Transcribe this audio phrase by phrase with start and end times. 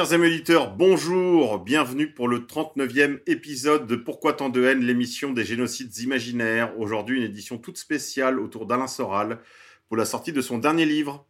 [0.00, 5.30] Chers amis auditeurs, bonjour, bienvenue pour le 39e épisode de Pourquoi tant de haine, l'émission
[5.30, 6.72] des génocides imaginaires.
[6.80, 9.40] Aujourd'hui, une édition toute spéciale autour d'Alain Soral
[9.88, 11.26] pour la sortie de son dernier livre,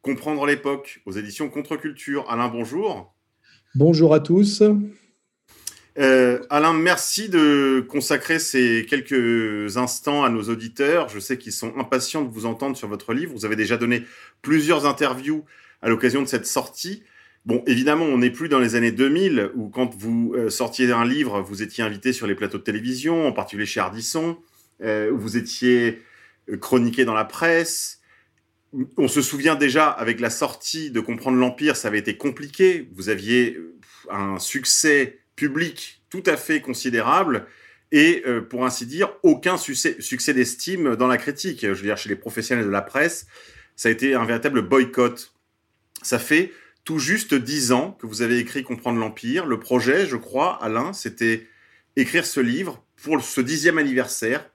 [0.00, 2.24] Comprendre l'époque, aux éditions Contre-Culture.
[2.30, 3.14] Alain, bonjour.
[3.74, 4.62] Bonjour à tous.
[5.98, 11.10] Euh, Alain, merci de consacrer ces quelques instants à nos auditeurs.
[11.10, 13.34] Je sais qu'ils sont impatients de vous entendre sur votre livre.
[13.34, 14.02] Vous avez déjà donné
[14.40, 15.44] plusieurs interviews
[15.82, 17.02] à l'occasion de cette sortie.
[17.46, 21.06] Bon, évidemment, on n'est plus dans les années 2000 où quand vous euh, sortiez un
[21.06, 24.38] livre, vous étiez invité sur les plateaux de télévision, en particulier chez Ardisson,
[24.82, 26.02] euh, où vous étiez
[26.50, 28.00] euh, chroniqué dans la presse.
[28.98, 32.88] On se souvient déjà, avec la sortie de Comprendre l'Empire, ça avait été compliqué.
[32.92, 33.58] Vous aviez
[34.10, 37.46] un succès public tout à fait considérable
[37.90, 41.62] et, pour ainsi dire, aucun succès, succès d'estime dans la critique.
[41.62, 43.26] Je veux dire, chez les professionnels de la presse,
[43.74, 45.34] ça a été un véritable boycott.
[46.02, 46.52] Ça fait
[46.84, 49.46] tout juste dix ans que vous avez écrit Comprendre l'Empire.
[49.46, 51.46] Le projet, je crois, Alain, c'était
[51.96, 54.50] écrire ce livre pour ce dixième anniversaire.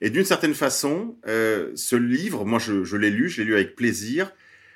[0.00, 3.76] Et d'une certaine façon, euh, ce livre, moi je, l'ai lu, je l'ai lu avec
[3.76, 4.32] plaisir.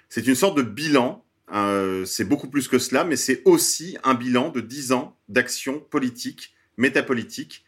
[0.09, 1.25] C'est une sorte de bilan.
[1.53, 5.81] euh, c'est beaucoup plus que cela, mais c'est aussi un bilan de dix ans d'action
[5.81, 7.64] politique, métapolitique.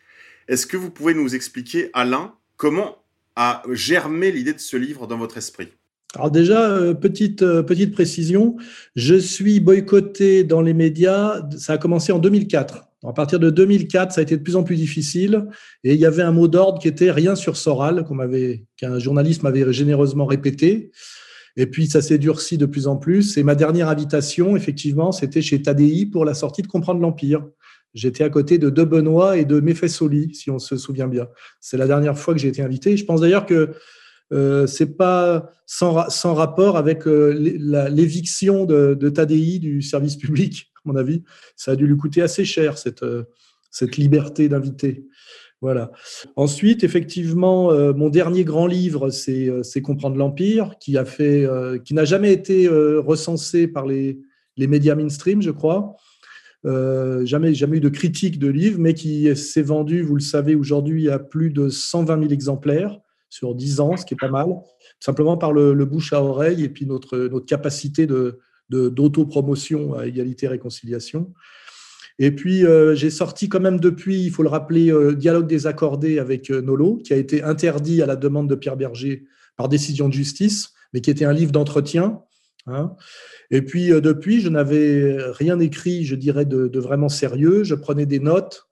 [0.48, 3.04] Est-ce que vous pouvez nous expliquer, Alain, comment
[3.36, 5.72] a germé l'idée de ce livre dans votre esprit?
[6.14, 8.56] Alors déjà, euh, petite, euh, petite précision,
[8.96, 12.88] je suis boycotté dans les médias, ça a commencé en 2004.
[13.04, 15.46] À partir de 2004, ça a été de plus en plus difficile
[15.82, 18.04] et il y avait un mot d'ordre qui était rien sur Soral,
[18.76, 20.92] qu'un journaliste m'avait généreusement répété.
[21.56, 23.36] Et puis ça s'est durci de plus en plus.
[23.36, 27.44] Et ma dernière invitation, effectivement, c'était chez Tadi pour la sortie de Comprendre l'Empire.
[27.92, 31.26] J'étais à côté de De Benoît et de Mefessoli, si on se souvient bien.
[31.60, 32.96] C'est la dernière fois que j'ai été invité.
[32.96, 33.70] Je pense d'ailleurs que
[34.32, 37.32] euh, c'est pas sans, ra- sans rapport avec euh,
[37.90, 41.22] l'éviction de, de Tadi du service public, à mon avis.
[41.56, 43.24] Ça a dû lui coûter assez cher, cette, euh,
[43.96, 45.06] liberté d'inviter.
[45.60, 45.92] Voilà.
[46.34, 51.46] Ensuite, effectivement, mon dernier grand livre, c'est Comprendre l'Empire, qui a fait,
[51.84, 54.18] qui n'a jamais été recensé par les,
[54.58, 55.94] médias mainstream, je crois.
[56.64, 61.08] Jamais, jamais eu de critique de livre, mais qui s'est vendu, vous le savez, aujourd'hui
[61.08, 62.98] à plus de 120 000 exemplaires
[63.32, 64.48] sur 10 ans, ce qui est pas mal,
[65.00, 68.38] simplement par le, bouche à oreille et puis notre, notre capacité de
[68.68, 71.32] de- d'autopromotion à égalité et réconciliation.
[72.18, 76.18] Et puis, euh, j'ai sorti quand même depuis, il faut le rappeler, euh, Dialogue désaccordé
[76.18, 79.24] avec euh, Nolo, qui a été interdit à la demande de Pierre Berger
[79.56, 82.20] par décision de justice, mais qui était un livre d'entretien.
[82.66, 82.94] hein.
[83.50, 87.64] Et puis, depuis, je n'avais rien écrit, je dirais, de, vraiment sérieux.
[87.64, 88.66] Je prenais des notes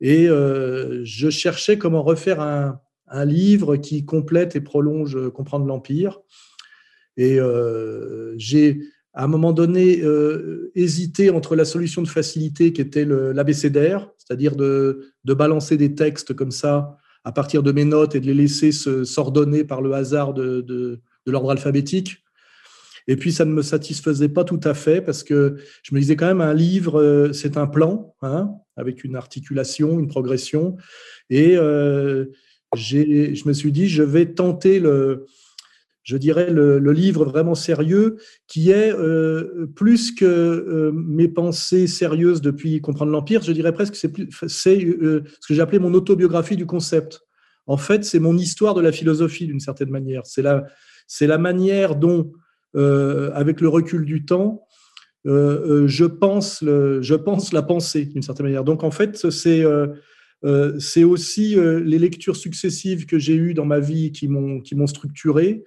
[0.00, 2.80] et je cherchais comment refaire un,
[3.14, 6.20] un livre qui complète et prolonge euh, Comprendre l'Empire.
[7.16, 8.80] Et euh, j'ai,
[9.12, 14.56] à un moment donné, euh, hésité entre la solution de facilité qui était l'abécédaire, c'est-à-dire
[14.56, 18.72] de, balancer des textes comme ça à partir de mes notes et de les laisser
[18.72, 22.18] se- s'ordonner par le hasard de, l'ordre alphabétique.
[23.06, 26.16] Et puis, ça ne me satisfaisait pas tout à fait parce que je me disais
[26.16, 30.76] quand même, un livre, c'est un plan, hein, avec une articulation, une progression.
[31.30, 32.26] Et euh,
[32.76, 35.26] je me suis dit, je vais tenter le,
[36.04, 42.42] je dirais, le, livre vraiment sérieux, qui est euh, plus que euh, mes pensées sérieuses
[42.42, 44.12] depuis Comprendre l'Empire, je dirais presque que c'est
[44.46, 47.22] c'est, euh, ce que j'ai appelé mon autobiographie du concept.
[47.66, 50.22] En fait, c'est mon histoire de la philosophie d'une certaine manière.
[50.26, 50.64] C'est la,
[51.06, 52.30] c'est la manière dont,
[52.74, 54.66] avec le recul du temps,
[55.24, 58.64] je, pense le- je pense la pensée d'une certaine manière.
[58.64, 59.64] Donc, en fait, c'est
[60.44, 64.60] euh, c'est aussi euh, les lectures successives que j'ai eues dans ma vie qui m'ont
[64.60, 65.64] qui m'ont structuré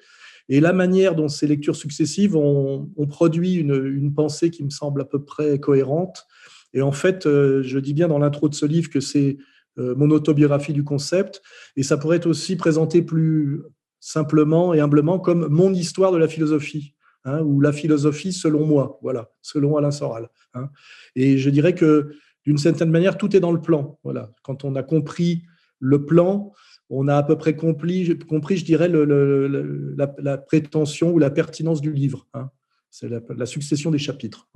[0.50, 5.06] et la manière dont ces lectures successives ont, produit une, pensée qui me semble à
[5.06, 6.26] peu près cohérente.
[6.74, 9.38] Et en fait, euh, je dis bien dans l'intro de ce livre que c'est
[9.80, 11.44] mon autobiographie du concept,
[11.76, 13.62] et ça pourrait être aussi présenté plus
[14.00, 16.96] simplement et humblement comme mon histoire de la philosophie,
[17.26, 20.30] hein, ou la philosophie selon moi, voilà, selon Alain Soral.
[20.56, 20.70] hein.
[21.16, 22.10] Et je dirais que
[22.48, 24.00] d'une certaine manière, tout est dans le plan.
[24.06, 24.32] Voilà.
[24.42, 25.44] Quand on a compris
[25.80, 26.54] le plan,
[26.90, 32.26] on a à peu près compris, je dirais, la, prétention ou la pertinence du livre.
[32.34, 32.50] Hein.
[32.90, 34.48] C'est la, succession des chapitres.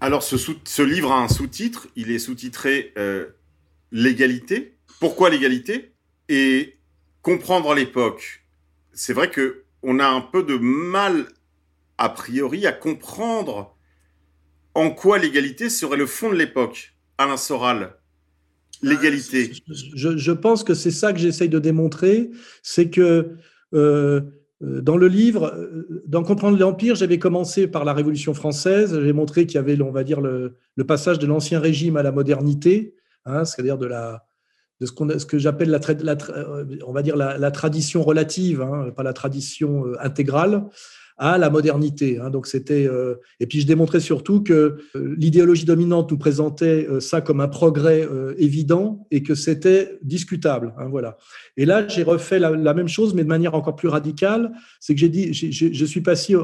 [0.00, 1.88] Alors, ce, ce, livre a un sous-titre.
[1.96, 3.26] Il est sous-titré euh,
[3.90, 4.78] L'égalité.
[5.00, 5.92] Pourquoi l'égalité?
[6.28, 6.78] Et
[7.20, 8.46] comprendre l'époque.
[8.92, 11.26] C'est vrai que on a un peu de mal,
[11.98, 13.76] a priori, à comprendre
[14.74, 16.94] en quoi l'égalité serait le fond de l'époque.
[17.20, 17.90] Alain Soral,
[18.82, 19.52] l'égalité.
[19.68, 22.30] Je, pense que c'est ça que j'essaye de démontrer,
[22.62, 23.36] c'est que
[23.74, 24.22] euh,
[24.62, 28.98] dans le livre, euh, dans Comprendre l'Empire, j'avais commencé par la Révolution française.
[28.98, 30.56] J'ai montré qu'il y avait, on va dire, le,
[30.88, 32.94] passage de l'ancien régime à la modernité,
[33.26, 34.24] hein, c'est-à-dire de la
[34.80, 35.78] de ce, ce que j'appelle la,
[36.30, 40.64] euh, on la, tradition relative, hein, pas la tradition intégrale
[41.20, 42.18] à la modernité.
[42.18, 42.30] Hein.
[42.30, 46.98] Donc c'était euh, et puis je démontrais surtout que euh, l'idéologie dominante nous présentait euh,
[46.98, 48.08] ça comme un progrès
[48.38, 50.72] évident et que c'était discutable.
[50.78, 51.18] Hein, voilà.
[51.58, 54.52] Et là j'ai refait la, même chose mais de manière encore plus radicale.
[54.80, 56.34] C'est que j'ai dit je suis passé,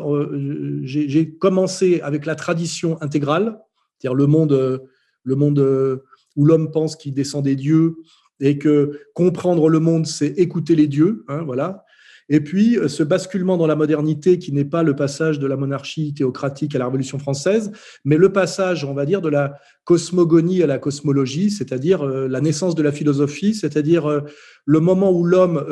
[0.82, 3.58] j'ai commencé avec la tradition intégrale,
[3.98, 4.82] c'est-à-dire le monde,
[5.22, 6.02] le monde
[6.36, 7.96] où l'homme pense qu'il descend des dieux
[8.40, 11.24] et que comprendre le monde c'est écouter les dieux.
[11.28, 11.85] Hein, voilà.
[12.28, 15.56] Et puis, euh, ce basculement dans la modernité qui n'est pas le passage de la
[15.56, 17.70] monarchie théocratique à la Révolution française,
[18.04, 22.40] mais le passage, on va dire, de la cosmogonie à la cosmologie, c'est-à-dire euh, la
[22.40, 24.20] naissance de la philosophie, c'est-à-dire euh,
[24.64, 25.64] le moment où l'homme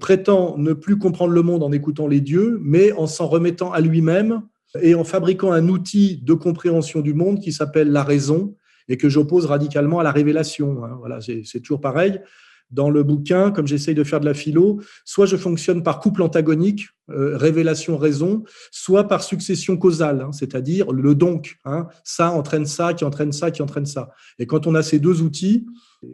[0.00, 3.80] prétend ne plus comprendre le monde en écoutant les dieux, mais en s'en remettant à
[3.80, 4.42] lui-même
[4.82, 8.54] et en fabriquant un outil de compréhension du monde qui s'appelle la raison
[8.88, 10.84] et que j'oppose radicalement à la révélation.
[10.84, 10.96] Hein.
[10.98, 12.20] Voilà, c'est toujours pareil
[12.70, 16.22] dans le bouquin, comme j'essaye de faire de la philo, soit je fonctionne par couple
[16.22, 21.56] antagonique, euh, révélation-raison, soit par succession causale, hein, c'est-à-dire le donc.
[21.64, 24.10] Hein, ça entraîne ça, qui entraîne ça, qui entraîne ça.
[24.38, 25.66] Et quand on a ces deux outils,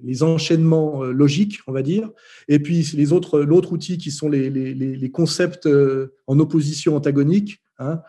[0.05, 2.11] les enchaînements euh, logiques, on va dire,
[2.47, 8.01] et puis les autres, l'autre outil qui sont les, concepts euh, en opposition antagonique, hein,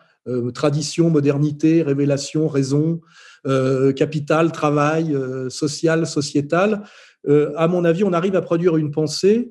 [0.54, 3.00] tradition, modernité, révélation, raison,
[3.94, 5.16] capital, travail,
[5.50, 6.82] social, sociétal,
[7.28, 9.50] euh, à mon avis, on arrive à produire une pensée.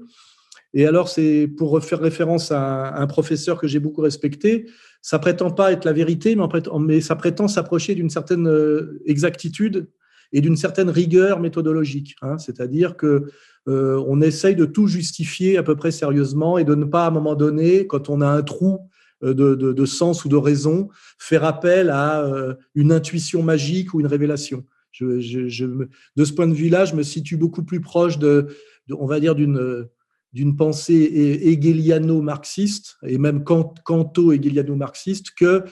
[0.73, 4.65] Et alors, c'est pour faire référence à un professeur que j'ai beaucoup respecté,
[5.01, 6.35] ça prétend pas être la vérité,
[6.79, 9.87] mais ça prétend s'approcher d'une certaine euh, exactitude
[10.33, 12.15] et d'une certaine rigueur méthodologique.
[12.21, 12.37] Hein.
[12.39, 13.31] C'est-à-dire que
[13.67, 17.07] euh, on essaye de tout justifier à peu près sérieusement et de ne pas, à
[17.07, 18.79] un moment donné, quand on a un trou
[19.21, 22.27] de, sens ou de raison, faire appel à
[22.75, 24.65] une intuition magique ou une révélation
[25.01, 28.47] de ce point de vue-là, je me situe beaucoup plus proche de,
[28.91, 35.63] on va dire, d'une pensée hegeliano-marxiste et même canto-hegeliano-marxiste que,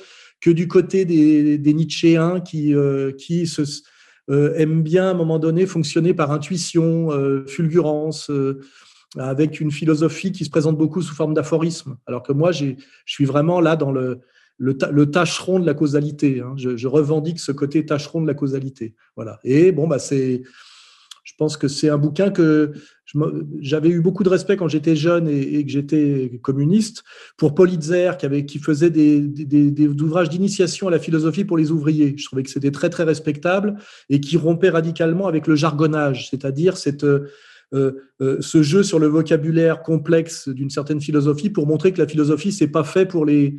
[0.42, 1.76] que du côté des, des
[2.46, 3.62] qui, euh, qui se,
[4.30, 8.30] euh, aiment bien à un moment donné fonctionner par intuition, euh, fulgurance,
[9.18, 11.98] avec une philosophie qui se présente beaucoup sous forme d'aphorisme.
[12.08, 12.74] Alors que moi, je
[13.06, 14.22] suis vraiment là dans le,
[14.58, 16.42] le, tâcheron de la causalité.
[16.42, 16.54] Hein.
[16.58, 18.96] Je, revendique ce côté tâcheron de la causalité.
[19.16, 19.40] Voilà.
[19.44, 20.44] Et bon, bah, c'est,
[21.24, 22.74] je pense que c'est un bouquin que
[23.60, 27.04] j'avais eu beaucoup de respect quand j'étais jeune et, que j'étais communiste
[27.38, 31.72] pour Paul qui, avait, qui faisait des, des, ouvrages d'initiation à la philosophie pour les
[31.72, 32.16] ouvriers.
[32.18, 33.76] Je trouvais que c'était très, très respectable
[34.10, 37.04] et qui rompait radicalement avec le jargonnage, c'est-à-dire cette.
[37.04, 37.30] Euh,
[37.74, 42.52] euh, ce jeu sur le vocabulaire complexe d'une certaine philosophie pour montrer que la philosophie
[42.52, 43.58] c'est pas fait pour les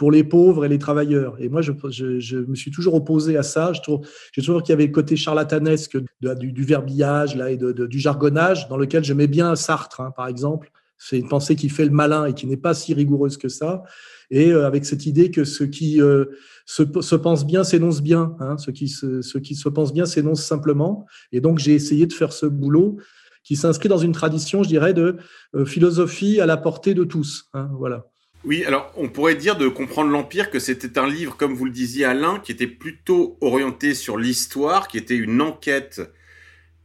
[0.00, 1.36] pour les pauvres et les travailleurs.
[1.40, 3.74] Et moi, je, me suis toujours opposé à ça.
[3.74, 4.00] Je trouve,
[4.32, 8.66] j'ai toujours qu'il y avait le côté charlatanesque du, du, verbillage là, et du jargonnage,
[8.70, 10.72] dans lequel je mets bien Sartre, hein, par exemple.
[10.96, 13.82] C'est une pensée qui fait le malin et qui n'est pas si rigoureuse que ça.
[14.30, 16.24] Et euh, avec cette idée que ce qui euh,
[16.64, 18.36] se, se, pense bien s'énonce bien.
[18.40, 21.04] Hein, ce, qui se, ce pense bien s'énonce simplement.
[21.30, 22.96] Et donc, j'ai essayé de faire ce boulot
[23.44, 25.18] qui s'inscrit dans une tradition, je dirais, de
[25.54, 27.50] euh, philosophie à la portée de tous.
[27.52, 28.06] Hein, voilà.
[28.42, 31.70] Oui, alors on pourrait dire de comprendre l'Empire que c'était un livre, comme vous le
[31.70, 36.00] disiez Alain, qui était plutôt orienté sur l'histoire, qui était une enquête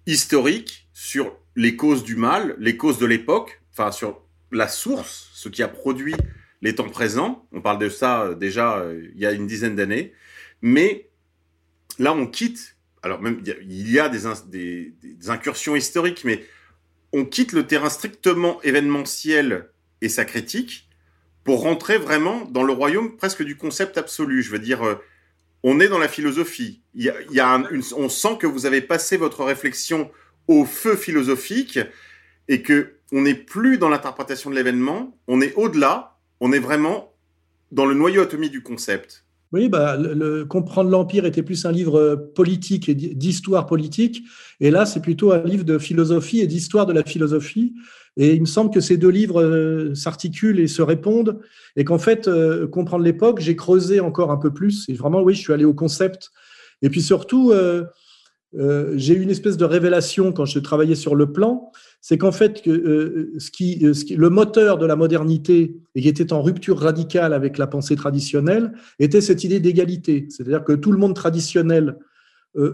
[0.06, 4.22] historique sur les causes du mal, les causes de l'époque, enfin sur
[4.52, 6.16] la source, ce qui a produit
[6.62, 7.48] les temps présents.
[7.54, 10.12] On parle de ça euh, déjà euh, il y a une dizaine d'années.
[10.62, 11.10] Mais
[12.00, 16.44] là, on quitte, alors même il y a des, des incursions historiques, mais
[17.14, 19.70] on quitte le terrain strictement événementiel
[20.02, 20.85] et sa critique
[21.46, 24.44] pour rentrer vraiment dans le royaume presque du concept absolu.
[24.44, 24.96] Je veux dire, euh,
[25.64, 26.82] on est dans la philosophie.
[26.96, 27.64] Il y a,
[27.96, 30.12] on sent que vous avez passé votre réflexion
[30.48, 31.80] au feu philosophique
[32.50, 37.14] et que on n'est plus dans l'interprétation de l'événement, on est au-delà, on est vraiment
[37.72, 39.25] dans le noyau atomique du concept.
[39.52, 44.24] Oui, bah, le, Comprendre l'Empire était plus un livre politique et d'histoire politique.
[44.60, 47.74] Et là, c'est plutôt un livre de philosophie et d'histoire de la philosophie.
[48.18, 51.40] Et il me semble que ces deux livres euh, s'articulent et se répondent.
[51.76, 54.88] Et qu'en fait, euh, Comprendre l'époque, j'ai creusé encore un peu plus.
[54.90, 56.32] Et vraiment, oui, je suis allé au concept.
[56.82, 57.84] Et puis surtout, euh,
[58.96, 62.62] j'ai eu une espèce de révélation quand je travaillais sur le plan c'est qu'en fait,
[62.68, 68.74] le moteur de la modernité et qui était en rupture radicale avec la pensée traditionnelle
[69.00, 70.28] était cette idée d'égalité.
[70.30, 71.98] C'est-à-dire que tout le monde traditionnel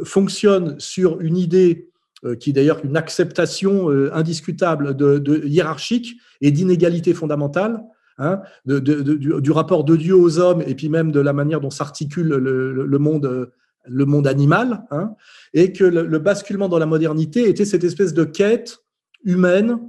[0.03, 1.91] fonctionne sur une idée
[2.39, 7.83] qui est d'ailleurs une acceptation indiscutable de, hiérarchique et d'inégalité fondamentale.
[8.17, 12.27] Hein, du, rapport de Dieu aux hommes et puis même de la manière dont s'articule
[12.27, 15.15] le, monde animal, hein,
[15.53, 18.83] et que le, basculement dans la modernité était cette espèce de quête
[19.23, 19.79] humaine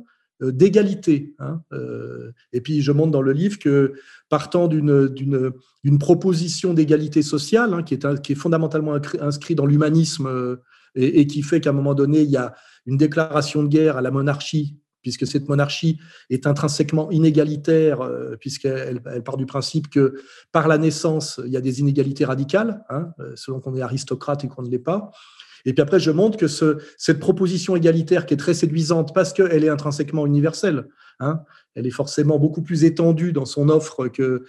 [0.42, 1.34] euh, d'égalité.
[1.38, 3.92] Hein, euh, et puis je montre dans le livre que
[4.28, 5.52] partant d'une
[5.98, 10.58] proposition d'égalité sociale, qui, est, qui est fondamentalement inscrit dans l'humanisme
[10.96, 12.54] euh, et, qui fait qu'à un moment donné, il y a
[12.86, 15.98] une déclaration de guerre à la monarchie, puisque cette monarchie
[16.30, 18.08] est intrinsèquement inégalitaire,
[18.38, 20.14] puisqu'elle elle part du principe que
[20.52, 24.48] par la naissance, il y a des inégalités radicales, hein, selon qu'on est aristocrate et
[24.48, 25.10] qu'on ne l'est pas.
[25.64, 29.32] Et puis après, je montre que ce, cette proposition égalitaire qui est très séduisante parce
[29.32, 30.86] qu'elle est intrinsèquement universelle,
[31.20, 31.40] hein,
[31.74, 34.44] elle est forcément beaucoup plus étendue dans son offre que,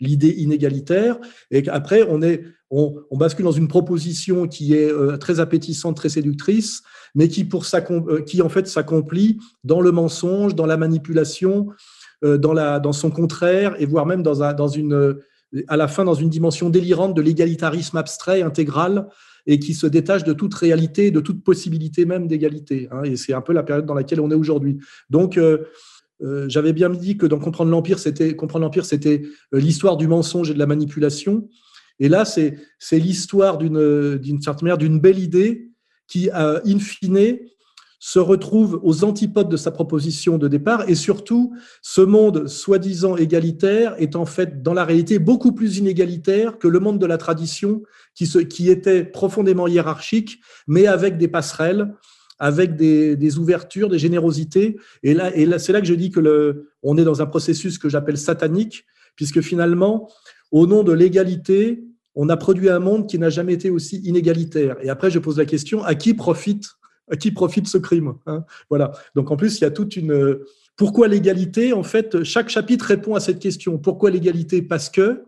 [0.00, 1.18] l'idée inégalitaire.
[1.50, 2.06] Et qu'après,
[2.70, 6.82] on, bascule dans une proposition qui est euh, très appétissante, très séductrice,
[7.14, 11.68] mais euh, qui en fait s'accomplit dans le mensonge, dans la manipulation,
[12.24, 14.22] euh, dans, son contraire, et voire même
[15.66, 19.08] à la fin dans une dimension délirante de l'égalitarisme abstrait, intégral,
[19.48, 22.86] et qui se détache de toute réalité, de toute possibilité même d'égalité.
[22.92, 24.76] Hein, et c'est un peu la période dans laquelle on est aujourd'hui.
[25.08, 25.64] Donc, euh,
[26.22, 29.22] euh, j'avais bien dit que dans Comprendre l'Empire, c'était comprendre l'Empire, c'était
[29.54, 31.48] euh, l'histoire du mensonge et de la manipulation.
[31.98, 32.58] Et là, c'est
[32.92, 35.70] l'histoire d'une certaine manière d'une belle idée
[36.06, 37.38] qui, in fine,
[38.00, 41.52] se retrouve aux antipodes de sa proposition de départ et surtout
[41.82, 46.78] ce monde soi-disant égalitaire est en fait dans la réalité beaucoup plus inégalitaire que le
[46.78, 47.82] monde de la tradition
[48.14, 51.92] qui, était profondément hiérarchique mais avec des passerelles
[52.38, 54.76] avec des, des ouvertures, des générosités.
[55.02, 57.26] Et là, et là c'est là que je dis que le, on est dans un
[57.26, 58.84] processus que j'appelle satanique,
[59.16, 60.08] puisque finalement,
[60.52, 61.82] au nom de l'égalité,
[62.14, 64.76] on a produit un monde qui n'a jamais été aussi inégalitaire.
[64.82, 66.66] Et après, je pose la question à qui profite
[67.10, 68.92] à qui profite ce crime hein Voilà.
[69.14, 70.38] Donc en plus, il y a toute une.
[70.76, 73.78] Pourquoi l'égalité En fait, chaque chapitre répond à cette question.
[73.78, 74.62] Pourquoi l'égalité?
[74.62, 75.24] Parce que.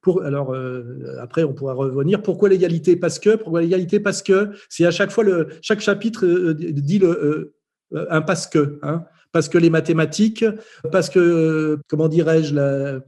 [0.00, 2.22] Pour, alors euh, après, on pourra revenir.
[2.22, 2.96] Pourquoi l'égalité?
[2.96, 3.36] Parce que.
[3.36, 4.00] Pourquoi l'égalité?
[4.00, 4.50] Parce que.
[4.68, 7.52] C'est à chaque fois le chaque chapitre euh, dit le
[7.94, 8.78] euh, un parce que.
[8.82, 10.44] Hein parce que les mathématiques,
[10.90, 13.00] parce que comment dirais-je la,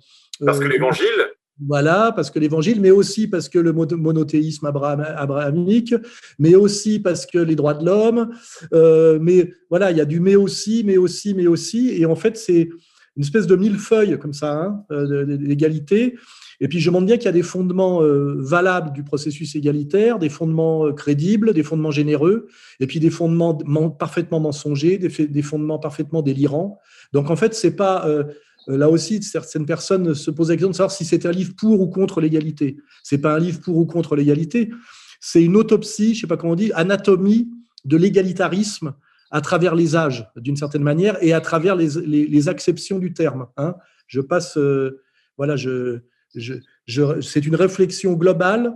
[0.45, 1.32] Parce que l'évangile.
[1.67, 5.95] Voilà, parce que l'évangile, mais aussi parce que le monothéisme abrahamique,
[6.39, 8.31] mais aussi parce que les droits de l'homme.
[8.73, 11.91] Euh, mais voilà, il y a du mais aussi, mais aussi, mais aussi.
[11.91, 12.69] Et en fait, c'est
[13.17, 16.17] une espèce de millefeuille comme ça, hein, euh, d'égalité.
[16.61, 20.19] Et puis, je montre bien qu'il y a des fondements euh, valables du processus égalitaire,
[20.19, 22.47] des fondements crédibles, des fondements généreux,
[22.81, 23.55] et puis des fondements
[23.91, 26.79] parfaitement mensongers, des, fondements parfaitement délirants.
[27.13, 28.09] Donc, en fait, c'est pas
[28.67, 31.81] là aussi, certaines personnes se posent la question de savoir si c'est un livre pour
[31.81, 32.77] ou contre l'égalité.
[33.03, 34.71] C'est pas un livre pour ou contre l'égalité,
[35.25, 37.49] c'est une autopsie, je sais pas comment on dit, anatomie
[37.85, 38.95] de l'égalitarisme
[39.31, 43.47] à travers les âges, d'une certaine manière, et à travers les, les, acceptions du terme.
[43.57, 43.77] Hein.
[44.07, 45.01] Je passe, euh,
[45.39, 46.01] voilà, je,
[46.35, 46.55] je,
[47.23, 48.75] c'est une réflexion globale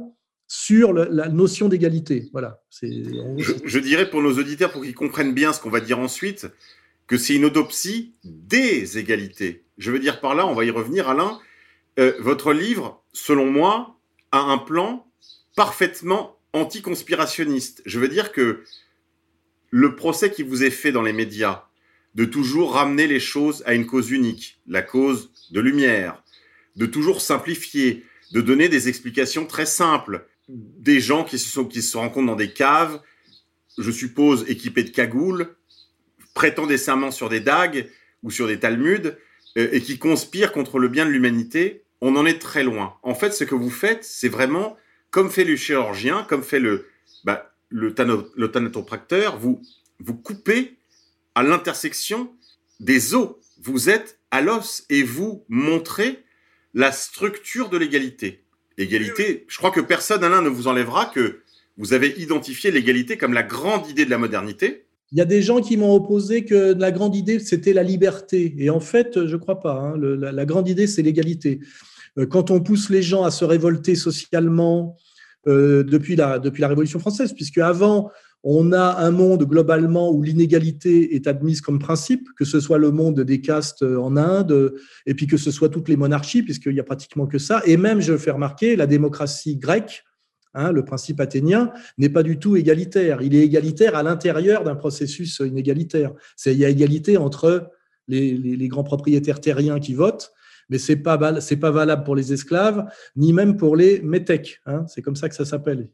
[0.49, 2.31] sur la notion d'égalité.
[2.33, 2.63] Voilà.
[2.81, 6.47] Je, je, dirais pour nos auditeurs, pour qu'ils comprennent bien ce qu'on va dire ensuite,
[7.07, 9.66] que c'est une autopsie des égalités.
[9.79, 11.41] Je veux dire par là, on va y revenir, Alain.
[11.99, 13.99] Euh, votre livre, selon moi,
[14.33, 15.07] a un plan
[15.57, 17.83] parfaitement anticonspirationniste.
[17.87, 18.63] Je veux dire que
[19.71, 21.65] le procès qui vous est fait dans les médias,
[22.15, 26.23] de toujours ramener les choses à une cause unique, la cause de lumière,
[26.77, 32.37] de toujours simplifier, de donner des explications très simples, des gens qui se, rencontrent dans
[32.37, 33.01] des caves,
[33.77, 35.55] je suppose équipés de cagoules,
[36.33, 37.91] prêtant des serments sur des dagues
[38.23, 39.13] ou sur des talmuds
[39.57, 42.95] et qui conspirent contre le bien de l'humanité, on en est très loin.
[43.03, 44.77] En fait, ce que vous faites, c'est vraiment
[45.11, 46.87] comme fait le chirurgien, comme fait le,
[47.25, 49.63] bah, le, thanatopracteur, vous,
[49.99, 50.77] vous coupez
[51.35, 52.35] à l'intersection
[52.81, 53.37] des os.
[53.63, 56.23] Vous êtes à l'os et vous montrez
[56.75, 58.45] la structure de l'égalité.
[58.79, 61.41] Égalité, je crois que personne, Alain, ne vous enlèvera que
[61.79, 64.86] vous avez identifié l'égalité comme la grande idée de la modernité.
[65.13, 68.55] Il y a des gens qui m'ont opposé que la grande idée, c'était la liberté.
[68.59, 69.81] Et en fait, je ne crois pas.
[69.81, 69.97] Hein.
[69.97, 71.61] la, grande idée, c'est l'égalité.
[72.19, 74.97] euh, quand on pousse les gens à se révolter socialement
[75.47, 78.11] euh, depuis, la, depuis la Révolution française, puisque avant,
[78.43, 82.91] on a un monde globalement où l'inégalité est admise comme principe, que ce soit le
[82.91, 84.75] monde des castes en Inde,
[85.07, 87.63] et puis que ce soit toutes les monarchies, puisqu'il n'y a pratiquement que ça.
[87.65, 90.05] Et même, je fais remarquer, la démocratie grecque,
[90.57, 93.23] hein, le principe athénien, n'est pas du tout égalitaire.
[93.23, 96.13] Il est égalitaire à l'intérieur d'un processus inégalitaire.
[96.35, 97.71] C'est, il y a égalité entre
[98.09, 100.33] les, les, les, grands propriétaires terriens qui votent,
[100.69, 104.61] mais c'est pas c'est pas valable pour les esclaves, ni même pour les métèques.
[104.67, 105.89] Hein, c'est comme ça que ça s'appelle.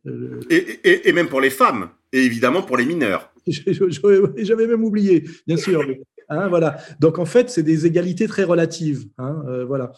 [0.51, 3.33] Et, et, et, même pour les femmes, et évidemment pour les mineurs.
[3.47, 5.83] J'avais même oublié, bien sûr.
[6.29, 6.79] hein, voilà.
[7.01, 9.07] Donc en fait, c'est des égalités très relatives.
[9.21, 9.93] Euh, voilà.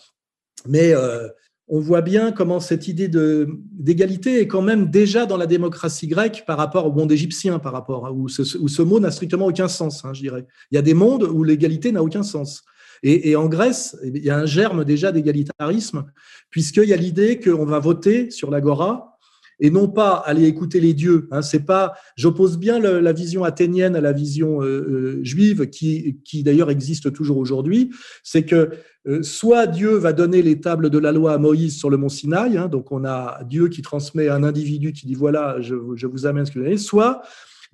[0.66, 1.28] Mais euh,
[1.68, 6.44] on voit bien comment cette idée d'égalité est quand même déjà dans la démocratie grecque
[6.46, 9.68] par rapport au monde égyptien, par rapport où ce, où ce mot n'a strictement aucun
[9.68, 10.46] sens, hein, je dirais.
[10.70, 12.64] Il y a des mondes où l'égalité n'a aucun sens.
[13.02, 16.04] Et, et, en Grèce, il y a un germe déjà d'égalitarisme,
[16.50, 19.13] puisqu'il y a l'idée qu'on va voter sur l'agora
[19.60, 21.28] et non pas aller écouter les dieux.
[21.30, 21.94] Hein, c'est pas.
[22.16, 27.12] J'oppose bien la vision athénienne à la vision euh, euh, juive, qui, qui d'ailleurs existe
[27.12, 27.90] toujours aujourd'hui.
[28.22, 28.70] C'est que
[29.06, 32.08] euh, soit Dieu va donner les tables de la loi à Moïse sur le mont
[32.08, 35.74] Sinaï, hein, donc on a Dieu qui transmet à un individu qui dit voilà, je,
[35.94, 37.22] je vous amène ce que vous avez, soit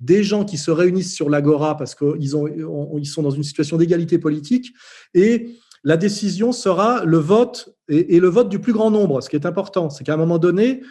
[0.01, 2.47] des gens qui se réunissent sur l'agora parce qu'ils ont,
[2.97, 4.73] ils sont dans une situation d'égalité politique
[5.13, 9.21] et la décision sera le vote et, le vote du plus grand nombre.
[9.21, 10.81] Ce qui est important, c'est qu'à un moment donné,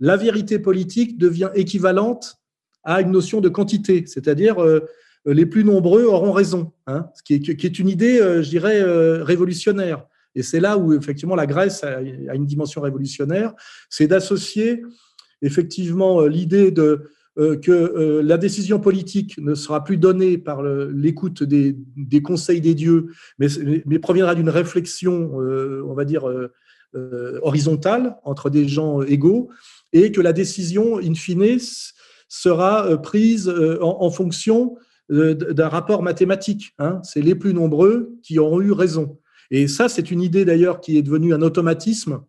[0.00, 2.38] la vérité politique devient équivalente
[2.84, 7.34] à une notion de quantité, c'est-à-dire euh, les plus nombreux auront raison, hein, ce qui
[7.34, 10.06] est, une idée, euh, je dirais, euh, révolutionnaire.
[10.34, 13.54] Et c'est là où effectivement la Grèce a, une dimension révolutionnaire,
[13.90, 14.82] c'est d'associer
[15.42, 17.10] effectivement l'idée de
[17.62, 21.76] que la décision politique ne sera plus donnée par l'écoute des,
[22.20, 26.24] conseils des dieux, mais proviendra d'une réflexion, on va dire,
[27.42, 29.50] horizontale entre des gens égaux,
[29.92, 31.58] et que la décision, in fine,
[32.28, 34.76] sera euh, prise euh, en, fonction
[35.10, 36.74] euh, d'un rapport mathématique.
[36.78, 37.00] Hein.
[37.02, 39.18] C'est les plus nombreux qui auront eu raison.
[39.50, 42.20] Et ça, c'est une idée d'ailleurs qui est devenue un automatisme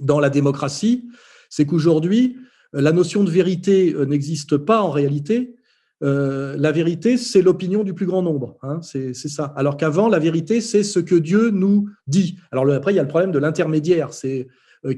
[0.00, 1.08] dans la démocratie.
[1.50, 2.36] C'est qu'aujourd'hui,
[2.72, 5.54] la notion de vérité n'existe pas en réalité.
[6.00, 8.58] La vérité, c'est l'opinion du plus grand nombre.
[8.62, 9.54] Hein, c'est ça.
[9.56, 12.38] Alors qu'avant, la vérité, c'est ce que Dieu nous dit.
[12.50, 14.12] Alors après, il y a le problème de l'intermédiaire.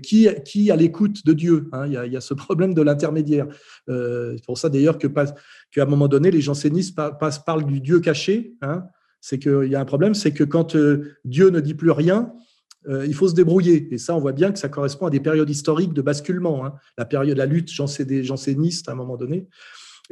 [0.02, 1.68] Qui, qui à l'écoute de Dieu.
[1.72, 3.46] Hein, il, y a, ce problème de l'intermédiaire.
[3.88, 6.96] Euh, c'est pour ça d'ailleurs que qu'à un moment donné, les jansénistes
[7.46, 8.54] parlent du Dieu caché.
[8.62, 8.84] Hein,
[9.20, 12.32] c'est qu'il y a un problème, c'est que quand euh, Dieu ne dit plus rien,
[12.88, 13.88] euh, il faut se débrouiller.
[13.92, 16.64] Et ça, on voit bien que ça correspond à des périodes historiques de basculement.
[16.64, 19.46] Hein, la période, la lutte des jansénistes à un moment donné.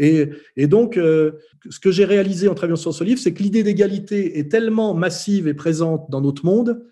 [0.00, 0.30] Et,
[0.68, 1.32] donc, euh,
[1.70, 4.94] ce que j'ai réalisé en travaillant sur ce livre, c'est que l'idée d'égalité est tellement
[4.94, 6.84] massive et présente dans notre monde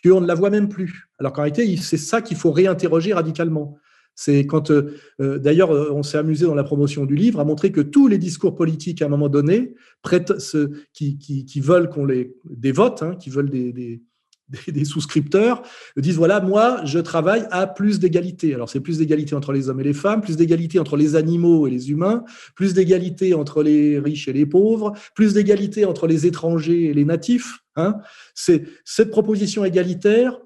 [0.00, 1.08] qu'on ne la voit même plus.
[1.18, 3.78] Alors qu'en réalité, c'est ça qu'il faut réinterroger radicalement.
[4.14, 7.44] C'est quand, euh, euh d'ailleurs, euh, on s'est amusé dans la promotion du livre à
[7.44, 12.04] montrer que tous les discours politiques, à un moment donné, prêtent, ce, qui, veulent qu'on
[12.04, 14.02] les des votes, hein, qui veulent des,
[14.84, 15.62] souscripteurs
[15.96, 18.54] disent voilà, moi, je travaille à plus d'égalité.
[18.54, 21.66] Alors, c'est plus d'égalité entre les hommes et les femmes, plus d'égalité entre les animaux
[21.66, 22.24] et les humains,
[22.54, 27.06] plus d'égalité entre les riches et les pauvres, plus d'égalité entre les étrangers et les
[27.06, 27.61] natifs.
[27.76, 27.98] Hein.
[28.34, 30.38] Cette proposition égalitaire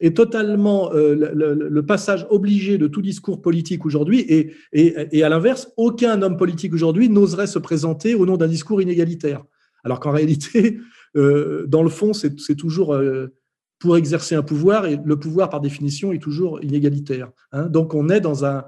[0.00, 4.24] est totalement euh, le, passage obligé de tout discours politique aujourd'hui
[4.72, 9.44] et, à l'inverse, aucun homme politique aujourd'hui n'oserait se présenter au nom d'un discours inégalitaire.
[9.84, 10.78] Alors qu'en réalité,
[11.16, 13.28] euh, dans le fond, c'est toujours euh,
[13.78, 17.30] pour exercer un pouvoir, et le pouvoir, par définition, est toujours inégalitaire.
[17.52, 17.66] Hein.
[17.66, 18.64] Donc, on est dans un,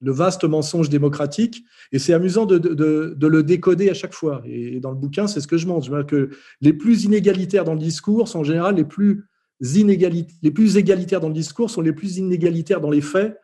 [0.00, 4.42] le vaste mensonge démocratique, et c'est amusant de, le décoder à chaque fois.
[4.46, 5.86] Et dans le bouquin, c'est ce que je montre.
[5.86, 6.30] Je vois que
[6.60, 9.24] les plus inégalitaires dans le discours sont en général les plus,
[9.60, 13.38] les plus égalitaires dans le discours sont les plus inégalitaires dans les faits,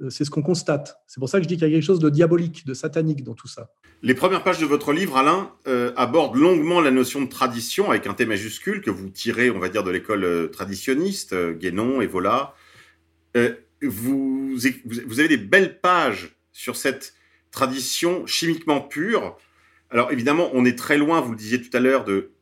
[0.00, 0.96] euh, c'est ce qu'on constate.
[1.06, 3.22] C'est pour ça que je dis qu'il y a quelque chose de diabolique, de satanique
[3.22, 3.70] dans tout ça.
[4.00, 8.06] Les premières pages de votre livre, Alain, euh, abordent longuement la notion de tradition avec
[8.06, 12.54] un T majuscule que vous tirez, on va dire, de l'école euh, traditionniste, Guénon, Evola.
[13.36, 14.56] Euh, vous,
[15.10, 17.14] avez des belles pages sur cette
[17.50, 19.36] tradition chimiquement pure.
[19.90, 22.32] Alors évidemment, on est très loin, vous le disiez tout à l'heure, de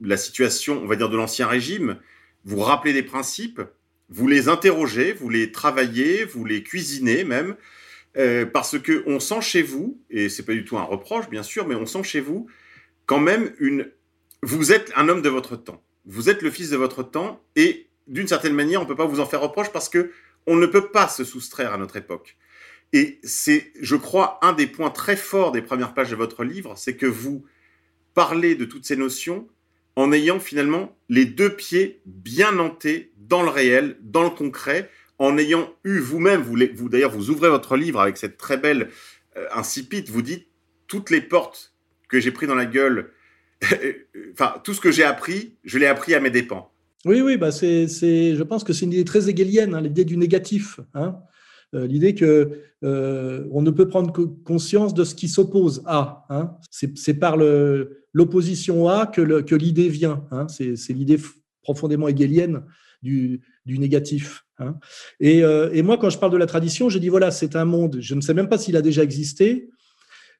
[0.00, 1.98] la situation, on va dire, de l'ancien régime.
[2.44, 3.60] Vous rappelez des principes,
[4.08, 7.56] vous les interrogez, vous les travaillez, vous les cuisinez même,
[8.16, 11.42] euh, parce que on sent chez vous, et c'est pas du tout un reproche bien
[11.42, 12.48] sûr, mais on sent chez vous
[13.06, 13.90] quand même une.
[14.42, 15.82] Vous êtes un homme de votre temps.
[16.06, 19.20] Vous êtes le fils de votre temps, et d'une certaine manière, on peut pas vous
[19.20, 20.10] en faire reproche parce que
[20.46, 22.36] on ne peut pas se soustraire à notre époque.
[22.92, 26.74] Et c'est, je crois, un des points très forts des premières pages de votre livre,
[26.76, 27.44] c'est que vous
[28.14, 29.48] parlez de toutes ces notions
[29.96, 35.36] en ayant finalement les deux pieds bien nantés dans le réel, dans le concret, en
[35.38, 38.88] ayant eu vous-même, vous, vous d'ailleurs, vous ouvrez votre livre avec cette très belle
[39.36, 40.48] euh, incipite, vous dites
[40.86, 41.74] toutes les portes
[42.08, 43.12] que j'ai pris dans la gueule,
[44.32, 46.69] enfin tout ce que j'ai appris, je l'ai appris à mes dépens.
[47.06, 50.16] Oui, oui, bah c'est, je pense que c'est une idée très hegelienne, hein, l'idée du
[50.18, 50.80] négatif.
[50.92, 51.18] Hein.
[51.74, 54.12] Euh, l'idée que euh, on ne peut prendre
[54.44, 56.26] conscience de ce qui s'oppose à.
[56.28, 56.56] Hein.
[56.70, 60.26] C'est, par l'opposition à que, que l'idée vient.
[60.30, 60.46] Hein.
[60.48, 61.18] C'est, l'idée
[61.62, 62.64] profondément hegelienne
[63.02, 64.44] du, du négatif.
[64.58, 64.78] Hein.
[65.20, 67.64] Et, euh, et, moi, quand je parle de la tradition, je dis voilà, c'est un
[67.64, 69.70] monde, je ne sais même pas s'il a déjà existé,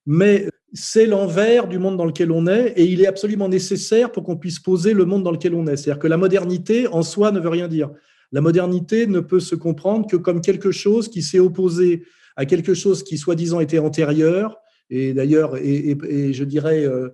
[0.05, 4.23] mais c'est l'envers du monde dans lequel on est et il est absolument nécessaire pour
[4.23, 5.77] qu'on puisse poser le monde dans lequel on est.
[5.77, 7.91] C'est-à-dire que la modernité en soi ne veut rien dire.
[8.33, 12.05] La modernité ne peut se comprendre que comme quelque chose qui s'est opposé
[12.37, 14.57] à quelque chose qui soi-disant était antérieur
[14.91, 17.11] et d'ailleurs, et, je dirais, euh,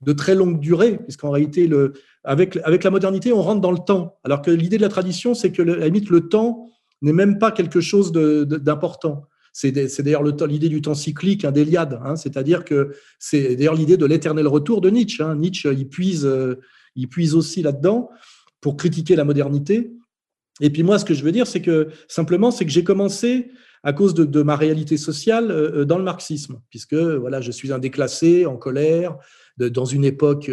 [0.00, 1.92] de très longue durée, puisqu'en réalité, le,
[2.24, 4.18] avec, avec la modernité, on rentre dans le temps.
[4.24, 6.66] Alors que l'idée de la tradition, c'est que, la limite, le temps
[7.02, 9.22] n'est même pas quelque chose d'important.
[9.52, 14.06] C'est d'ailleurs l'idée du temps cyclique, hein, d'Eliade, hein, c'est-à-dire que c'est d'ailleurs l'idée de
[14.06, 15.22] l'éternel retour de Nietzsche.
[15.22, 15.36] Hein.
[15.36, 16.60] Nietzsche, il puise, euh,
[16.94, 18.10] il aussi là-dedans
[18.60, 19.92] pour critiquer la modernité.
[20.60, 23.50] Et puis moi, ce que je veux dire, c'est que simplement, c'est que j'ai commencé
[23.82, 27.72] à cause de, ma réalité sociale euh, euh, dans le marxisme, puisque voilà, je suis
[27.72, 29.16] un déclassé, en colère,
[29.68, 30.50] dans une époque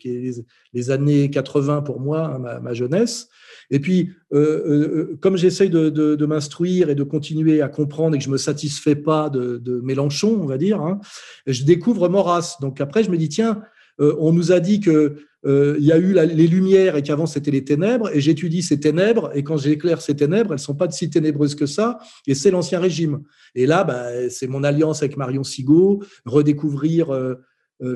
[0.00, 3.28] qui est les, années 80 pour moi, ma, jeunesse.
[3.70, 8.24] Et puis, euh, euh, comme j'essaye de, m'instruire et de continuer à comprendre et que
[8.24, 11.00] je me satisfais pas de, Mélenchon, on va dire, hein,
[11.46, 12.56] je découvre Maurras.
[12.60, 13.62] Donc après, je me dis, tiens,
[14.00, 17.64] euh, on nous a dit que y a eu les lumières et qu'avant c'était les
[17.64, 21.54] ténèbres, et j'étudie ces ténèbres, et quand j'éclaire ces ténèbres, elles sont pas si ténébreuses
[21.54, 23.22] que ça, et c'est l'ancien régime.
[23.54, 27.10] Et là, bah, c'est mon alliance avec Marion Sigaud, redécouvrir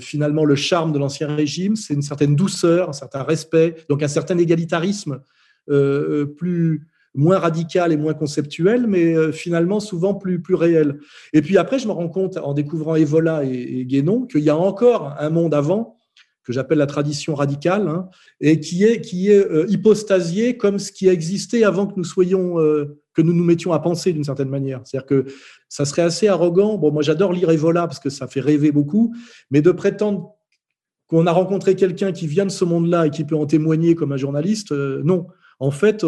[0.00, 4.08] finalement le charme de l'ancien régime, c'est une certaine douceur, un certain respect, donc un
[4.08, 5.20] certain égalitarisme
[5.70, 10.98] euh, euh, plus moins radical et moins conceptuel, mais euh, finalement souvent plus, plus réel.
[11.32, 14.56] Et puis après, je me rends compte, en découvrant Evola et, Guénon, qu'il y a
[14.56, 15.96] encore un monde avant,
[16.42, 18.08] que j'appelle la tradition radicale, hein,
[18.40, 22.56] et qui est, qui est hypostasié comme ce qui existait avant que nous soyons,
[23.14, 24.80] que nous nous mettions à penser d'une certaine manière.
[24.84, 25.24] C'est-à-dire que
[25.68, 26.76] ça serait assez arrogant.
[26.76, 29.14] Bon, moi j'adore lire Evola parce que ça fait rêver beaucoup,
[29.50, 30.34] mais de prétendre
[31.06, 34.12] qu'on a rencontré quelqu'un qui vient de ce monde-là et qui peut en témoigner comme
[34.12, 35.26] un journaliste, non.
[35.60, 36.04] En fait,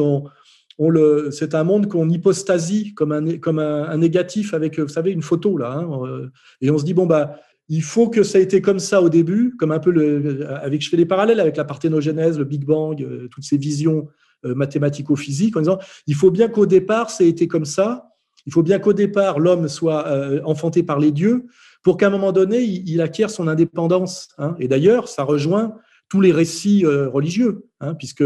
[1.30, 5.56] c'est un monde qu'on hypostasie comme un, comme un, négatif avec, vous savez, une photo
[5.56, 5.72] là.
[5.72, 6.28] Hein, euh,
[6.60, 7.38] et on se dit bon bah
[7.68, 10.82] il faut que ça ait été comme ça au début, comme un peu le, avec
[10.82, 14.08] je fais des parallèles avec la parthénogenèse, le Big Bang, euh, toutes ces visions
[14.44, 18.10] euh, mathématico-physiques en disant il faut bien qu'au départ ça ait été comme ça.
[18.46, 20.06] Il faut bien qu'au départ l'homme soit
[20.44, 21.46] enfanté par les dieux
[21.82, 24.28] pour qu'à un moment donné il, acquiert son indépendance.
[24.38, 24.54] Hein.
[24.60, 25.74] Et d'ailleurs, ça rejoint
[26.08, 28.24] tous les récits euh, religieux, hein, puisque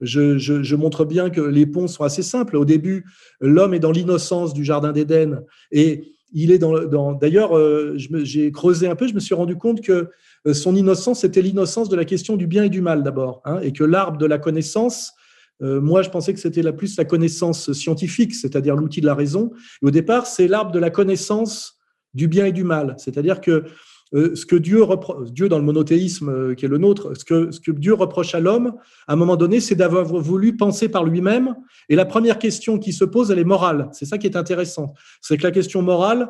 [0.00, 2.56] je, montre bien que les ponts sont assez simples.
[2.56, 3.04] Au début,
[3.40, 7.12] l'homme est dans l'innocence du Jardin d'Éden et il est dans.
[7.14, 10.10] D'ailleurs, euh, j'ai creusé un peu, je me suis rendu compte que
[10.46, 13.60] euh, son innocence était l'innocence de la question du bien et du mal d'abord, hein,
[13.62, 15.12] et que l'arbre de la connaissance,
[15.60, 19.52] moi, je pensais que c'était la plus la connaissance scientifique, c'est-à-dire l'outil de la raison.
[19.82, 21.78] Et au départ, c'est l'arbre de la connaissance
[22.14, 23.64] du bien et du mal, c'est-à-dire que
[24.12, 24.84] euh, ce que Dieu
[25.26, 28.34] Dieu dans le monothéisme euh, qui est le nôtre, ce que, ce que Dieu reproche
[28.34, 28.74] à l'homme,
[29.06, 31.54] à un moment donné, c'est d'avoir voulu penser par lui-même.
[31.88, 33.88] Et la première question qui se pose, elle est morale.
[33.92, 34.94] C'est ça qui est intéressant.
[35.20, 36.28] C'est que la question morale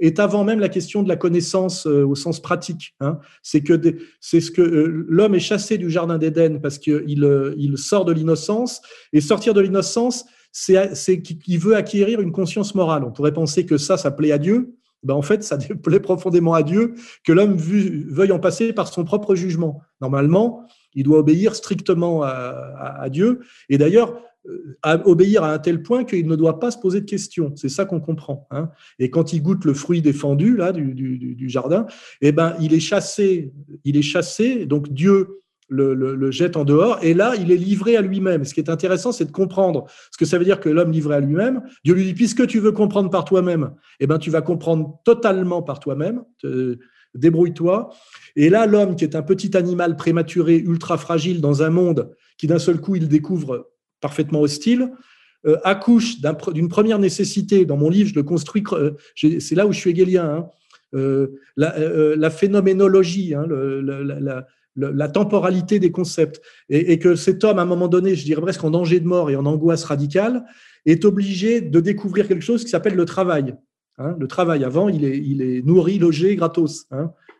[0.00, 2.94] est avant même la question de la connaissance euh, au sens pratique.
[3.00, 3.18] Hein.
[3.42, 3.80] C'est que
[4.20, 8.80] c'est ce que l'homme est chassé du jardin d'Éden parce qu'il il sort de l'innocence
[9.12, 13.04] et sortir de l'innocence, c'est qu'il veut acquérir une conscience morale.
[13.04, 14.74] On pourrait penser que ça, ça plaît à Dieu.
[15.04, 19.04] Ben, en fait, ça déplaît profondément à Dieu que l'homme veuille en passer par son
[19.04, 19.80] propre jugement.
[20.00, 26.04] Normalement, il doit obéir strictement à, Dieu, et d'ailleurs, euh, obéir à un tel point
[26.04, 27.52] qu'il ne doit pas se poser de questions.
[27.56, 28.46] C'est ça qu'on comprend.
[28.50, 28.68] Hein.
[28.98, 31.86] Et quand il goûte le fruit défendu là du, jardin,
[32.20, 33.52] eh ben, il est chassé.
[33.84, 34.66] Il est chassé.
[34.66, 38.44] Donc Dieu le, jette en dehors, et là, il est livré à lui-même.
[38.44, 41.14] Ce qui est intéressant, c'est de comprendre ce que ça veut dire que l'homme livré
[41.14, 41.62] à lui-même.
[41.84, 45.62] Dieu lui dit, puisque tu veux comprendre par toi-même, eh ben, tu vas comprendre totalement
[45.62, 46.22] par toi-même,
[47.14, 47.90] débrouille-toi.
[48.36, 52.46] Et là, l'homme, qui est un petit animal prématuré, ultra fragile, dans un monde qui
[52.46, 53.73] d'un seul coup, il découvre
[54.04, 54.90] parfaitement hostile,
[55.46, 56.20] euh, accouche
[56.52, 57.64] d'une première nécessité.
[57.64, 60.46] Dans mon livre, je le construis, euh, c'est là où je suis hegelien, hein.
[60.94, 63.46] euh, la, phénoménologie, hein,
[64.76, 68.62] la, temporalité des concepts, et, que cet homme, à un moment donné, je dirais presque
[68.62, 70.44] en danger de mort et en angoisse radicale,
[70.84, 73.54] est obligé de découvrir quelque chose qui s'appelle le travail.
[73.96, 74.16] Hein.
[74.18, 76.86] le travail, avant, il est, nourri, logé, gratos.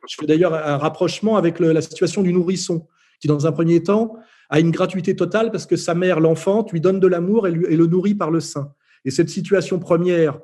[0.08, 2.86] Je fais d'ailleurs un rapprochement avec la situation du nourrisson.
[3.20, 4.16] qui, dans un premier temps,
[4.54, 7.86] a une gratuité totale parce que sa mère l'enfante, lui donne de l'amour et, le
[7.86, 8.72] nourrit par le sein.
[9.04, 10.38] Et cette situation première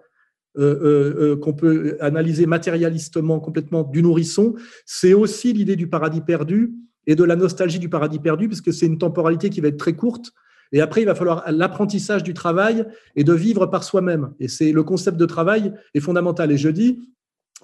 [0.59, 6.23] euh, euh, euh, qu'on peut analyser matérialistement complètement du nourrisson, c'est aussi l'idée du paradis
[6.23, 6.73] perdu
[7.07, 9.77] et de la nostalgie du paradis perdu, parce que c'est une temporalité qui va être
[9.77, 10.33] très courte.
[10.73, 14.33] Et après, il va falloir l'apprentissage du travail et de vivre par soi-même.
[14.41, 16.51] Et c'est le concept de travail est fondamental.
[16.51, 16.99] Et je dis,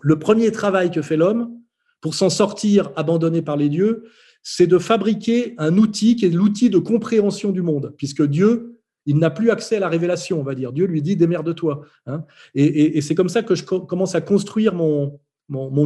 [0.00, 1.50] le premier travail que fait l'homme
[2.00, 4.04] pour s'en sortir abandonné par les dieux,
[4.48, 9.18] c'est de fabriquer un outil qui est l'outil de compréhension du monde, puisque Dieu, il
[9.18, 10.72] n'a plus accès à la révélation, on va dire.
[10.72, 11.82] Dieu lui dit démerde-toi.
[12.06, 12.24] hein.
[12.54, 15.18] Et, c'est comme ça que je co- commence à construire mon,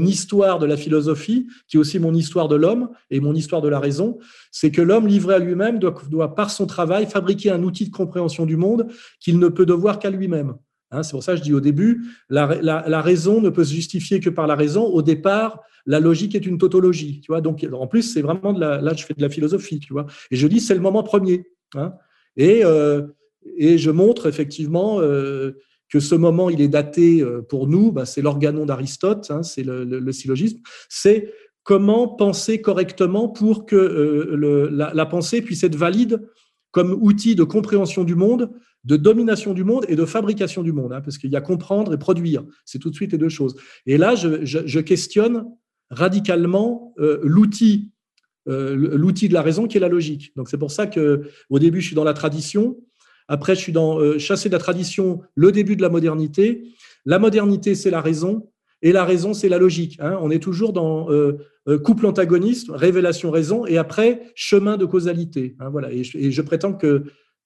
[0.04, 3.68] histoire de la philosophie, qui est aussi mon histoire de l'homme et mon histoire de
[3.70, 4.18] la raison.
[4.52, 8.44] C'est que l'homme livré à lui-même doit, par son travail, fabriquer un outil de compréhension
[8.44, 8.88] du monde
[9.20, 10.56] qu'il ne peut devoir qu'à lui-même.
[10.90, 12.46] Hein, c'est pour ça que je dis au début, la,
[13.00, 14.84] raison ne peut se justifier que par la raison.
[14.84, 17.20] Au départ, la logique est une tautologie.
[17.20, 19.78] Tu vois Donc, en plus, c'est vraiment de la, là, je fais de la philosophie.
[19.78, 21.44] Tu vois Et je dis, c'est le moment premier.
[21.76, 21.94] hein.
[22.36, 23.06] et, euh,
[23.56, 25.52] et je montre effectivement euh,
[25.88, 29.62] que ce moment, il est daté euh, pour nous, bah, c'est l'organon d'Aristote, hein, c'est
[29.62, 33.76] le, syllogisme, c'est comment penser correctement pour que
[34.72, 36.20] la pensée puisse être valide
[36.70, 38.50] comme outil de compréhension du monde,
[38.84, 41.92] de domination du monde et de fabrication du monde, hein, parce qu'il y a comprendre
[41.92, 43.56] et produire, c'est tout de suite les deux choses.
[43.86, 45.44] Et là, je, questionne
[45.90, 47.90] radicalement euh, l'outil,
[48.48, 50.32] euh, l'outil de la raison qui est la logique.
[50.36, 52.78] Donc c'est pour ça que au début, je suis dans la tradition.
[53.28, 56.64] Après, je suis dans euh, chasser de la tradition, le début de la modernité.
[57.04, 58.50] La modernité, c'est la raison,
[58.82, 59.98] et la raison, c'est la logique.
[60.00, 60.18] hein.
[60.22, 61.08] On est toujours dans
[61.84, 65.54] couple antagoniste, révélation-raison, et après, chemin de causalité.
[65.60, 65.92] hein, voilà.
[65.92, 67.04] Et je prétends que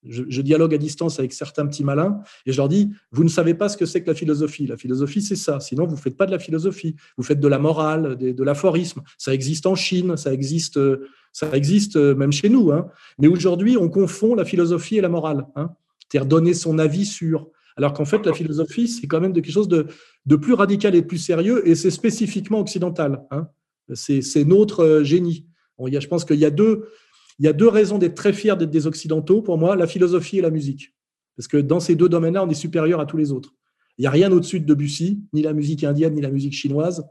[0.09, 3.55] je, dialogue à distance avec certains petits malins, et je leur dis, vous ne savez
[3.55, 4.67] pas ce que c'est que la philosophie.
[4.67, 5.61] La philosophie, c'est ça.
[5.61, 6.97] Sinon, vous ne faites pas de la philosophie.
[7.17, 9.03] Vous faites de la morale, de, l'aphorisme.
[9.19, 10.79] Ça existe en Chine, ça existe,
[11.33, 12.73] ça existe euh, même chez nous.
[12.73, 12.89] hein.
[13.19, 15.47] Mais aujourd'hui, on confond la philosophie et la morale.
[15.57, 15.71] Hein.
[16.09, 17.49] C'est-à-dire donner son avis sur.
[17.77, 21.03] Alors qu'en fait, la philosophie, c'est quand même de quelque chose de, plus radical et
[21.03, 23.23] de plus sérieux, et c'est spécifiquement occidental.
[23.31, 23.49] Hein.
[23.95, 25.47] C'est notre euh, génie.
[25.79, 26.89] Y a, je pense qu'il y a deux,
[27.39, 30.39] il y a deux raisons d'être très fiers d'être des occidentaux pour moi, la philosophie
[30.39, 30.95] et la musique.
[31.37, 33.55] Parce que dans ces deux domaines-là, on est supérieur à tous les autres.
[33.99, 37.05] Il n'y a rien au-dessus de Debussy, ni la musique indienne, ni la musique chinoise.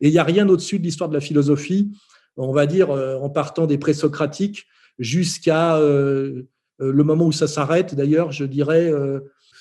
[0.00, 1.92] Et il n'y a rien au-dessus de l'histoire de la philosophie,
[2.36, 4.66] on va dire, euh, en partant des présocratiques
[4.98, 6.42] jusqu'à euh,
[6.80, 7.94] euh, le moment où ça s'arrête.
[7.94, 8.90] D'ailleurs, je dirais,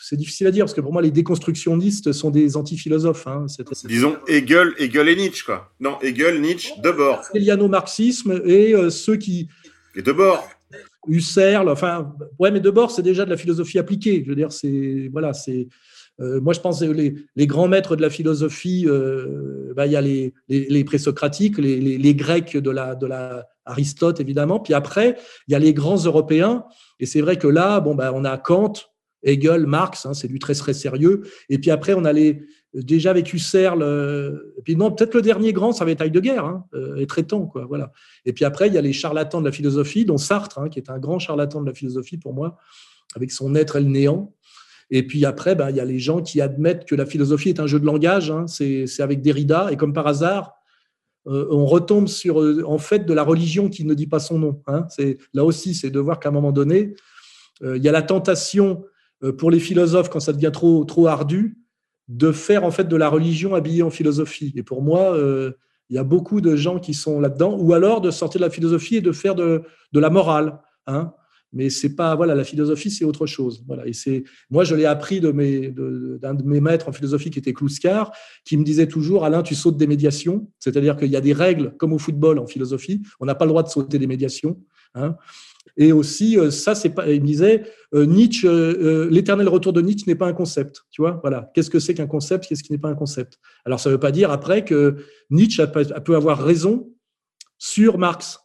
[0.01, 3.27] c'est difficile à dire, parce que pour moi, les déconstructionnistes sont des antiphilosophes.
[3.27, 3.45] Hein.
[3.85, 5.71] Disons Hegel, Hegel et Nietzsche, quoi.
[5.79, 7.21] Non, Hegel, Nietzsche, de bord.
[7.69, 9.47] Marxisme et euh, ceux qui,
[9.95, 10.49] Et de bord.
[11.07, 14.23] Husserl, enfin, ouais, mais de bord, c'est déjà de la philosophie appliquée.
[14.23, 15.67] Je veux dire, c'est, voilà, c'est,
[16.19, 19.93] euh, moi, je pense que les, les grands maîtres de la philosophie, euh, bah, il
[19.93, 24.59] y a les, les, les présocratiques, les, Grecs de la, de la Aristote, évidemment.
[24.59, 26.65] Puis après, il y a les grands Européens.
[26.99, 28.73] Et c'est vrai que là, bon, bah, on a Kant,
[29.23, 31.21] Hegel, Marx, hein, c'est du très, très sérieux.
[31.49, 35.21] Et puis après, on a les, déjà avec Husserl, euh, et puis non, peut-être le
[35.21, 37.91] dernier grand, ça va être Heidegger, hein, euh, et traitant, quoi, voilà.
[38.25, 40.79] Et puis après, il y a les charlatans de la philosophie, dont Sartre, hein, qui
[40.79, 42.57] est un grand charlatan de la philosophie pour moi,
[43.15, 44.33] avec son être et le néant.
[44.89, 47.59] Et puis après, ben, il y a les gens qui admettent que la philosophie est
[47.59, 50.53] un jeu de langage, hein, c'est avec Derrida, et comme par hasard,
[51.27, 54.39] euh, on retombe sur euh, en fait de la religion qui ne dit pas son
[54.39, 54.63] nom.
[54.89, 56.95] C'est là aussi, c'est de voir qu'à un moment donné,
[57.63, 58.83] il y a la tentation
[59.37, 61.57] pour les philosophes quand ça devient trop trop ardu
[62.11, 64.53] de faire en fait de la religion habillée en philosophie.
[64.55, 65.51] Et pour moi, euh,
[65.89, 68.51] il y a beaucoup de gens qui sont là-dedans, ou alors de sortir de la
[68.51, 70.59] philosophie et de faire de, de la morale.
[70.87, 71.13] Hein.
[71.53, 73.63] Mais c'est pas voilà, la philosophie, c'est autre chose.
[73.67, 73.85] Voilà.
[73.85, 77.39] Et c'est moi, je l'ai appris de mes d'un de, mes maîtres en philosophie qui
[77.39, 78.11] était Kluskar,
[78.45, 80.49] qui me disait toujours Alain, tu sautes des médiations.
[80.59, 83.01] C'est-à-dire qu'il y a des règles comme au football en philosophie.
[83.19, 84.61] On n'a pas le droit de sauter des médiations.
[84.95, 85.15] Hein.
[85.77, 87.09] Et aussi, euh, ça, c'est pas.
[87.09, 90.83] Il me disait euh, Nietzsche, euh, l'éternel retour de Nietzsche n'est pas un concept.
[90.91, 91.51] Tu vois, voilà.
[91.53, 93.39] Qu'est-ce que c'est qu'un concept Qu'est-ce qui n'est pas un concept?
[93.65, 94.97] Alors, ça ne veut pas dire après que
[95.29, 95.63] Nietzsche
[96.05, 96.91] peut avoir raison
[97.57, 98.39] sur Marx,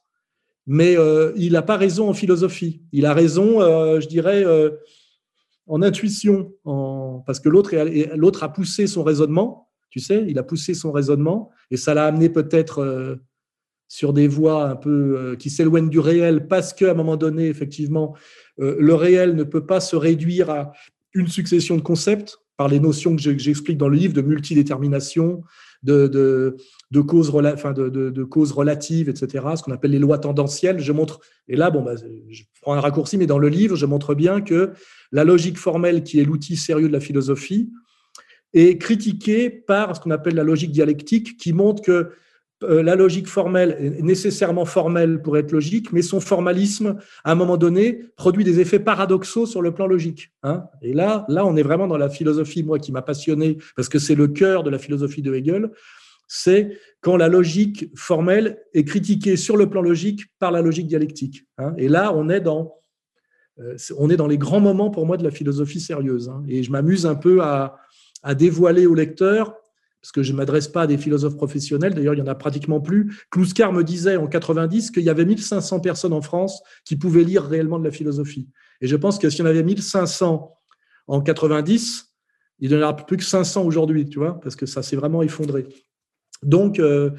[0.66, 0.96] mais
[1.36, 2.82] il n'a pas raison en philosophie.
[2.92, 3.60] Il a raison,
[3.98, 4.44] je dirais,
[5.66, 6.52] en intuition,
[7.26, 7.74] parce que l'autre
[8.14, 9.70] l'autre a poussé son raisonnement.
[9.88, 13.18] Tu sais, il a poussé son raisonnement et ça l'a amené peut-être
[13.88, 17.46] sur des voies un peu euh, qui s'éloignent du réel parce qu'à un moment donné,
[17.48, 18.14] effectivement,
[18.60, 20.72] euh, le réel ne peut pas se réduire à
[21.14, 24.22] une succession de concepts par les notions que je- que j'explique dans le livre de
[24.22, 25.42] multidétermination,
[25.82, 26.56] de, de,
[26.90, 30.80] de, causes, rela- enfin de, de, relatives, etc., ce qu'on appelle les lois tendancielles.
[30.80, 31.94] Je montre, et là, bon, bah,
[32.30, 34.72] je prends un raccourci, mais dans le livre, je montre bien que
[35.12, 37.70] la logique formelle, qui est l'outil sérieux de la philosophie,
[38.54, 42.10] est critiquée par ce qu'on appelle la logique dialectique, qui montre que
[42.62, 47.56] la logique formelle est nécessairement formelle pour être logique, mais son formalisme, à un moment
[47.56, 50.32] donné, produit des effets paradoxaux sur le plan logique.
[50.42, 50.64] Hein.
[50.80, 53.98] Et là, là, on est vraiment dans la philosophie, moi, qui m'a passionné, parce que
[53.98, 55.70] c'est le cœur de la philosophie de Hegel,
[56.28, 61.46] c'est quand la logique formelle est critiquée sur le plan logique par la logique dialectique.
[61.58, 61.74] Hein.
[61.76, 62.74] Et là, on est dans
[63.60, 66.28] euh, on est dans les grands moments pour moi de la philosophie sérieuse.
[66.28, 66.42] Hein.
[66.48, 67.78] Et je m'amuse un peu à
[68.34, 69.54] dévoiler au lecteur
[70.06, 72.36] parce que je ne m'adresse pas à des philosophes professionnels, d'ailleurs il n'y en a
[72.36, 73.12] pratiquement plus.
[73.28, 77.42] Kluskar me disait en 90 qu'il y avait 1500 personnes en France qui pouvaient lire
[77.42, 78.48] réellement de la philosophie.
[78.80, 80.56] Et je pense que s'il y en avait 1500
[81.08, 82.14] en 90,
[82.60, 85.24] il n'y en aura plus que 500 aujourd'hui, tu vois, parce que ça s'est vraiment
[85.24, 85.66] effondré.
[86.44, 87.10] Donc, euh,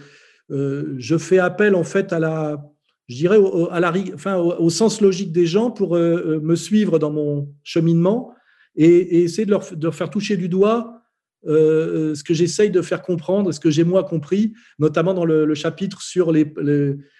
[0.52, 2.64] euh, je fais appel en fait à la,
[3.10, 7.12] je au, à la, enfin, au, sens logique des gens pour euh, me suivre dans
[7.12, 8.34] mon cheminement
[8.78, 10.97] et, essayer de leur, faire toucher du doigt
[11.46, 15.54] euh, ce que j'essaye de faire comprendre, ce que j'ai moi compris, notamment dans le,
[15.54, 16.34] chapitre sur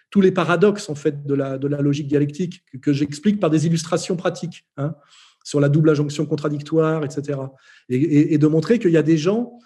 [0.10, 4.66] tous les paradoxes en fait de la, logique dialectique que, j'explique par des illustrations pratiques
[4.78, 4.96] hein,
[5.44, 7.40] sur la double injonction contradictoire, etc.
[7.90, 9.60] Et, de montrer qu'il y a des gens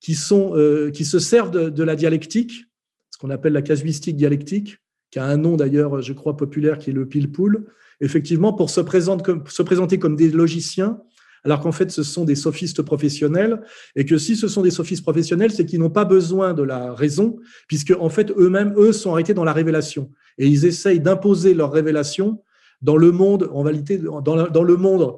[0.00, 2.64] qui, euh, se servent de, la dialectique,
[3.10, 4.78] ce qu'on appelle la casuistique dialectique,
[5.10, 7.66] qui a un nom d'ailleurs, je crois, populaire, qui est le pile-poule,
[8.00, 10.98] effectivement, pour se présenter comme des logiciens
[11.44, 13.60] alors qu'en fait, ce sont des sophistes professionnels,
[13.96, 16.92] et que si ce sont des sophistes professionnels, c'est qu'ils n'ont pas besoin de la
[16.94, 21.54] raison, puisque en fait, eux-mêmes, eux, sont arrêtés dans la révélation, et ils essayent d'imposer
[21.54, 22.42] leur révélation
[22.80, 25.16] dans le monde, en réalité, dans, le monde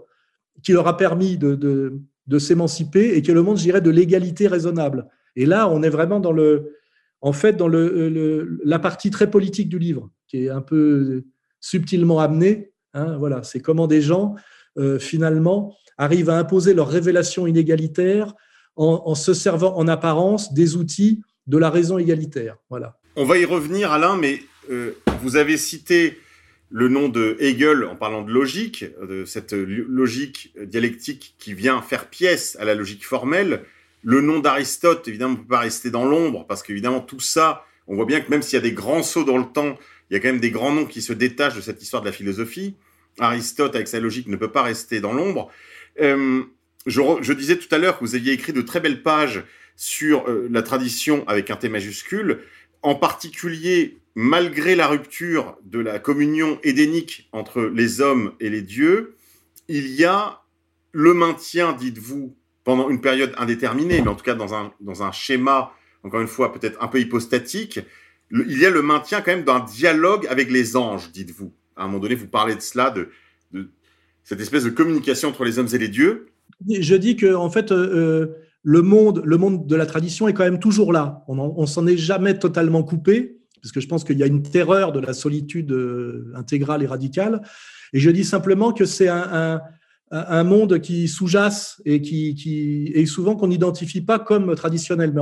[0.63, 4.47] qui leur a permis de, s'émanciper, et qui est le monde, je dirais, de l'égalité
[4.47, 5.09] raisonnable.
[5.37, 6.77] Et là, on est vraiment dans le,
[7.21, 11.25] en fait, dans le, la partie très politique du livre, qui est un peu
[11.61, 12.73] subtilement amenée.
[12.95, 14.37] Hein, voilà, c'est comment des gens,
[14.79, 18.35] euh, finalement, arrivent à imposer leur révélation inégalitaire
[18.77, 22.57] en, se servant en apparence des outils de la raison égalitaire.
[22.71, 22.99] Voilà.
[23.17, 26.19] On va y revenir, Alain, mais euh, vous avez cité
[26.71, 32.07] le nom de Hegel en parlant de logique, de cette logique dialectique qui vient faire
[32.07, 33.63] pièce à la logique formelle.
[34.03, 37.95] Le nom d'Aristote, évidemment, ne peut pas rester dans l'ombre, parce qu'évidemment, tout ça, on
[37.95, 39.79] voit bien que même s'il y a des grands sauts dans le temps,
[40.11, 42.07] il y a quand même des grands noms qui se détachent de cette histoire de
[42.07, 42.75] la philosophie.
[43.21, 45.51] Aristote, avec sa logique, ne peut pas rester dans l'ombre.
[45.97, 49.45] Je, disais tout à l'heure que vous aviez écrit de très belles pages
[49.77, 52.41] sur euh, la tradition avec un T majuscule,
[52.83, 59.17] en particulier malgré la rupture de la communion édénique entre les hommes et les dieux,
[59.69, 60.43] il y a
[60.93, 65.11] le maintien, dites-vous, pendant une période indéterminée, mais en tout cas dans un, dans un
[65.11, 65.73] schéma,
[66.05, 67.81] encore une fois, peut-être un peu hypostatique,
[68.31, 71.53] il y a le maintien quand même d'un dialogue avec les anges, dites-vous.
[71.77, 73.11] À un moment donné, vous parlez de cela, de
[74.25, 76.27] cette espèce de communication entre les hommes et les dieux
[76.69, 78.27] Je dis que en fait, euh, euh,
[78.63, 81.23] le monde, le monde de la tradition est quand même toujours là.
[81.29, 84.43] On, on s'en est jamais totalement coupé, parce que je pense qu'il y a une
[84.43, 87.41] terreur de la solitude euh, intégrale et radicale.
[87.95, 89.61] Et je dis simplement que c'est un,
[90.45, 95.15] monde qui sous-jace et qui, qui souvent qu'on n'identifie pas comme traditionnel.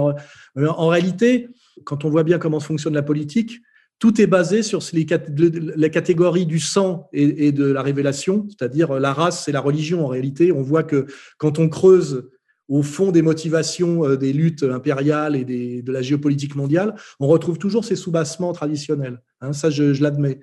[0.56, 1.50] Mais en, réalité,
[1.84, 3.60] quand on voit bien comment fonctionne la politique,
[4.02, 9.46] tout est basé sur les, catégories du sang et, de la révélation, c'est-à-dire la race
[9.46, 10.04] et la religion.
[10.04, 11.06] En réalité, on voit que
[11.38, 12.28] quand on creuse
[12.66, 17.58] au fond des motivations euh, des luttes impériales et de la géopolitique mondiale, on retrouve
[17.58, 19.22] toujours ces soubassements traditionnels.
[19.40, 20.40] Hein, ça, je, l'admets.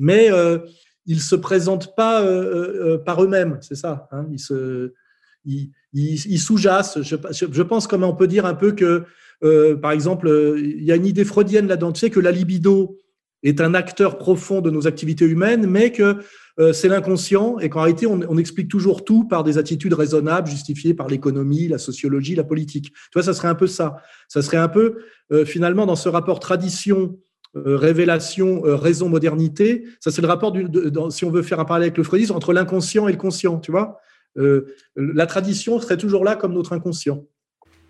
[0.00, 0.58] Mais euh,
[1.04, 4.08] ils ne se présentent pas euh, par eux-mêmes, c'est ça.
[4.10, 4.26] Hein,
[5.44, 7.02] ils, sous-jassent.
[7.02, 9.04] Je, je, pense, comme on peut dire un peu que
[9.44, 11.92] euh, par exemple, euh, il y a une idée freudienne là-dedans.
[11.92, 12.98] Tu sais que la libido
[13.42, 16.16] est un acteur profond de nos activités humaines, mais que
[16.58, 20.94] euh, c'est l'inconscient et qu'en réalité, on, explique toujours tout par des attitudes raisonnables, justifiées
[20.94, 22.92] par l'économie, la sociologie, la politique.
[22.92, 23.96] Tu vois, ça serait un peu ça.
[24.28, 24.96] Ça serait un peu,
[25.44, 27.18] finalement, dans ce rapport tradition,
[27.54, 30.66] révélation, raison, modernité, ça c'est le rapport, du,
[31.10, 33.70] si on veut faire un parallèle avec le freudisme, entre l'inconscient et le conscient, tu
[33.70, 33.98] vois.
[34.96, 37.26] la tradition serait toujours là comme notre inconscient.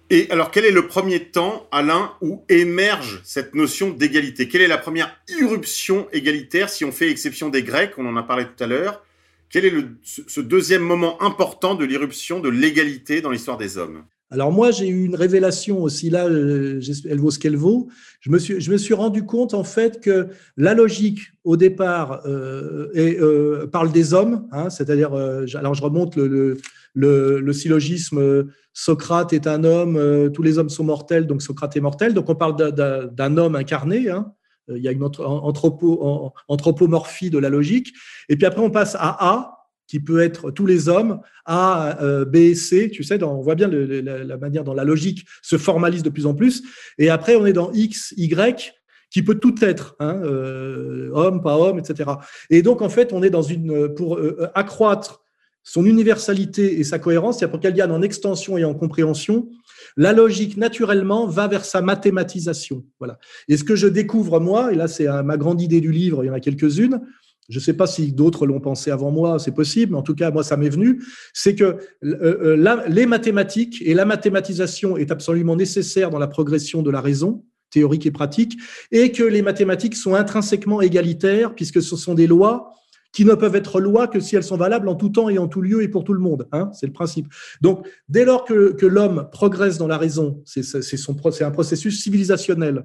[0.09, 4.47] Et alors, quel est le premier temps, Alain, où émerge cette notion d'égalité?
[4.47, 8.23] Quelle est la première irruption égalitaire, si on fait exception des Grecs, on en a
[8.23, 9.03] parlé tout à l'heure?
[9.51, 9.73] Quel est
[10.05, 14.05] ce deuxième moment important de l'irruption de l'égalité dans l'histoire des hommes?
[14.31, 17.89] Alors moi, j'ai eu une révélation aussi là, euh, elle vaut ce qu'elle vaut.
[18.21, 22.23] Je me, suis, je me suis rendu compte en fait que la logique au départ
[22.27, 26.59] euh, euh, parle des hommes, hein, c'est-à-dire, alors je remonte le,
[26.97, 32.15] le, syllogisme Socrate est un homme, tous les hommes sont mortels, donc Socrate est mortel.
[32.15, 34.11] Donc on parle d'un homme incarné.
[34.11, 34.33] Hein.
[34.69, 37.93] il y a une anthropo, anthropomorphie de la logique.
[38.29, 42.25] Et puis après, on passe à A, qui peut être tous les hommes, A, euh,
[42.25, 46.11] B C, tu sais, on voit bien la, manière dont la logique se formalise de
[46.11, 46.63] plus en plus.
[46.99, 48.75] Et après, on est dans X, Y,
[49.11, 52.11] qui peut tout être, hein, euh, homme, pas homme, etc.
[52.51, 55.23] Et donc, en fait, on est dans une, pour euh, accroître
[55.67, 59.49] son universalité et sa cohérence, c'est-à-dire pour qu'elle vienne en extension et en compréhension,
[59.97, 62.85] la logique, naturellement, va vers sa mathématisation.
[63.01, 63.19] Voilà.
[63.49, 66.29] Et ce que je découvre, moi, et là, c'est ma grande idée du livre, il
[66.29, 67.01] y en a quelques-unes,
[67.49, 70.15] je ne sais pas si d'autres l'ont pensé avant moi, c'est possible, mais en tout
[70.15, 71.03] cas, moi, ça m'est venu,
[71.35, 76.83] c'est que euh, euh, les mathématiques et la mathématisation est absolument nécessaire dans la progression
[76.83, 78.57] de la raison théorique et pratique,
[78.93, 82.71] et que les mathématiques sont intrinsèquement égalitaires, puisque ce sont des lois
[83.17, 85.49] qui ne peuvent être lois que si elles sont valables en tout temps et en
[85.49, 86.47] tout lieu et pour tout le monde.
[86.53, 87.33] Hein c'est le principe.
[87.63, 92.85] Donc, dès lors que, l'homme progresse dans la raison, c'est un processus civilisationnel,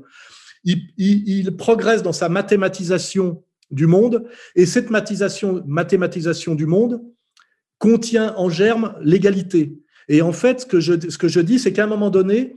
[0.63, 4.23] il, progresse dans sa mathématisation du monde.
[4.55, 7.01] Et cette mathématisation, du monde
[7.77, 9.73] contient en germe l'égalité.
[10.07, 12.55] Et en fait, ce que je dis, c'est qu'à un moment donné,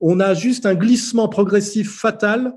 [0.00, 2.52] on a juste un glissement progressif fatal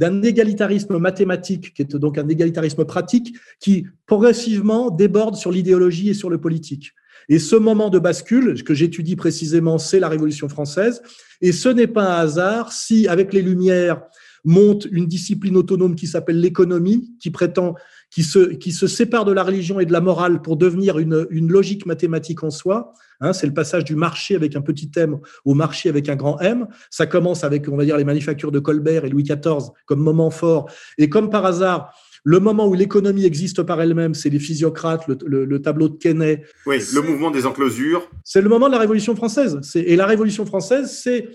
[0.00, 6.14] d'un égalitarisme mathématique, qui est donc un égalitarisme pratique, qui progressivement déborde sur l'idéologie et
[6.14, 6.92] sur le politique.
[7.28, 11.02] Et ce moment de bascule, que j'étudie précisément, c'est la Révolution française.
[11.42, 14.00] Et ce n'est pas un hasard si, avec les Lumières,
[14.42, 17.74] monte une discipline autonome qui s'appelle l'économie, qui prétend,
[18.10, 21.26] qui se, qui se sépare de la religion et de la morale pour devenir une,
[21.30, 22.92] une logique mathématique en soi.
[23.20, 26.38] Hein, c'est le passage du marché avec un petit m au marché avec un grand
[26.40, 26.66] M.
[26.90, 30.30] Ça commence avec, on va dire, les manufactures de Colbert et Louis XIV comme moment
[30.30, 30.70] fort.
[30.98, 31.94] Et comme par hasard,
[32.24, 36.44] le moment où l'économie existe par elle-même, c'est les physiocrates, le, le, tableau de Quesnay.
[36.66, 38.10] Oui, le mouvement des enclosures.
[38.24, 39.58] C'est le moment de la Révolution française.
[39.74, 41.28] Et la Révolution française, c'est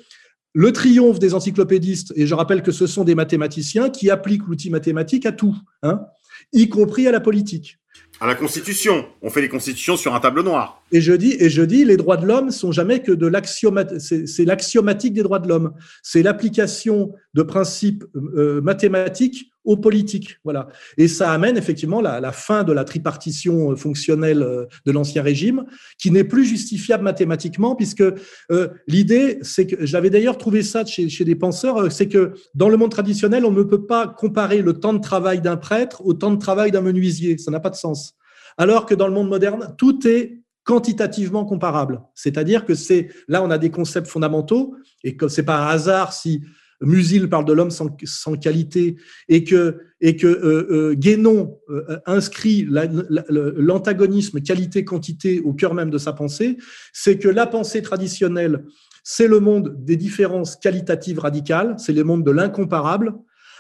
[0.54, 4.70] le triomphe des encyclopédistes, et je rappelle que ce sont des mathématiciens qui appliquent l'outil
[4.70, 6.06] mathématique à tout, hein,
[6.54, 7.80] y compris à la politique.
[8.22, 9.06] À la Constitution.
[9.22, 10.82] On fait les constitutions sur un tableau noir.
[10.92, 14.00] Et je dis, et je dis les droits de l'homme sont jamais que de l'axiomatique,
[14.00, 15.74] c'est l'axiomatique des droits de l'homme.
[16.02, 20.38] C'est l'application de principes euh, mathématiques aux politiques.
[20.44, 20.68] Voilà.
[20.98, 25.24] Et ça amène effectivement la, la fin de la tripartition euh, fonctionnelle euh, de l'ancien
[25.24, 25.66] régime,
[25.98, 31.10] qui n'est plus justifiable mathématiquement, puisque euh, l'idée, c'est que j'avais d'ailleurs trouvé ça chez,
[31.10, 34.74] chez des penseurs, c'est que dans le monde traditionnel, on ne peut pas comparer le
[34.74, 37.38] temps de travail d'un prêtre au temps de travail d'un menuisier.
[37.38, 38.14] Ça n'a pas de sens.
[38.58, 42.02] Alors que dans le monde moderne, tout est quantitativement comparable.
[42.16, 46.12] C'est-à-dire que c'est là, on a des concepts fondamentaux, et que c'est pas un hasard
[46.12, 46.42] si
[46.82, 47.90] Musil parle de l'homme sans,
[48.38, 48.96] qualité
[49.30, 55.98] et que, et que euh, euh, Guénon euh, inscrit l'antagonisme qualité-quantité au cœur même de
[55.98, 56.58] sa pensée,
[56.94, 58.66] c'est que la pensée traditionnelle,
[59.04, 63.14] c'est le monde des différences qualitatives radicales, c'est le monde de l'incomparable,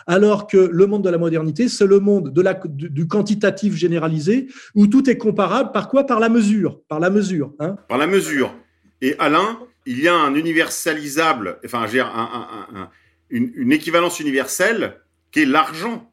[0.07, 2.33] alors que le monde de la modernité, c'est le monde
[2.67, 5.71] du, quantitatif généralisé, où tout est comparable.
[5.71, 6.05] Par quoi?
[6.05, 6.81] Par la mesure.
[6.87, 7.53] Par la mesure.
[7.59, 8.55] Hein par la mesure.
[9.01, 12.89] Et Alain, il y a un universalisable, enfin, un, un,
[13.29, 15.01] une, équivalence universelle
[15.31, 16.11] qui est l'argent.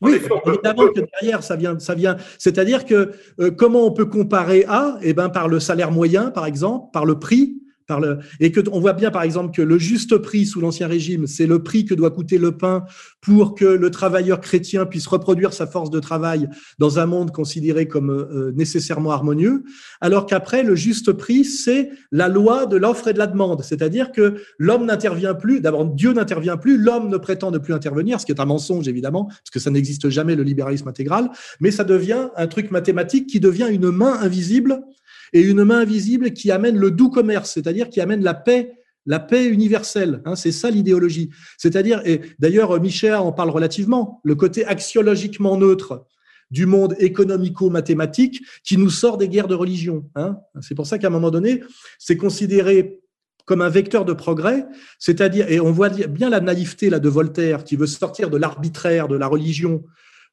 [0.00, 1.78] Oui, évidemment que derrière, ça vient.
[1.78, 5.90] Ça vient C'est-à-dire que euh, comment on peut comparer à Eh ben, par le salaire
[5.90, 7.62] moyen, par exemple, par le prix,
[8.40, 11.46] et que on voit bien par exemple que le juste prix sous l'ancien régime, c'est
[11.46, 12.84] le prix que doit coûter le pain
[13.20, 17.86] pour que le travailleur chrétien puisse reproduire sa force de travail dans un monde considéré
[17.86, 19.64] comme euh, nécessairement harmonieux,
[20.00, 24.12] alors qu'après le juste prix, c'est la loi de l'offre et de la demande, c'est-à-dire
[24.12, 28.26] que l'homme n'intervient plus, d'abord Dieu n'intervient plus, l'homme ne prétend ne plus intervenir, ce
[28.26, 31.30] qui est un mensonge évidemment, parce que ça n'existe jamais le libéralisme intégral,
[31.60, 34.80] mais ça devient un truc mathématique qui devient une main invisible
[35.32, 38.72] et une main invisible qui amène le doux commerce, c'est-à-dire qui amène la paix
[39.06, 41.30] la paix universelle, hein, c'est ça l'idéologie.
[41.58, 46.06] C'est-à-dire, et d'ailleurs Michel en parle relativement, le côté axiologiquement neutre
[46.50, 50.08] du monde économico-mathématique qui nous sort des guerres de religion.
[50.14, 50.38] Hein.
[50.60, 51.62] C'est pour ça qu'à un moment donné,
[51.98, 53.00] c'est considéré
[53.44, 54.64] comme un vecteur de progrès,
[54.98, 59.06] c'est-à-dire, et on voit bien la naïveté là de Voltaire qui veut sortir de l'arbitraire
[59.06, 59.84] de la religion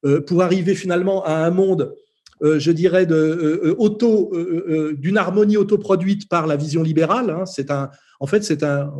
[0.05, 1.93] euh, pour arriver finalement à un monde
[2.41, 7.29] je dirais, euh, euh, d'une harmonie autoproduite par la vision libérale.
[7.29, 7.89] Hein.
[8.19, 8.91] En fait, c'est un,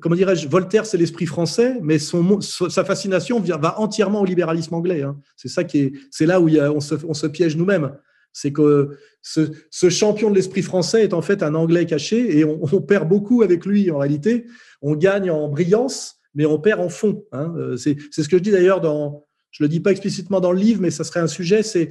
[0.00, 5.02] comment dirais-je, Voltaire, c'est l'esprit français, mais sa fascination va entièrement au libéralisme anglais.
[5.02, 5.18] Hein.
[5.36, 7.92] C'est ça qui est, c'est là où on, se, piège nous-mêmes.
[8.32, 12.82] C'est que ce, champion de l'esprit français est en fait un anglais caché et on,
[12.82, 14.46] perd beaucoup avec lui en réalité.
[14.82, 17.24] On gagne en brillance, mais on perd en fond.
[17.32, 17.54] Hein.
[17.76, 20.60] C'est, c'est ce que je dis d'ailleurs dans, je le dis pas explicitement dans le
[20.60, 21.88] livre, mais ça serait un sujet, c'est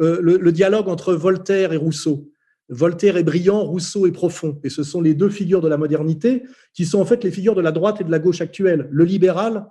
[0.00, 2.30] euh, le, dialogue entre Voltaire et Rousseau.
[2.68, 4.60] Voltaire est brillant, Rousseau est profond.
[4.62, 7.54] Et ce sont les deux figures de la modernité qui sont en fait les figures
[7.54, 9.66] de la droite et de la gauche actuelle, le libéral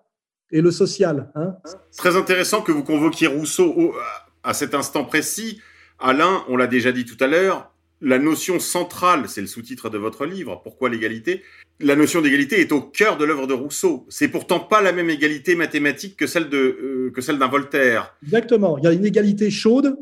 [0.52, 1.32] et le social.
[1.36, 1.56] Hein.
[1.98, 3.94] Très intéressant que vous convoquiez Rousseau
[4.44, 5.62] à cet instant précis.
[6.00, 9.98] Alain, on l'a déjà dit tout à l'heure, la notion centrale, c'est le sous-titre de
[9.98, 11.44] votre livre, Pourquoi l'égalité?
[11.82, 14.06] La notion d'égalité est au cœur de l'œuvre de Rousseau.
[14.10, 18.16] C'est pourtant pas la même égalité mathématique que celle de euh, que celle d'un Voltaire.
[18.24, 18.78] Exactement.
[18.78, 19.98] Il y a une égalité chaude,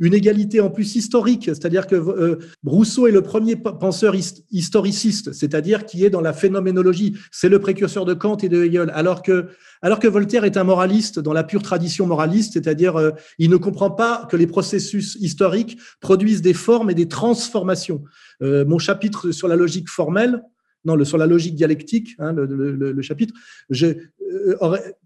[0.00, 4.14] une égalité en plus historique, c'est-à-dire que euh, Rousseau est le premier penseur
[4.50, 7.16] historiciste, c'est-à-dire qui est dans la phénoménologie.
[7.30, 11.34] C'est le précurseur de Kant et de Hegel, alors que Voltaire est un moraliste dans
[11.34, 16.42] la pure tradition moraliste, c'est-à-dire euh, il ne comprend pas que les processus historiques produisent
[16.42, 18.02] des formes et des transformations.
[18.42, 20.42] Euh, mon chapitre sur la logique formelle,
[20.86, 23.34] non, sur la logique dialectique, hein, le, chapitre,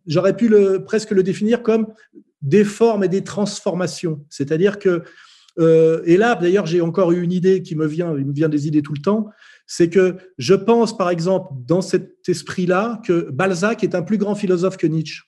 [0.07, 0.49] j'aurais pu
[0.87, 1.89] presque le définir comme
[2.45, 4.25] des formes et des transformations.
[4.29, 5.03] C'est-à-dire que,
[5.59, 8.51] euh, et là, d'ailleurs, j'ai encore eu une idée qui me vient, il me vient
[8.51, 9.31] des idées tout le temps,
[9.67, 14.35] c'est que je pense, par exemple, dans cet esprit-là, que Balzac est un plus grand
[14.35, 15.23] philosophe que Nietzsche.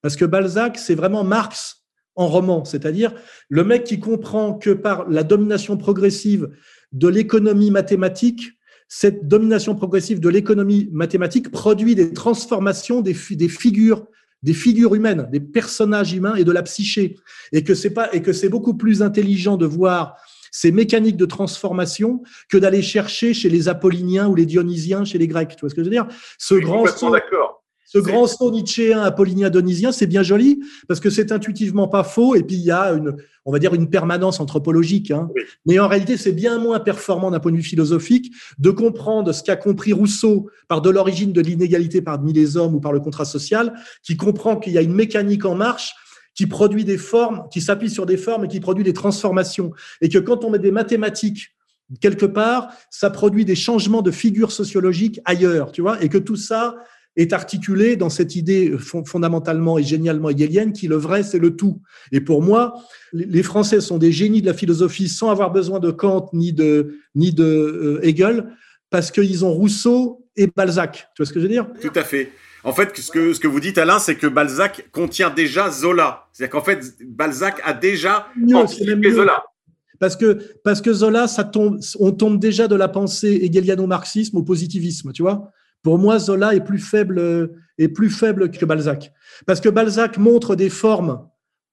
[0.00, 1.84] Parce que Balzac, c'est vraiment Marx
[2.14, 3.12] en roman, c'est-à-dire
[3.48, 6.48] le mec qui comprend que par la domination progressive
[6.92, 8.52] de l'économie mathématique,
[8.86, 14.06] cette domination progressive de l'économie mathématique produit des transformations des, des figures
[14.42, 17.16] des figures humaines, des personnages humains et de la psyché,
[17.52, 20.16] et que c'est pas et que c'est beaucoup plus intelligent de voir
[20.50, 25.28] ces mécaniques de transformation que d'aller chercher chez les Apolliniens ou les Dionysiens chez les
[25.28, 25.50] Grecs.
[25.50, 26.06] Tu vois ce que je veux dire?
[26.38, 27.57] Ce grand d'accord.
[27.90, 32.34] Ce grand saut nietzschéen, apollinien, donisien, c'est bien joli parce que c'est intuitivement pas faux
[32.34, 33.16] et puis il y a une,
[33.46, 35.10] on va dire une permanence anthropologique.
[35.10, 35.30] Hein.
[35.64, 39.42] Mais en réalité, c'est bien moins performant d'un point de vue philosophique de comprendre ce
[39.42, 43.24] qu'a compris Rousseau par de l'origine de l'inégalité parmi les hommes ou par le contrat
[43.24, 43.72] social,
[44.02, 45.94] qui comprend qu'il y a une mécanique en marche
[46.34, 49.72] qui produit des formes, qui s'appuie sur des formes et qui produit des transformations.
[50.02, 51.54] Et que quand on met des mathématiques
[52.02, 56.36] quelque part, ça produit des changements de figure sociologique ailleurs, tu vois, et que tout
[56.36, 56.76] ça,
[57.18, 61.82] est articulé dans cette idée fondamentalement et génialement hegelienne qui le vrai, c'est le tout.
[62.12, 62.74] Et pour moi,
[63.12, 67.00] les Français sont des génies de la philosophie sans avoir besoin de Kant ni de,
[67.16, 68.46] ni de euh, Hegel,
[68.88, 71.08] parce qu'ils ont Rousseau et Balzac.
[71.14, 71.66] Tu vois ce que je veux dire?
[71.82, 72.30] Tout à fait.
[72.62, 76.28] En fait, ce que, ce que vous dites, Alain, c'est que Balzac contient déjà Zola.
[76.32, 79.42] C'est-à-dire qu'en fait, Balzac a déjà anticipé Zola.
[79.98, 84.44] Parce que, parce que Zola, ça tombe, on tombe déjà de la pensée hegeliano-marxisme au
[84.44, 85.50] positivisme, tu vois?
[85.82, 89.12] Pour moi, Zola est plus faible, est plus faible que Balzac.
[89.46, 91.28] Parce que Balzac montre des formes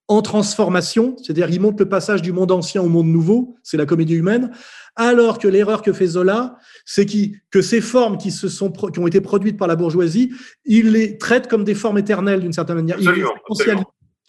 [0.08, 3.88] en transformation, c'est-à-dire il montre le passage du monde ancien au monde nouveau, c'est la
[3.88, 4.52] comédie humaine,
[4.96, 7.08] alors que l'erreur que fait Zola, c'est
[7.50, 10.32] que ces formes qui, se sont, qui ont été produites par la bourgeoisie,
[10.64, 13.00] il les traite comme des formes éternelles d'une certaine manière.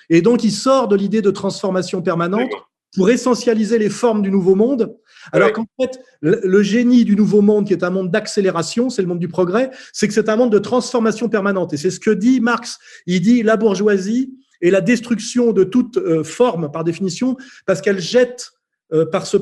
[0.09, 2.51] Et donc il sort de l'idée de transformation permanente
[2.95, 4.97] pour essentialiser les formes du nouveau monde
[5.33, 9.09] alors qu'en fait, le, génie du nouveau monde, qui est un monde d'accélération, c'est le
[9.09, 11.73] monde du progrès, c'est que c'est un monde de transformation permanente.
[11.73, 12.79] Et c'est ce que dit Marx.
[13.07, 18.01] Il dit la bourgeoisie est la destruction de toute euh, forme, par définition, parce qu'elle
[18.01, 18.53] jette
[18.93, 19.37] euh, par ce,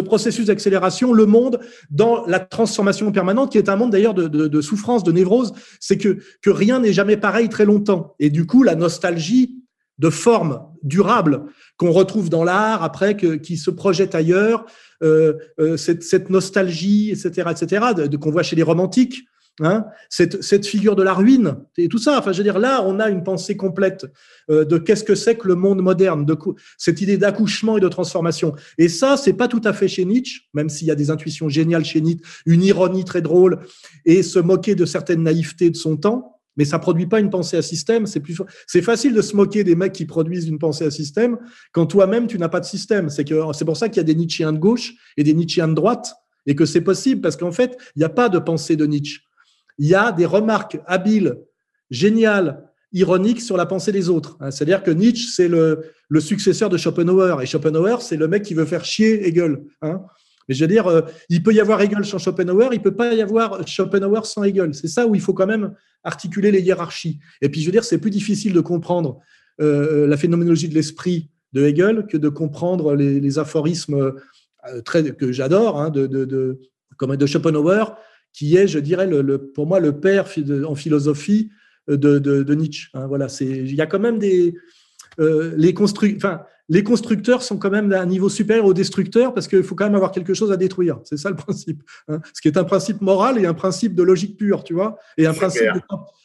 [0.00, 1.60] processus d'accélération le monde
[1.90, 5.52] dans la transformation permanente, qui est un monde d'ailleurs de, souffrance, de névrose.
[5.80, 8.14] C'est que, que rien n'est jamais pareil très longtemps.
[8.18, 9.62] Et du coup, la nostalgie
[9.98, 11.44] de forme durable
[11.76, 14.64] qu'on retrouve dans l'art après, que, qui se projette ailleurs,
[15.76, 19.24] cette, cette, nostalgie, etc., etc., de, qu'on voit chez les romantiques.
[19.60, 22.18] Hein, cette, cette, figure de la ruine et tout ça.
[22.18, 24.04] Enfin, je veux dire, là, on a une pensée complète
[24.50, 26.36] euh, de qu'est-ce que c'est que le monde moderne, de
[26.76, 28.54] cette idée d'accouchement et de transformation.
[28.76, 31.48] Et ça, c'est pas tout à fait chez Nietzsche, même s'il y a des intuitions
[31.48, 33.60] géniales chez Nietzsche, une ironie très drôle
[34.04, 37.56] et se moquer de certaines naïvetés de son temps mais ça produit pas une pensée
[37.56, 38.06] à système.
[38.06, 41.38] C'est facile de se moquer des mecs qui produisent une pensée à système
[41.72, 43.08] quand toi-même tu n'as pas de système.
[43.10, 46.14] C'est pour ça qu'il y a des Nietzschéens de gauche et des Nietzschéens de droite
[46.46, 49.20] et que c'est possible parce qu'en fait il n'y a pas de pensée de Nietzsche.
[49.78, 51.38] Il y a des remarques habiles,
[51.90, 54.38] géniales, ironiques sur la pensée des autres.
[54.40, 58.42] Hein, c'est-à-dire que Nietzsche c'est le, le successeur de Schopenhauer et Schopenhauer c'est le mec
[58.42, 59.62] qui veut faire chier Hegel.
[59.82, 60.02] Hein.
[60.48, 63.14] Mais je veux dire, euh, il peut y avoir Hegel sans Schopenhauer, il peut pas
[63.14, 64.74] y avoir Schopenhauer sans Hegel.
[64.74, 65.74] C'est ça où il faut quand même
[66.04, 67.18] articuler les hiérarchies.
[67.42, 69.18] Et puis, je veux dire, c'est plus difficile de comprendre
[69.60, 75.32] euh, la phénoménologie de l'esprit de Hegel que de comprendre les, aphorismes euh, très, que
[75.32, 76.60] j'adore, hein, de, de,
[76.96, 77.96] comme de Schopenhauer,
[78.32, 79.08] qui est, je dirais,
[79.54, 80.26] pour moi, le père
[80.66, 81.50] en philosophie
[81.88, 82.88] de, Nietzsche.
[82.94, 84.54] Hein, voilà, il y a quand même des
[85.18, 86.16] les constructeurs.
[86.18, 89.74] Enfin, les constructeurs sont quand même à un niveau supérieur aux destructeurs parce qu'il faut
[89.74, 90.98] quand même avoir quelque chose à détruire.
[91.04, 91.82] C'est ça le principe.
[92.08, 92.20] Hein.
[92.32, 95.26] Ce qui est un principe moral et un principe de logique pure, tu vois, et
[95.26, 95.70] un principe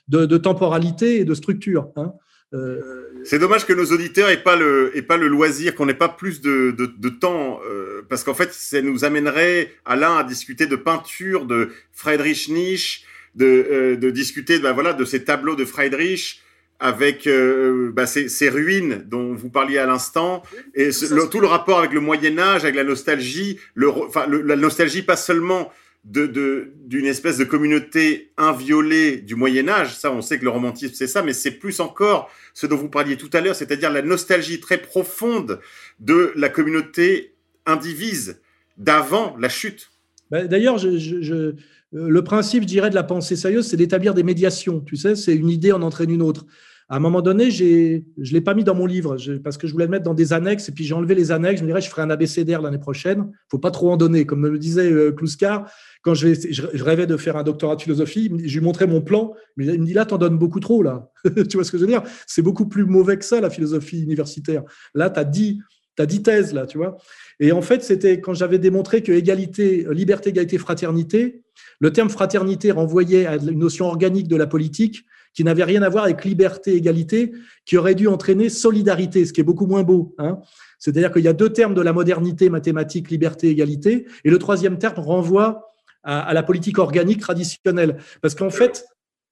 [0.08, 1.90] de, temporalité et de structure.
[1.96, 2.14] Hein.
[2.54, 2.82] Euh,
[3.24, 6.10] c'est dommage que nos auditeurs aient pas le, aient pas le loisir, qu'on n'ait pas
[6.10, 10.76] plus de, de, temps, euh, parce qu'en fait, ça nous amènerait, Alain, à discuter de
[10.76, 16.42] peinture de Friedrich Nietzsche, de, euh, de discuter, ben voilà, de ces tableaux de Friedrich,
[16.82, 20.42] avec euh, bah, ces, ruines dont vous parliez à l'instant,
[20.74, 20.90] et
[21.30, 25.16] tout le rapport avec le Moyen Âge, avec la nostalgie, le, enfin, la nostalgie pas
[25.16, 25.72] seulement
[26.04, 30.96] de d'une espèce de communauté inviolée du Moyen Âge, ça on sait que le romantisme
[30.96, 34.02] c'est ça, mais c'est plus encore ce dont vous parliez tout à l'heure, c'est-à-dire la
[34.02, 35.60] nostalgie très profonde
[36.00, 37.36] de la communauté
[37.68, 38.42] indivise
[38.78, 39.92] d'avant la chute.
[40.32, 41.54] Bah, D'ailleurs, je,
[41.92, 44.80] le principe, je dirais, de la pensée sérieuse, c'est d'établir des médiations.
[44.80, 46.46] Tu sais, c'est une idée en entraîne une autre.
[46.92, 49.16] À un moment donné, je ne l'ai pas mis dans mon livre
[49.46, 51.60] parce que je voulais le mettre dans des annexes et puis j'ai enlevé les annexes.
[51.60, 53.30] Je me dirais, je ferai un abécédaire l'année prochaine.
[53.32, 54.26] Il faut pas trop en donner.
[54.26, 55.72] Comme me disait euh, Kluskar,
[56.02, 59.34] quand je, rêvais de faire un doctorat de philosophie, je lui montrais mon plan.
[59.56, 60.84] Mais il me dit là, tu en donnes beaucoup trop.
[60.84, 61.10] là.
[61.50, 62.04] tu vois ce que je veux dire?
[62.28, 64.64] C'est beaucoup plus mauvais que ça, la philosophie universitaire.
[64.94, 65.62] Là, tu as dit
[65.96, 66.98] tu as 10 thèses là, tu vois?
[67.40, 71.42] Et en fait, c'était quand j'avais démontré que égalité, liberté, égalité, fraternité,
[71.80, 75.90] le terme fraternité renvoyait à une notion organique de la politique qui n'avait rien à
[75.90, 77.32] voir avec liberté, égalité,
[77.66, 80.14] qui aurait dû entraîner solidarité, ce qui est beaucoup moins beau.
[80.18, 80.40] Hein.
[80.80, 84.78] C'est-à-dire qu'il y a deux termes de la modernité mathématique, liberté, égalité, et le troisième
[84.78, 85.68] terme renvoie
[86.04, 87.98] à, la politique organique traditionnelle.
[88.22, 88.86] Parce qu'en fait,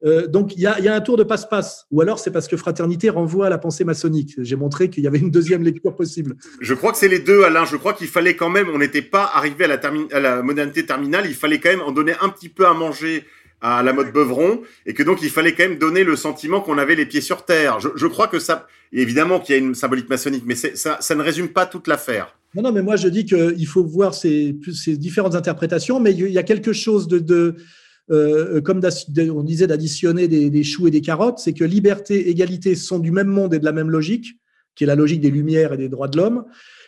[0.05, 3.09] euh, donc il y a, un tour de passe-passe, ou alors c'est parce que fraternité
[3.09, 4.35] renvoie à la pensée maçonnique.
[4.37, 6.35] J'ai montré qu'il y avait une deuxième lecture possible.
[6.61, 7.65] Je crois que c'est les deux, Alain.
[7.65, 11.35] Je crois qu'il fallait quand même, on n'était pas arrivé à la modernité terminale, il
[11.35, 13.25] fallait quand même en donner un petit peu à manger
[13.61, 16.77] à la mode Beuvron, et que donc il fallait quand même donner le sentiment qu'on
[16.77, 17.79] avait les pieds sur terre.
[17.79, 21.49] Je, crois que ça, évidemment qu'il y a une symbolique maçonnique, mais ça, ne résume
[21.49, 22.35] pas toute l'affaire.
[22.55, 24.55] Non, non, mais moi je dis qu'il faut voir ces,
[24.87, 27.55] différentes interprétations, mais il y a quelque chose de, de
[28.11, 28.81] euh, comme
[29.17, 33.11] on disait d'additionner des, des, choux et des carottes, c'est que liberté, égalité sont du
[33.11, 34.39] même monde et de la même logique,
[34.75, 36.45] qui est la logique des Lumières et des droits de l'homme,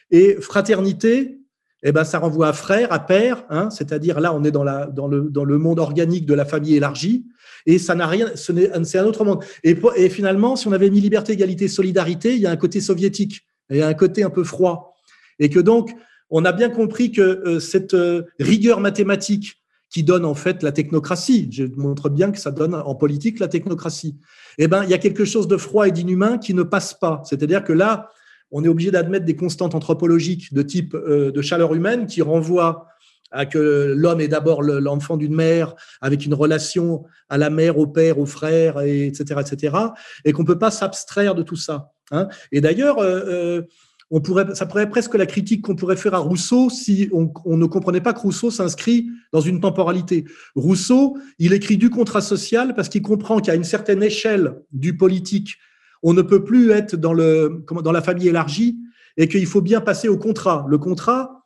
[0.10, 1.41] et fraternité,
[1.84, 4.86] eh ben, ça renvoie à frère, à père, hein, c'est-à-dire là, on est dans, la,
[4.86, 7.26] dans, le, dans le monde organique de la famille élargie,
[7.66, 9.44] et ça n'a rien, c'est un autre monde.
[9.64, 13.42] Et, finalement, si on avait mis liberté, égalité, solidarité, il y a un côté soviétique,
[13.70, 14.96] il y a un côté un peu froid,
[15.40, 15.92] et que donc,
[16.30, 20.72] on a bien compris que euh, cette euh, rigueur mathématique qui donne en fait la
[20.72, 24.16] technocratie, je montre bien que ça donne en politique la technocratie,
[24.58, 27.22] eh ben, il y a quelque chose de froid et d'inhumain qui ne passe pas.
[27.26, 28.10] C'est-à-dire que là,
[28.52, 32.88] on est obligé d'admettre des constantes anthropologiques de type euh, de chaleur humaine qui renvoient
[33.32, 37.88] à que l'homme est d'abord l'enfant d'une mère avec une relation à la mère, au
[37.88, 39.78] père, au frère, et etc., etc.,
[40.26, 41.94] et qu'on peut pas s'abstraire de tout ça.
[42.12, 42.28] Hein.
[42.52, 43.62] Et d'ailleurs, euh, euh,
[44.10, 47.32] on pourrait, ça pourrait être presque la critique qu'on pourrait faire à Rousseau si on,
[47.46, 50.26] on ne comprenait pas que Rousseau s'inscrit dans une temporalité.
[50.56, 55.56] Rousseau, il écrit du contrat social parce qu'il comprend qu'à une certaine échelle du politique,
[56.04, 58.78] on ne peut plus être dans, le, dans la famille élargie
[59.18, 60.66] et qu'il faut bien passer au contrat.
[60.70, 61.46] Le contrat,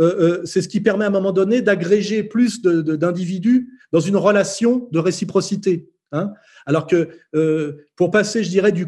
[0.00, 4.16] euh, euh, c'est ce qui permet à un moment donné d'agréger plus d'individus dans une
[4.16, 5.90] relation de réciprocité.
[6.12, 6.32] Hein
[6.66, 8.86] Alors que euh, pour passer, je dirais, du,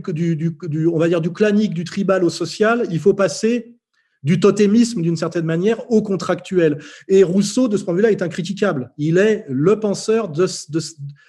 [0.93, 3.75] on va dire du clanique, du tribal au social, il faut passer
[4.23, 6.79] du totémisme d'une certaine manière au contractuel.
[7.07, 8.93] Et Rousseau, de ce point de vue-là, est incritiquable.
[8.99, 10.31] Il est le penseur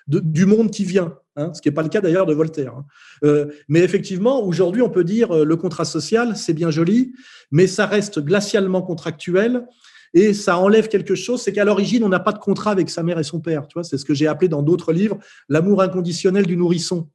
[0.07, 2.73] du monde qui vient, hein, ce qui n'est pas le cas d'ailleurs de Voltaire.
[2.75, 2.85] Hein.
[3.23, 7.13] Euh, mais effectivement, aujourd'hui, on peut dire euh, le contrat social, c'est bien joli,
[7.51, 9.65] mais ça reste glacialement contractuel.
[10.13, 13.03] Et ça enlève quelque chose, c'est qu'à l'origine, on n'a pas de contrat avec sa
[13.03, 13.67] mère et son père.
[13.67, 15.19] Tu vois, c'est ce que j'ai appelé dans d'autres livres
[15.49, 17.07] l'amour inconditionnel du nourrisson.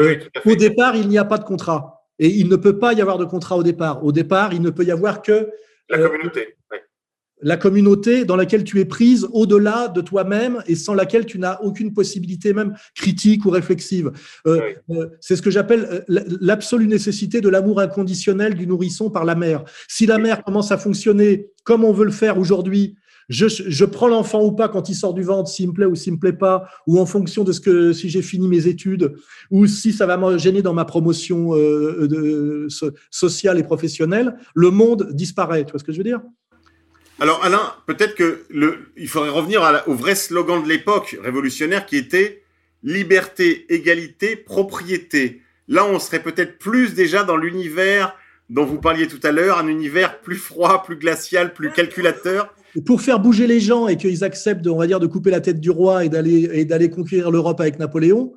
[0.00, 2.06] Oui, au départ, il n'y a pas de contrat.
[2.18, 4.04] Et il ne peut pas y avoir de contrat au départ.
[4.04, 5.50] Au départ, il ne peut y avoir que
[5.88, 6.40] la communauté.
[6.40, 6.78] Euh, oui.
[7.40, 11.60] La communauté dans laquelle tu es prise au-delà de toi-même et sans laquelle tu n'as
[11.60, 14.10] aucune possibilité même critique ou réflexive.
[14.46, 14.96] Euh, oui.
[14.96, 19.34] euh, c'est ce que j'appelle euh, l'absolue nécessité de l'amour inconditionnel du nourrisson par la
[19.34, 19.64] mère.
[19.88, 22.96] Si la mère commence à fonctionner comme on veut le faire aujourd'hui,
[23.28, 25.94] je, je, prends l'enfant ou pas quand il sort du ventre, s'il me plaît ou
[25.94, 29.14] s'il me plaît pas, ou en fonction de ce que si j'ai fini mes études,
[29.50, 32.68] ou si ça va me gêner dans ma promotion euh, de,
[33.10, 35.64] sociale et professionnelle, le monde disparaît.
[35.64, 36.22] Tu vois ce que je veux dire?
[37.20, 38.44] Alors Alain, peut-être que
[38.96, 42.42] il faudrait revenir au vrai slogan de l'époque révolutionnaire qui était
[42.84, 45.42] liberté, égalité, propriété.
[45.66, 48.14] Là, on serait peut-être plus déjà dans l'univers
[48.50, 52.54] dont vous parliez tout à l'heure, un univers plus froid, plus glacial, plus calculateur
[52.84, 55.60] pour faire bouger les gens et qu'ils acceptent, on va dire, de couper la tête
[55.60, 58.34] du roi et d'aller et d'aller conquérir l'Europe avec Napoléon.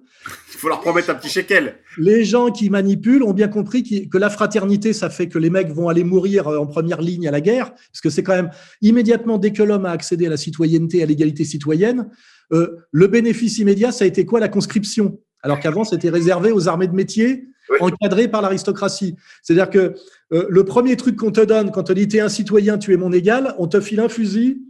[0.54, 1.78] Il faut leur promettre un petit shekel.
[1.98, 5.70] Les gens qui manipulent ont bien compris que la fraternité, ça fait que les mecs
[5.70, 8.52] vont aller mourir en première ligne à la guerre, parce que c'est quand même
[8.82, 12.10] immédiatement dès que l'homme a accédé à la citoyenneté, à l'égalité citoyenne,
[12.54, 15.20] euh, le bénéfice immédiat, ça a été quoi La conscription?
[15.42, 17.78] Alors qu'avant, c'était réservé aux armées de métier, oui.
[17.80, 19.16] encadrées par l'aristocratie.
[19.42, 19.96] C'est-à-dire que
[20.34, 22.98] euh, le premier truc qu'on te donne quand on dit t'es un citoyen, tu es
[22.98, 24.62] mon égal, on te file un fusil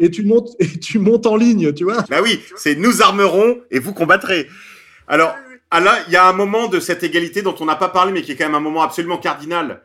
[0.00, 2.04] et tu montes et tu montes en ligne, tu vois.
[2.08, 4.46] Bah oui, c'est nous armerons et vous combattrez.
[5.10, 5.34] Alors,
[5.72, 8.22] Alain, il y a un moment de cette égalité dont on n'a pas parlé, mais
[8.22, 9.82] qui est quand même un moment absolument cardinal.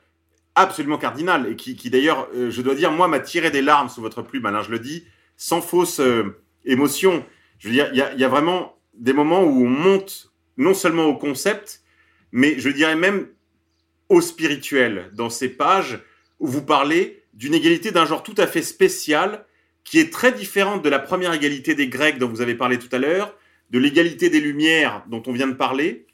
[0.54, 1.52] Absolument cardinal.
[1.52, 4.22] Et qui, qui d'ailleurs, euh, je dois dire, moi, m'a tiré des larmes sous votre
[4.22, 5.04] plume, Alain, je le dis,
[5.36, 7.26] sans fausse euh, émotion.
[7.58, 10.32] Je veux dire, il y a, il y a vraiment des moments où on monte
[10.58, 11.82] non seulement au concept,
[12.32, 13.28] mais je dirais même
[14.10, 16.04] au spirituel dans ces pages
[16.40, 19.44] où vous parlez d'une égalité d'un genre tout à fait spécial
[19.84, 22.90] qui est très différente de la première égalité des Grecs dont vous avez parlé tout
[22.92, 23.34] à l'heure,
[23.76, 26.08] de l'égalité des Lumières dont on vient de parler.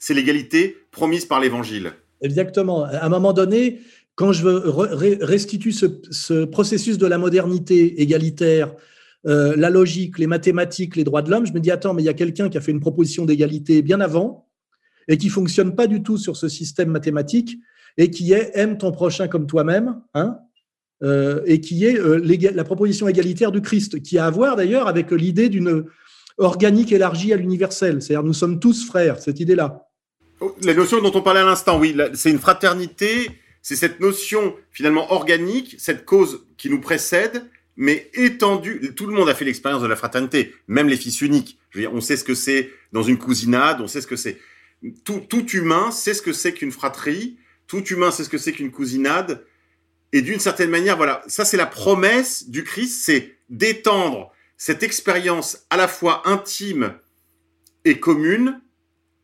[0.00, 1.92] C'est l'égalité promise par l'Évangile.
[2.20, 2.82] Exactement.
[2.82, 3.78] À un moment donné,
[4.16, 4.44] quand je
[5.24, 8.74] restitue ce, ce processus de la modernité égalitaire,
[9.24, 12.06] euh, la logique, les mathématiques, les droits de l'homme, je me dis attends, mais il
[12.06, 14.48] y a quelqu'un qui a fait une proposition d'égalité bien avant
[15.06, 17.56] et qui fonctionne pas du tout sur ce système mathématique
[17.98, 20.38] et qui est aime ton prochain comme toi-même, hein,
[21.04, 22.20] euh, et qui est euh,
[22.52, 25.84] la proposition égalitaire du Christ, qui a à voir d'ailleurs avec l'idée d'une
[26.38, 28.02] organique élargie à l'universel.
[28.02, 29.88] C'est-à-dire nous sommes tous frères, cette idée-là.
[30.40, 33.30] Oh, la notion dont on parlait à l'instant, oui, c'est une fraternité,
[33.62, 37.44] c'est cette notion finalement organique, cette cause qui nous précède,
[37.76, 38.92] mais étendue.
[38.94, 41.58] Tout le monde a fait l'expérience de la fraternité, même les fils uniques.
[41.70, 44.16] Je veux dire, on sait ce que c'est dans une cousinade, on sait ce que
[44.16, 44.38] c'est.
[45.04, 48.52] Tout, tout humain sait ce que c'est qu'une fratrie, tout humain sait ce que c'est
[48.52, 49.44] qu'une cousinade.
[50.12, 55.66] Et d'une certaine manière, voilà, ça c'est la promesse du Christ, c'est d'étendre cette expérience
[55.70, 56.94] à la fois intime
[57.84, 58.60] et commune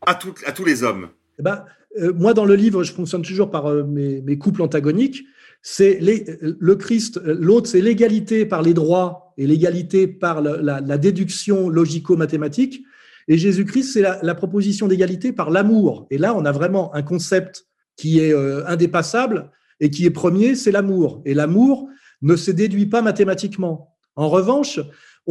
[0.07, 0.13] à,
[0.47, 1.11] à tous les hommes.
[1.39, 1.65] Eh ben,
[1.99, 5.25] euh, moi, dans le livre, je fonctionne toujours par euh, mes, couples antagoniques.
[5.63, 12.83] C'est le Christ, l'autre, c'est l'égalité par les droits et l'égalité par la, déduction logico-mathématique.
[13.29, 16.07] Et Jésus-Christ, c'est la, proposition d'égalité par l'amour.
[16.11, 17.67] Et là, on a vraiment un concept
[17.97, 19.51] qui est euh, indépassable
[19.81, 21.21] et qui est premier, c'est l'amour.
[21.27, 21.89] Et l'amour
[22.23, 23.95] ne se déduit pas mathématiquement.
[24.17, 24.81] En revanche,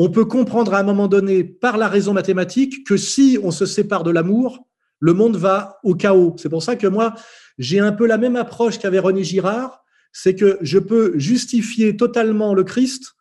[0.02, 3.66] on peut comprendre à un moment donné par la raison mathématique que si on se
[3.66, 4.66] sépare de l'amour,
[5.02, 6.38] le monde va au chaos.
[6.38, 7.16] C'est pour ça que moi,
[7.58, 9.84] j'ai un peu la même approche qu'avait René Girard,
[10.14, 13.12] c'est que je peux justifier totalement le Christ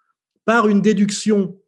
[0.45, 1.59] par une déduction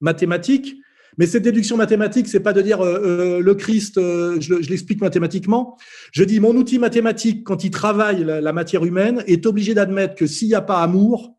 [0.00, 0.76] mathématique,
[1.18, 5.02] mais cette déduction mathématique, c'est pas de dire euh, euh, le Christ, euh, je, l'explique
[5.02, 5.76] mathématiquement.
[6.10, 10.14] Je dis mon outil mathématique, quand il travaille la, la matière humaine, est obligé d'admettre
[10.14, 11.33] que s'il n'y a pas amour,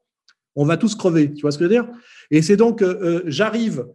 [0.55, 1.33] on va tous crever.
[1.33, 1.87] Tu vois ce que je veux dire?
[2.31, 3.85] Et c'est donc euh, j'arrive,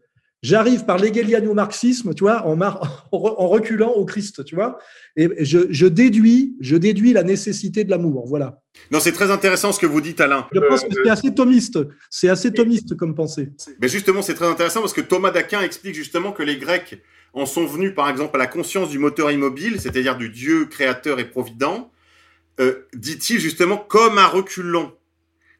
[0.43, 2.61] j'arrive par l'hégéliano-marxisme, tu vois, en,
[3.13, 4.79] en, reculant au Christ, tu vois,
[5.17, 8.27] et je, je, déduis, je déduis la nécessité de l'amour.
[8.27, 8.61] Voilà.
[8.91, 10.47] Non, c'est très intéressant ce que vous dites, Alain.
[10.53, 11.79] Je pense que c'est assez thomiste.
[12.09, 13.51] C'est assez thomiste comme pensée.
[13.81, 17.01] Mais justement, c'est très intéressant parce que Thomas d'Aquin explique justement que les Grecs
[17.33, 21.21] en sont venus, par exemple, à la conscience du moteur immobile, c'est-à-dire du Dieu créateur
[21.21, 21.91] et provident,
[22.59, 24.93] euh, dit-il justement comme à reculons.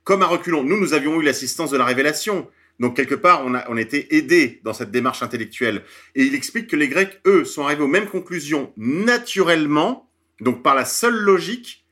[0.05, 0.65] Comme à reculons.
[0.65, 2.49] Nous, nous avions eu l'assistance de la révélation.
[2.79, 5.83] Donc, quelque part, on a, on a été aidés dans cette démarche intellectuelle.
[6.15, 10.09] Et il explique que les Grecs, eux, sont arrivés aux mêmes conclusions naturellement,
[10.41, 11.85] donc par la seule logique,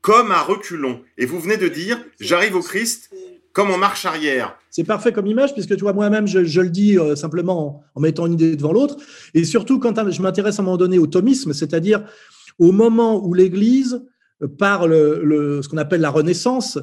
[0.00, 1.02] comme à reculons.
[1.18, 3.10] Et vous venez de dire, j'arrive au Christ
[3.52, 4.56] comme en marche arrière.
[4.70, 7.82] C'est parfait comme image, puisque tu vois, moi-même, je, je, le dis euh, simplement en,
[7.96, 8.96] en, mettant une idée devant l'autre.
[9.34, 12.04] Et surtout, quand je m'intéresse à un moment donné au thomisme, c'est-à-dire
[12.58, 14.02] au moment où l'Église,
[14.42, 16.78] euh, par le, le, ce qu'on appelle la Renaissance,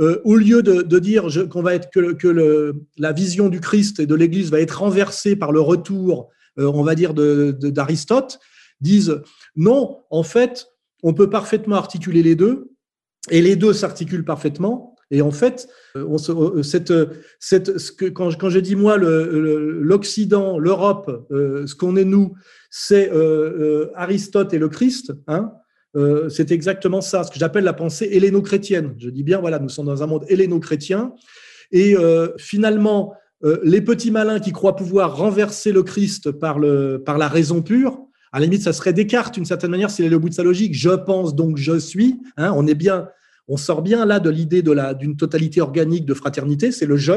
[0.00, 3.60] euh, au lieu de, de dire qu'on va être que, que le, la vision du
[3.60, 8.38] Christ et de l'Église va être renversée par le retour, euh, on va dire, d'Aristote,
[8.80, 9.20] disent
[9.56, 10.68] non, en fait,
[11.02, 12.70] on peut parfaitement articuler les deux,
[13.30, 14.94] et les deux s'articulent parfaitement.
[15.10, 16.92] Et en fait, on se, euh, cette,
[17.40, 22.34] cette, ce que, quand, quand j'ai dit moi l'Occident, l'Europe, euh, ce qu'on est nous,
[22.70, 25.14] c'est euh, euh, Aristote et le Christ.
[25.26, 25.52] Hein,
[25.98, 28.94] euh, c'est exactement ça, ce que j'appelle la pensée helléno-chrétienne.
[28.98, 31.12] Je dis bien, voilà, nous sommes dans un monde helléno-chrétien.
[31.72, 33.14] Et euh, finalement,
[33.62, 38.08] les petits malins qui croient pouvoir renverser le Christ par, le, par la raison pure,
[38.32, 40.42] à la limite, ça serait Descartes, d'une certaine manière, s'il est au bout de sa
[40.42, 40.74] logique.
[40.74, 42.16] Je pense, donc je suis.
[42.36, 43.08] Hein, on est bien,
[43.46, 46.72] on sort bien là de l'idée de la d'une totalité organique de fraternité.
[46.72, 47.12] C'est le je,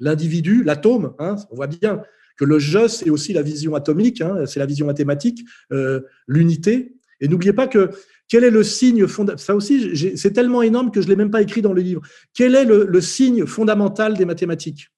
[0.00, 1.14] l'individu, l'atome.
[1.18, 2.02] Hein, on voit bien
[2.36, 6.94] que le je, c'est aussi la vision atomique, hein, c'est la vision mathématique, euh, l'unité.
[7.20, 7.90] Et n'oubliez pas que
[8.30, 11.42] quel est le signe fondamental Ça aussi, c'est tellement énorme que je l'ai même pas
[11.42, 12.00] écrit dans le livre.
[12.32, 14.88] Quel est le, le signe fondamental des mathématiques?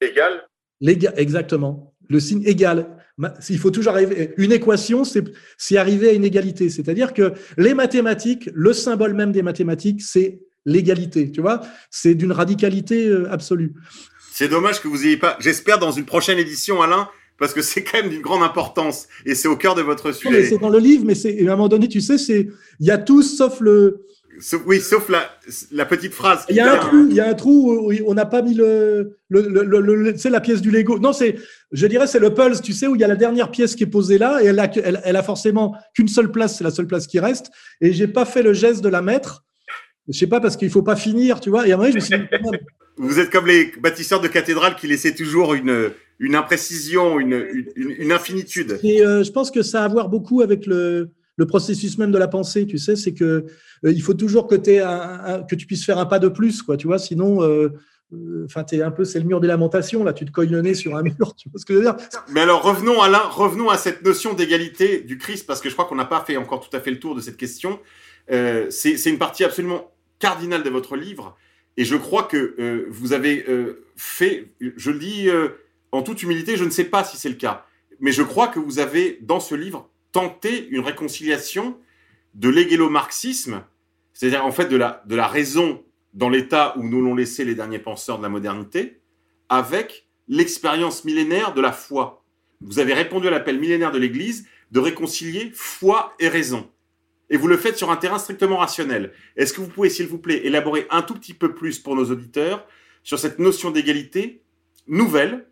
[0.00, 0.44] Égal.
[0.80, 1.94] L'égal, exactement.
[2.08, 2.96] Le signe égal.
[3.48, 4.34] Il faut toujours arriver.
[4.36, 6.70] Une équation, c'est arriver à une égalité.
[6.70, 11.32] C'est-à-dire que les mathématiques, le symbole même des mathématiques, c'est l'égalité.
[11.32, 13.72] Tu vois, c'est d'une radicalité euh, absolue.
[14.32, 15.36] C'est dommage que vous ayez pas.
[15.40, 17.08] J'espère dans une prochaine édition, Alain,
[17.38, 20.44] parce que c'est quand même d'une grande importance et c'est au cœur de votre sujet.
[20.46, 22.48] C'est dans le livre, mais c'est à un moment donné, tu sais, c'est
[22.80, 24.02] il y a tout sauf le
[24.38, 25.30] Sauf- oui, sauf la,
[25.72, 26.44] la petite phrase.
[26.50, 28.52] Il y a un trou, il y a un trou où on n'a pas mis
[28.52, 30.98] le, le, le, le- le- tu sais, la pièce du Lego.
[30.98, 31.36] Non, c'est,
[31.72, 33.84] je dirais, c'est le pulse, tu sais, où il y a la dernière pièce qui
[33.84, 36.70] est posée là, et elle a, elle, elle a forcément qu'une seule place, c'est la
[36.70, 37.46] seule place qui reste,
[37.80, 39.42] et j'ai pas fait le geste de la mettre.
[40.06, 41.66] Je sais pas parce qu'il faut pas finir, tu vois.
[41.66, 42.60] Et à un moment, je me suis dit, quand même,
[42.98, 47.46] Vous êtes comme les bâtisseurs de cathédrales qui laissaient toujours une, une imprécision, une,
[47.76, 48.78] une, une infinitude.
[48.82, 52.12] Et euh, je pense que ça a à voir beaucoup avec le, le processus même
[52.12, 55.42] de la pensée, tu sais, c'est que euh, il faut toujours que, t'aies un- un-
[55.42, 57.68] que tu puisses faire un pas de plus, quoi, tu vois, sinon, euh,
[58.14, 60.74] euh, enfin, un peu, c'est le mur des lamentations, là, tu te cognes le nez
[60.74, 61.96] sur un mur, tu vois ce que je veux dire
[62.32, 65.84] Mais alors revenons Alain, revenons à cette notion d'égalité du Christ parce que je crois
[65.84, 67.78] qu'on n'a pas fait encore tout à fait le tour de cette question.
[68.28, 71.36] C'est une partie absolument cardinale de votre livre
[71.76, 73.44] et je crois que vous avez
[73.96, 75.28] fait, je le dis
[75.92, 77.66] en toute humilité, je ne sais pas si c'est le cas,
[78.00, 81.78] mais je crois que vous avez dans ce livre tenté une réconciliation
[82.34, 83.62] de l'égélo-marxisme,
[84.12, 85.84] c'est-à-dire en fait de la, de la raison
[86.14, 89.00] dans l'état où nous l'ont laissé les derniers penseurs de la modernité,
[89.48, 92.24] avec l'expérience millénaire de la foi.
[92.60, 96.68] Vous avez répondu à l'appel millénaire de l'Église de réconcilier foi et raison.
[97.30, 99.12] Et vous le faites sur un terrain strictement rationnel.
[99.36, 102.10] Est-ce que vous pouvez, s'il vous plaît, élaborer un tout petit peu plus pour nos
[102.10, 102.66] auditeurs
[103.02, 104.42] sur cette notion d'égalité
[104.86, 105.46] nouvelle,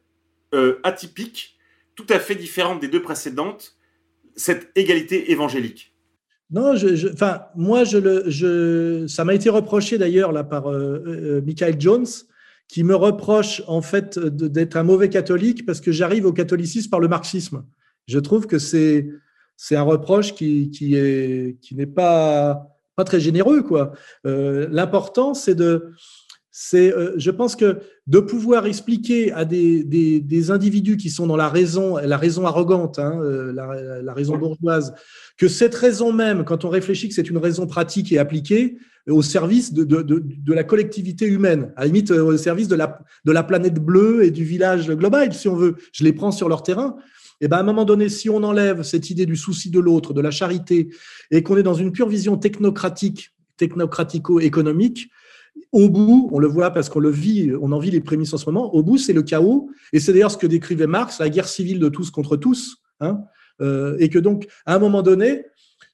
[0.54, 1.56] euh, atypique,
[1.96, 3.76] tout à fait différente des deux précédentes,
[4.36, 5.94] cette égalité évangélique
[6.50, 6.74] Non,
[7.56, 12.06] moi, ça m'a été reproché d'ailleurs par euh, euh, Michael Jones,
[12.68, 17.00] qui me reproche en fait d'être un mauvais catholique parce que j'arrive au catholicisme par
[17.00, 17.64] le marxisme.
[18.06, 19.10] Je trouve que c'est
[19.72, 22.70] un reproche qui qui est qui n'est pas
[23.04, 23.62] très généreux
[24.24, 25.92] L'important c'est de
[26.56, 31.36] c'est, euh, je pense que de pouvoir expliquer à des, des, individus qui sont dans
[31.36, 34.94] la raison, la raison arrogante, hein, euh, la, raison bourgeoise,
[35.36, 38.76] que cette raison même, quand on réfléchit que c'est une raison pratique et appliquée,
[39.08, 42.76] au service de, de, de, la collectivité humaine, à la limite euh, au service de
[42.76, 45.74] la, de la planète bleue et du village global, si on veut.
[45.90, 46.94] Je les prends sur leur terrain.
[47.40, 50.14] Et ben à un moment donné, si on enlève cette idée du souci de l'autre,
[50.14, 50.88] de la charité,
[51.32, 55.10] et qu'on est dans une pure vision technocratique, technocratico-économique,
[55.72, 58.38] au bout, on le voit parce qu'on le vit, on en vit les prémices en
[58.38, 59.70] ce moment, au bout, c'est le chaos.
[59.92, 62.78] Et c'est d'ailleurs ce que décrivait Marx, la guerre civile de tous contre tous.
[63.00, 63.22] Hein,
[63.60, 65.46] euh, et que donc, à un moment donné,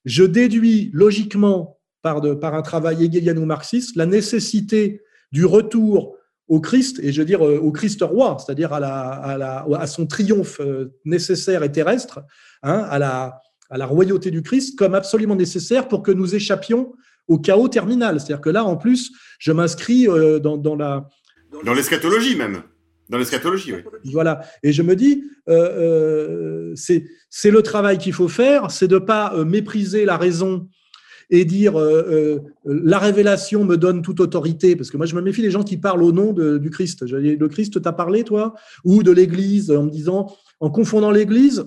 [0.04, 5.02] je déduis logiquement par, de, par un travail hegeliano-marxiste la nécessité
[5.32, 6.16] du retour
[6.48, 9.66] au Christ, et je veux dire euh, au Christ roi, c'est-à-dire à, la, à, la,
[9.78, 12.20] à son triomphe euh, nécessaire et terrestre,
[12.62, 13.40] hein, à, la,
[13.70, 16.92] à la royauté du Christ, comme absolument nécessaire pour que nous échappions
[17.28, 18.20] au chaos terminal.
[18.20, 21.08] C'est-à-dire que là, en plus, je m'inscris euh, dans, dans la...
[21.64, 22.62] Dans l'eschatologie même.
[23.08, 23.80] Dans l'eschatologie, oui.
[24.12, 24.40] Voilà.
[24.62, 29.34] Et je me dis, euh, c'est c'est le travail qu'il faut faire, c'est de pas
[29.34, 30.68] euh, mépriser la raison
[31.28, 35.42] et dire euh, la révélation me donne toute autorité, parce que moi je me méfie
[35.42, 37.02] des gens qui parlent au nom de, du Christ.
[37.02, 38.54] Le Christ t'a parlé, toi,
[38.84, 41.64] ou de l'Église, en me disant, en confondant l'Église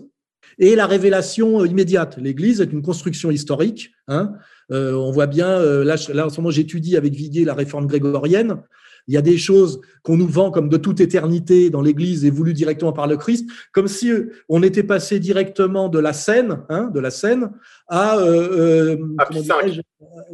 [0.60, 2.18] et la révélation immédiate.
[2.18, 3.92] L'Église est une construction historique.
[4.08, 4.34] Hein,
[4.72, 7.88] euh, on voit bien, euh, là, là en ce moment j'étudie avec Viguier la réforme
[7.88, 8.62] grégorienne.
[9.08, 12.30] Il y a des choses qu'on nous vend comme de toute éternité dans l'Église et
[12.30, 14.12] voulues directement par le Christ, comme si
[14.48, 17.52] on était passé directement de la scène, hein, de la scène,
[17.88, 18.96] à, euh,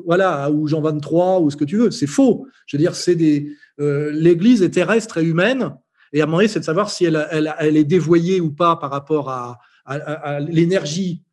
[0.05, 1.89] voilà, ou Jean 23 ou ce que tu veux.
[1.89, 2.45] C'est faux.
[2.67, 5.75] Je veux dire, c'est des euh, l'Église est terrestre et humaine,
[6.13, 8.51] et à un moment donné, c'est de savoir si elle, elle, elle, est dévoyée ou
[8.51, 11.23] pas par rapport à, à, à l'énergie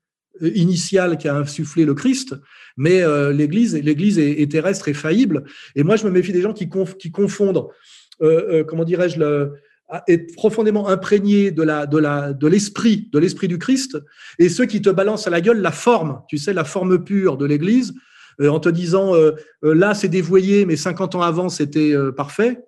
[0.41, 2.35] initiale qu'a insufflé le Christ,
[2.77, 5.45] mais euh, l'Église, l'Église est, est, terrestre et faillible.
[5.75, 7.67] Et moi, je me méfie des gens qui, conf, qui confondent,
[8.23, 9.55] euh, euh, comment dirais-je, le,
[10.09, 13.99] être profondément imprégné de de l'esprit, de l'esprit du Christ,
[14.39, 17.37] et ceux qui te balancent à la gueule la forme, tu sais, la forme pure
[17.37, 17.95] de l'Église,
[18.41, 19.13] euh, en te disant
[19.63, 22.65] là c'est dévoyé, mais 50 ans avant c'était parfait.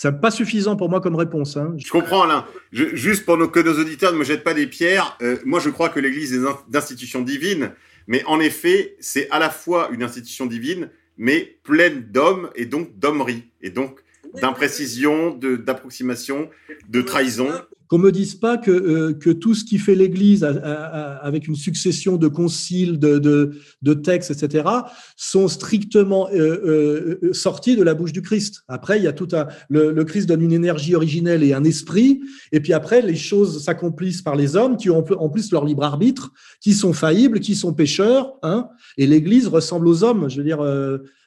[0.00, 1.56] C'est pas suffisant pour moi comme réponse.
[1.56, 1.74] Hein.
[1.76, 2.46] Je comprends, Alain.
[2.70, 5.58] Je, juste pour nos, que nos auditeurs ne me jettent pas des pierres, euh, moi
[5.58, 6.38] je crois que l'Église est
[6.68, 7.72] d'institution divine,
[8.06, 12.96] mais en effet, c'est à la fois une institution divine, mais pleine d'hommes et donc
[12.96, 13.98] d'hommerie, et donc
[14.34, 16.48] d'imprécision, d'approximation,
[16.88, 17.50] de, de, trahison.
[17.88, 22.16] Qu'on me dise pas que, euh, que tout ce qui fait l'Église avec une succession
[22.16, 24.68] de conciles, de, de, textes, etc.,
[25.16, 28.62] sont strictement euh, euh, sortis de la bouche du Christ.
[28.68, 29.28] Après, il y a tout
[29.70, 32.20] le, Christ donne une énergie originelle et un esprit,
[32.52, 35.84] et puis après, les choses s'accomplissent par les hommes qui ont en plus leur libre
[35.84, 38.68] arbitre, qui sont faillibles, qui sont pécheurs, hein,
[38.98, 40.28] et l'Église ressemble aux hommes.
[40.28, 40.58] Je veux dire.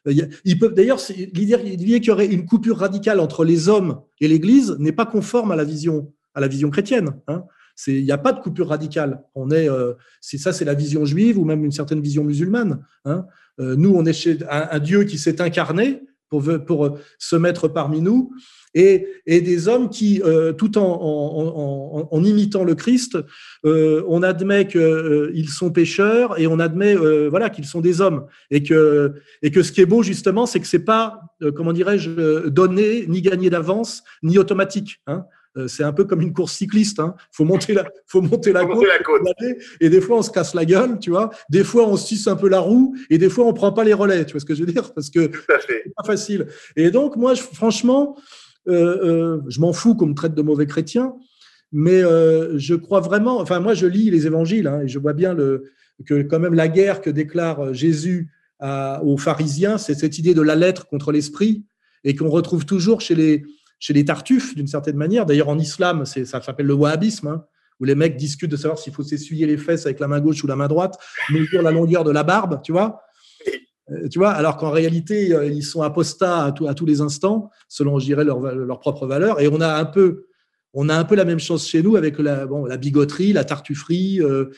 [0.05, 0.99] d'ailleurs
[1.34, 5.51] l'idée qu'il y aurait une coupure radicale entre les hommes et l'Église n'est pas conforme
[5.51, 7.11] à la vision à la vision chrétienne.
[7.27, 7.43] Hein.
[7.88, 9.23] Il n'y a pas de coupure radicale.
[9.34, 12.86] On est, euh, ça, c'est la vision juive ou même une certaine vision musulmane.
[13.05, 13.25] Hein.
[13.57, 18.32] nous, on est chez un, Dieu qui s'est incarné pour, pour se mettre parmi nous
[18.73, 23.17] et, et des hommes qui, euh, tout en, imitant le Christ,
[23.65, 27.99] euh, on admet qu'ils euh, sont pécheurs et on admet euh, voilà qu'ils sont des
[27.99, 31.21] hommes et que et que ce qui est beau justement, c'est que c'est pas
[31.55, 35.01] comment dirais-je donné ni gagné d'avance ni automatique.
[35.07, 35.25] Hein.
[35.68, 36.99] C'est un peu comme une course cycliste.
[36.99, 37.14] Hein.
[37.32, 39.22] Faut monter la, faut monter la, côte, la côte.
[39.82, 41.30] Et des fois, on se casse la gueule, tu vois.
[41.49, 43.93] Des fois, on tisse un peu la roue, et des fois, on prend pas les
[43.93, 44.26] relais.
[44.26, 44.93] Tu vois ce que je veux dire?
[44.93, 45.30] Parce que
[45.68, 46.47] c'est pas facile.
[46.78, 48.16] Et donc, moi, je, franchement,
[48.68, 51.16] euh, euh, je m'en fous qu'on me traite de mauvais chrétien,
[51.72, 55.14] mais euh, je crois vraiment, enfin moi je lis les évangiles hein, et je vois
[55.14, 55.72] bien le,
[56.06, 58.30] que quand même la guerre que déclare Jésus
[59.04, 61.66] aux pharisiens, c'est cette idée de la lettre contre l'esprit
[62.04, 63.43] et qu'on retrouve toujours chez les,
[63.82, 65.25] chez les tartuffes d'une certaine manière.
[65.25, 67.45] D'ailleurs en islam, ça s'appelle le wahhabisme, hein,
[67.82, 70.41] où les mecs discutent de savoir s'il faut s'essuyer les fesses avec la main gauche
[70.43, 70.97] ou la main droite,
[71.32, 73.01] mesurer la longueur de la barbe, tu vois.
[73.89, 77.97] Euh, tu vois, alors qu'en réalité, euh, ils sont apostats à, tous les instants, selon,
[77.97, 79.41] je dirais, leur, propre valeur.
[79.41, 80.27] Et on a un peu,
[80.75, 84.21] on a un peu la même chose chez nous avec la, la bigoterie, la tartufferie.
[84.21, 84.51] Euh.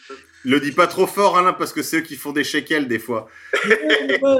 [0.43, 2.99] Le dis pas trop fort, Alain, parce que c'est eux qui font des shekels des
[2.99, 3.27] fois.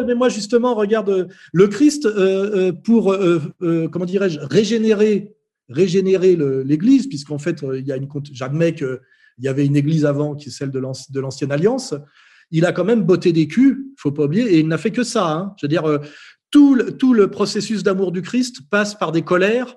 [0.06, 2.08] mais, moi, justement, regarde, le Christ,
[2.84, 3.16] pour,
[3.60, 5.32] comment dirais-je, régénérer,
[5.70, 9.00] régénérer l'Église, puisqu'en fait, il y a une, j'admets qu'il
[9.40, 11.94] y avait une Église avant, qui est celle de l'Ancienne Alliance
[12.54, 15.04] il a quand même botté des culs, faut pas oublier, et il n'a fait que
[15.04, 15.28] ça.
[15.28, 15.54] Hein.
[15.58, 15.98] Je veux dire, euh,
[16.52, 19.76] tout le, tout le processus d'amour du Christ passe par des colères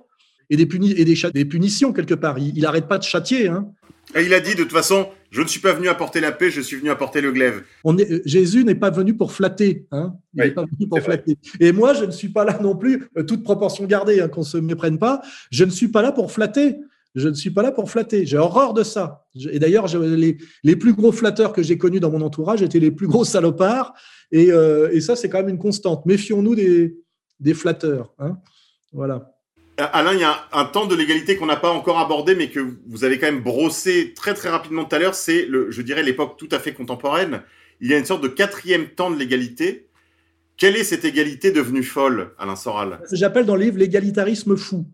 [0.51, 0.68] et des,
[1.01, 2.39] et des, punitions quelque part.
[2.39, 3.49] Il n'arrête pas de châtier.
[3.49, 3.72] Hein.
[4.14, 6.51] Et il a dit de toute façon, je ne suis pas venu apporter la paix,
[6.51, 7.62] je suis venu apporter le glaive.
[7.85, 9.87] On est, Jésus n'est pas venu pour flatter.
[9.91, 10.14] Hein.
[10.35, 11.39] Il n'est pas venu pour flatter.
[11.61, 14.43] Et moi, je ne suis pas là non plus, euh, toute proportion gardée, hein, qu'on
[14.43, 16.77] se méprenne pas, je ne suis pas là pour flatter.
[17.14, 18.27] Je ne suis pas là pour flatter.
[18.27, 19.27] J'ai horreur de ça.
[19.51, 22.91] Et d'ailleurs, les, les, plus gros flatteurs que j'ai connus dans mon entourage étaient les
[22.91, 23.95] plus gros salopards.
[24.31, 26.05] Et, euh, et ça, c'est quand même une constante.
[26.05, 26.99] Méfions-nous des,
[27.41, 28.12] des flatteurs.
[28.18, 28.39] Hein
[28.93, 29.36] voilà.
[29.79, 32.61] Alain, il y a un, temps de l'égalité qu'on n'a pas encore abordé, mais que
[32.87, 35.14] vous avez quand même brossé très très rapidement tout à l'heure.
[35.14, 37.43] C'est, je dirais, l'époque tout à fait contemporaine.
[37.81, 39.89] Il y a une sorte de quatrième temps de l'égalité.
[40.57, 43.01] Quelle est cette égalité devenue folle, Alain Soral?
[43.12, 44.87] J'appelle dans le livre l'égalitarisme fou.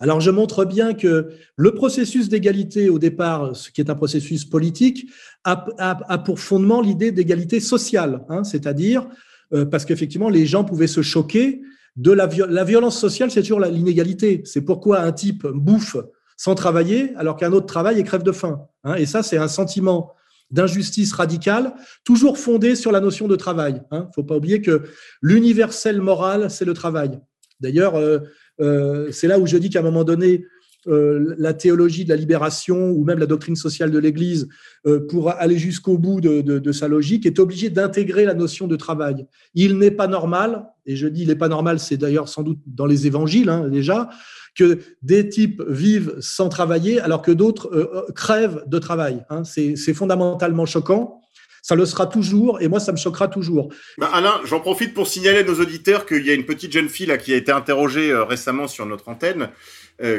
[0.00, 4.46] Alors je montre bien que le processus d'égalité au départ, ce qui est un processus
[4.46, 5.10] politique,
[5.44, 9.06] a, pour fondement l'idée d'égalité sociale, hein, c'est-à-dire
[9.52, 11.60] euh, parce qu'effectivement les gens pouvaient se choquer
[11.96, 14.42] de la, la violence sociale, c'est toujours l'inégalité.
[14.44, 15.96] C'est pourquoi un type bouffe
[16.36, 18.66] sans travailler alors qu'un autre travaille et crève de faim.
[18.84, 18.94] Hein.
[18.94, 20.14] et ça, c'est un sentiment
[20.50, 21.74] d'injustice radicale,
[22.04, 23.82] toujours fondé sur la notion de travail.
[23.92, 24.06] Il hein.
[24.08, 24.82] ne faut pas oublier que
[25.22, 27.20] l'universel moral, c'est le travail.
[27.60, 28.20] D'ailleurs, euh,
[28.60, 30.44] euh, c'est là où je dis qu'à un moment donné,
[30.86, 34.48] euh, la théologie de la libération ou même la doctrine sociale de l'Église,
[34.86, 39.26] euh, pour aller jusqu'au bout de, sa logique, est obligée d'intégrer la notion de travail.
[39.54, 42.60] Il n'est pas normal, et je dis il n'est pas normal, c'est d'ailleurs sans doute
[42.66, 44.08] dans les évangiles hein, déjà,
[44.56, 49.22] que des types vivent sans travailler alors que d'autres crèvent de travail.
[49.30, 49.44] Hein.
[49.44, 51.20] C'est fondamentalement choquant.
[51.62, 53.68] Ça le sera toujours, et moi, ça me choquera toujours.
[53.98, 56.88] Bah, Alain, j'en profite pour signaler à nos auditeurs qu'il y a une petite jeune
[56.88, 59.46] fille là, qui a été interrogée euh, récemment sur notre antenne, euh,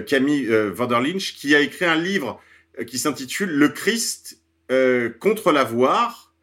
[0.01, 2.41] Camille euh, Vanderlinch, qui a écrit un livre
[2.87, 4.37] qui s'intitule Le Christ
[5.19, 6.33] contre l'avoir,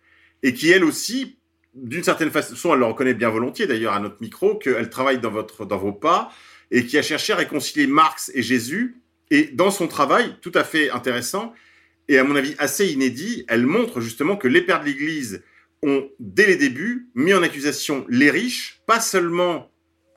[0.42, 1.38] et qui, elle aussi,
[1.74, 5.30] d'une certaine façon, elle le reconnaît bien volontiers d'ailleurs à notre micro, qu'elle travaille dans,
[5.30, 6.30] votre, dans vos pas,
[6.70, 9.00] et qui a cherché à réconcilier Marx et Jésus.
[9.30, 11.54] Et dans son travail, tout à fait intéressant,
[12.08, 15.42] et à mon avis assez inédit, elle montre justement que les pères de l'Église
[15.82, 19.70] ont, dès les débuts, mis en accusation les riches, pas seulement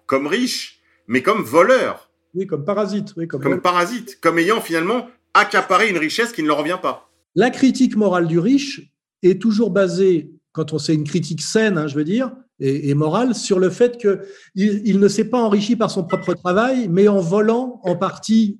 [0.06, 2.11] comme riches, mais comme voleurs.
[2.34, 3.14] Oui, comme parasites.
[3.18, 7.10] Oui, comme, comme parasites, comme ayant finalement accaparé une richesse qui ne leur revient pas.
[7.36, 8.92] La critique morale du riche
[9.24, 12.32] est toujours basée, quand on sait une critique saine, hein, je veux dire,
[12.64, 14.22] et, morale, sur le fait qu'il
[14.56, 18.60] il ne s'est pas enrichi par son propre travail, mais en volant en partie,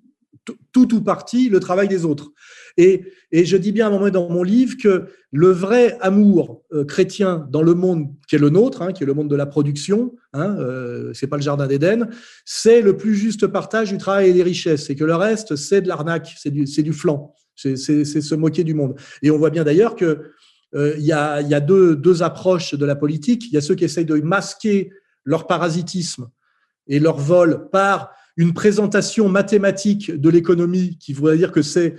[0.72, 2.32] tout ou partie, le travail des autres.
[2.78, 6.84] Et, je dis bien à un moment dans mon livre que le vrai amour euh,
[6.84, 9.46] chrétien dans le monde qui est le nôtre, hein, qui est le monde de la
[9.46, 12.10] production, hein, euh, c'est pas le jardin d'Éden,
[12.44, 15.82] c'est le plus juste partage du travail et des richesses, et que le reste c'est
[15.82, 18.96] de l'arnaque, c'est du, du flanc, c'est se moquer du monde.
[19.22, 20.32] Et on voit bien d'ailleurs que
[20.74, 23.46] euh, il y a, y a deux, deux approches de la politique.
[23.48, 24.92] Il y a ceux qui essayent de masquer
[25.26, 26.30] leur parasitisme
[26.88, 31.96] et leur vol par une présentation mathématique de l'économie qui voudrait dire que c'est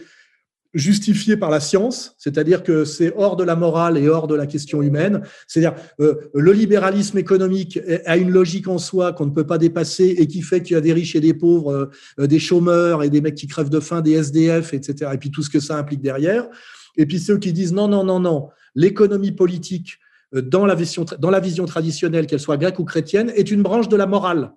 [0.75, 4.47] justifié par la science, c'est-à-dire que c'est hors de la morale et hors de la
[4.47, 5.23] question humaine.
[5.47, 10.15] C'est-à-dire euh, le libéralisme économique a une logique en soi qu'on ne peut pas dépasser
[10.19, 13.11] et qui fait qu'il y a des riches et des pauvres, euh, des chômeurs et
[13.11, 15.11] des mecs qui crèvent de faim, des SDF, etc.
[15.13, 16.49] Et puis tout ce que ça implique derrière.
[16.97, 19.99] Et puis ceux qui disent non, non, non, non, l'économie politique
[20.35, 23.63] euh, dans la vision, dans la vision traditionnelle, qu'elle soit grecque ou chrétienne, est une
[23.63, 24.53] branche de la morale.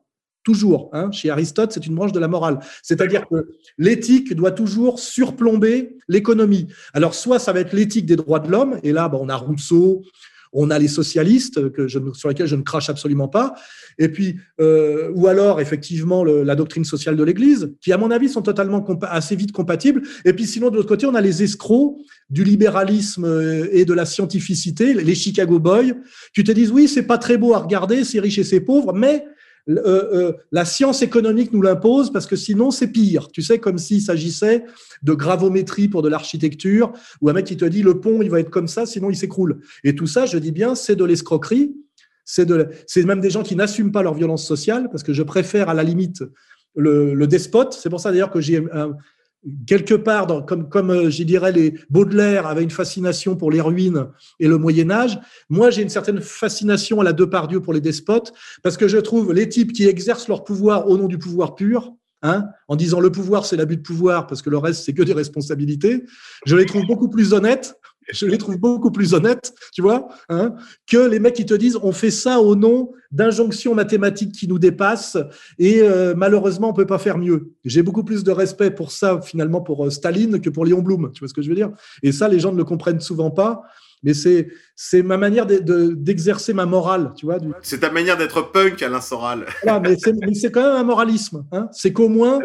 [0.46, 0.92] Toujours.
[0.94, 1.12] Hein.
[1.12, 2.60] Chez Aristote, c'est une branche de la morale.
[2.84, 3.48] C'est-à-dire que
[3.80, 6.68] l'éthique doit toujours surplomber l'économie.
[6.94, 10.04] Alors, soit ça va être l'éthique des droits de l'homme, et là, on a Rousseau,
[10.56, 13.56] on a les socialistes que je, sur lesquels je ne crache absolument pas,
[13.98, 18.30] et puis euh, ou alors effectivement la doctrine sociale de l'Église, qui à mon avis
[18.30, 20.04] sont totalement assez vite compatibles.
[20.24, 21.98] Et puis sinon de l'autre côté, on a les escrocs
[22.30, 25.94] du libéralisme euh, et de la scientificité, les Chicago Boys,
[26.34, 28.94] qui te disent oui c'est pas très beau à regarder, c'est riche et c'est pauvre,
[28.94, 29.26] mais
[29.68, 29.82] euh,
[30.14, 33.30] euh, la science économique nous l'impose parce que sinon c'est pire.
[33.32, 34.64] Tu sais, comme s'il s'agissait
[35.02, 38.40] de gravométrie pour de l'architecture, ou un mec qui te dit le pont il va
[38.40, 39.62] être comme ça, sinon il s'écroule.
[39.84, 41.76] Et tout ça, je dis bien, c'est de l'escroquerie.
[42.28, 45.22] C'est de, c'est même des gens qui n'assument pas leur violence sociale parce que je
[45.22, 46.24] préfère à la limite
[46.76, 47.74] le, le despote.
[47.74, 48.96] C'est pour ça d'ailleurs que j'ai un,
[49.68, 54.08] quelque part, comme, comme euh, je dirais, les Baudelaire avait une fascination pour les ruines
[54.40, 55.20] et le Moyen Âge,
[55.50, 58.34] moi j'ai une certaine fascination à la Depardieu pour les despotes,
[58.64, 61.94] parce que je trouve les types qui exercent leur pouvoir au nom du pouvoir pur,
[62.22, 65.04] hein, en disant le pouvoir c'est l'abus de pouvoir, parce que le reste c'est que
[65.04, 66.04] des responsabilités,
[66.46, 67.76] je les trouve beaucoup plus honnêtes
[68.12, 70.56] je les trouve beaucoup plus honnêtes, tu vois, hein,
[70.88, 74.60] que les mecs qui te disent on fait ça au nom d'injonctions mathématiques qui nous
[74.60, 75.18] dépassent
[75.58, 77.52] et euh, malheureusement on peut pas faire mieux.
[77.64, 81.12] J'ai beaucoup plus de respect pour ça finalement pour euh, Staline que pour Léon Blum,
[81.14, 81.72] tu vois ce que je veux dire?
[82.04, 83.64] Et ça les gens ne le comprennent souvent pas.
[84.04, 87.38] Mais c'est c'est ma manière d'exercer ma morale, tu vois.
[87.62, 89.46] C'est ta manière d'être punk, Alain Soral.
[89.64, 89.96] Voilà, mais
[90.36, 91.46] c'est quand même un moralisme.
[91.52, 91.70] Hein.
[91.72, 92.40] C'est qu'au moins,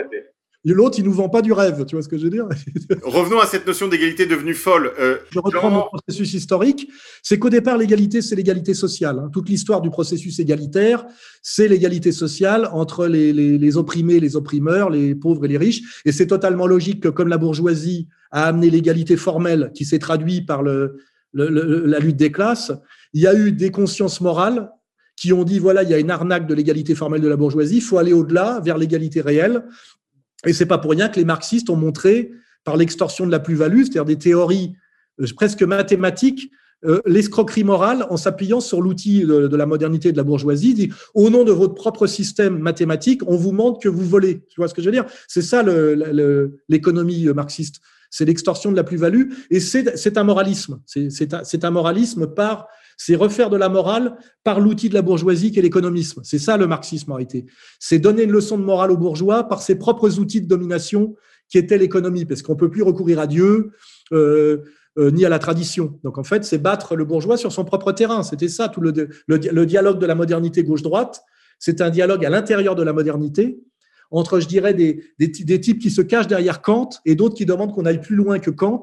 [0.65, 2.47] L'autre, il nous vend pas du rêve, tu vois ce que je veux dire?
[3.03, 4.93] Revenons à cette notion d'égalité devenue folle.
[4.99, 6.91] Euh, je reprends mon processus historique.
[7.23, 9.19] C'est qu'au départ, l'égalité, c'est l'égalité sociale.
[9.19, 9.31] Hein.
[9.33, 11.07] Toute l'histoire du processus égalitaire,
[11.41, 16.03] c'est l'égalité sociale entre les, les, les, opprimés, les opprimeurs, les pauvres et les riches.
[16.05, 20.47] Et c'est totalement logique que, comme la bourgeoisie a amené l'égalité formelle, qui s'est traduite
[20.47, 20.99] par le,
[21.33, 22.71] le, la lutte des classes,
[23.15, 24.71] il y a eu des consciences morales
[25.17, 27.77] qui ont dit voilà, il y a une arnaque de l'égalité formelle de la bourgeoisie,
[27.77, 29.65] il faut aller au-delà, vers l'égalité réelle.
[30.47, 32.33] Et c'est pas pour rien que les marxistes ont montré,
[32.65, 34.75] par l'extorsion de la plus-value, c'est-à-dire des théories
[35.21, 36.51] euh, presque mathématiques,
[36.87, 41.29] euh, l'escroquerie morale en s'appuyant sur l'outil de, la modernité de la bourgeoisie, dit au
[41.29, 44.43] nom de votre propre système mathématique, on vous montre que vous volez.
[44.49, 45.05] Tu vois ce que je veux dire?
[45.29, 45.63] C'est ça
[46.69, 47.81] l'économie euh, marxiste.
[48.09, 50.81] C'est l'extorsion de la plus-value et c'est un moralisme.
[50.87, 52.67] C'est un moralisme par
[53.03, 56.21] c'est refaire de la morale par l'outil de la bourgeoisie qu'est l'économisme.
[56.23, 57.47] C'est ça le marxisme en réalité.
[57.79, 61.17] C'est donner une leçon de morale aux bourgeois par ses propres outils de domination
[61.49, 63.71] qui étaient l'économie, parce qu'on peut plus recourir à Dieu
[64.13, 64.59] euh,
[64.99, 65.99] euh, ni à la tradition.
[66.05, 68.23] Donc en fait, c'est battre le bourgeois sur son propre terrain.
[68.23, 68.93] C'était ça tout le,
[69.65, 71.23] dialogue de la modernité gauche-droite.
[71.59, 73.63] C'est un dialogue à l'intérieur de la modernité
[74.11, 75.01] entre, je dirais, des,
[75.33, 78.51] types qui se cachent derrière Kant et d'autres qui demandent qu'on aille plus loin que
[78.51, 78.83] Kant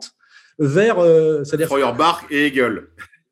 [0.58, 2.88] vers, euh, Feuerbach et Hegel.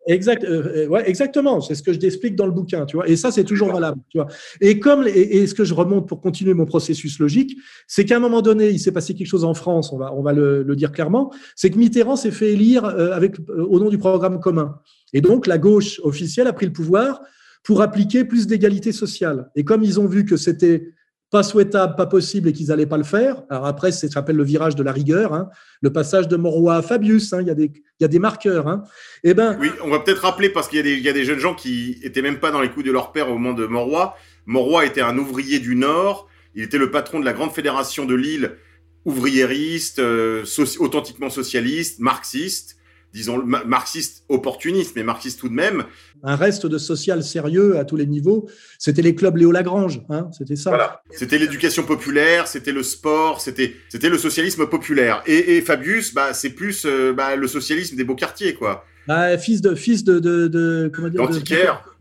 [0.07, 1.61] Exact, euh, euh, ouais, exactement.
[1.61, 3.07] C'est ce que je t'explique dans le bouquin, tu vois.
[3.09, 4.27] Et ça, c'est toujours valable, tu vois.
[4.61, 8.19] Et comme, et, ce que je remonte pour continuer mon processus logique, c'est qu'à un
[8.19, 10.75] moment donné, il s'est passé quelque chose en France, on va, on va le, le
[10.75, 14.79] dire clairement, c'est que Mitterrand s'est fait élire euh, avec, au nom du programme commun.
[15.13, 17.21] Et donc, la gauche officielle a pris le pouvoir
[17.63, 19.49] pour appliquer plus d'égalité sociale.
[19.55, 20.89] Et comme ils ont vu que c'était
[21.31, 23.43] pas souhaitable, pas possible et qu'ils n'allaient pas le faire.
[23.49, 25.49] Alors après, ça s'appelle le virage de la rigueur, hein.
[25.81, 27.41] le passage de Monroy à Fabius, hein.
[27.41, 28.67] il, y a des, marqueurs.
[28.67, 28.83] Hein.
[29.23, 31.55] Et eh ben, oui, on va peut-être rappeler, parce qu'il y, a des jeunes gens
[31.55, 34.15] qui étaient même pas dans les coups de leur père au moment de Monroy.
[34.45, 38.15] Monroy était un ouvrier du Nord, il était le patron de la grande fédération de
[38.15, 38.57] Lille,
[39.03, 40.45] ouvriériste, euh,
[40.79, 42.74] authentiquement socialiste, marxiste
[43.15, 45.85] disons, marxiste opportuniste, mais marxiste tout de même.
[46.21, 50.27] Un reste de social sérieux à tous les niveaux, c'était les clubs Léo Lagrange, hein,
[50.37, 50.71] c'était ça.
[50.71, 51.01] Voilà.
[51.11, 55.23] C'était l'éducation populaire, c'était le sport, c'était c'était le socialisme populaire.
[55.25, 58.83] Et, et Fabius, bah, c'est plus euh, bah, le socialisme des beaux quartiers, quoi.
[59.07, 61.21] Bah, fils de fils de, de, de comment dire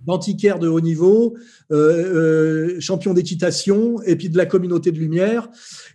[0.07, 1.34] d'antiquaire de haut niveau,
[1.72, 5.48] euh, euh, champion d'équitation et puis de la communauté de lumière.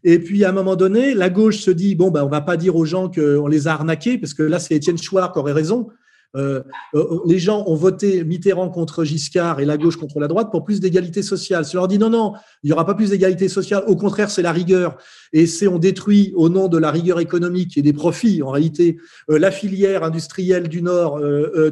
[0.03, 2.57] Et puis à un moment donné, la gauche se dit bon ben on va pas
[2.57, 5.53] dire aux gens qu'on les a arnaqués parce que là c'est Étienne Chouard qui aurait
[5.53, 5.89] raison.
[6.35, 6.61] Euh,
[6.93, 10.63] euh, les gens ont voté Mitterrand contre Giscard et la gauche contre la droite pour
[10.63, 11.65] plus d'égalité sociale.
[11.65, 12.33] Si on leur dit non, non,
[12.63, 14.97] il n'y aura pas plus d'égalité sociale, au contraire, c'est la rigueur.
[15.33, 18.97] Et c'est on détruit au nom de la rigueur économique et des profits, en réalité,
[19.31, 21.19] euh, la filière industrielle du Nord,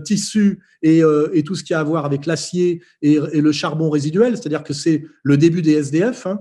[0.04, 1.02] tissu et,
[1.34, 4.74] et, tout ce qui a à voir avec l'acier et, le charbon résiduel, c'est-à-dire que
[4.74, 6.28] c'est le début des SDF.
[6.28, 6.40] Hein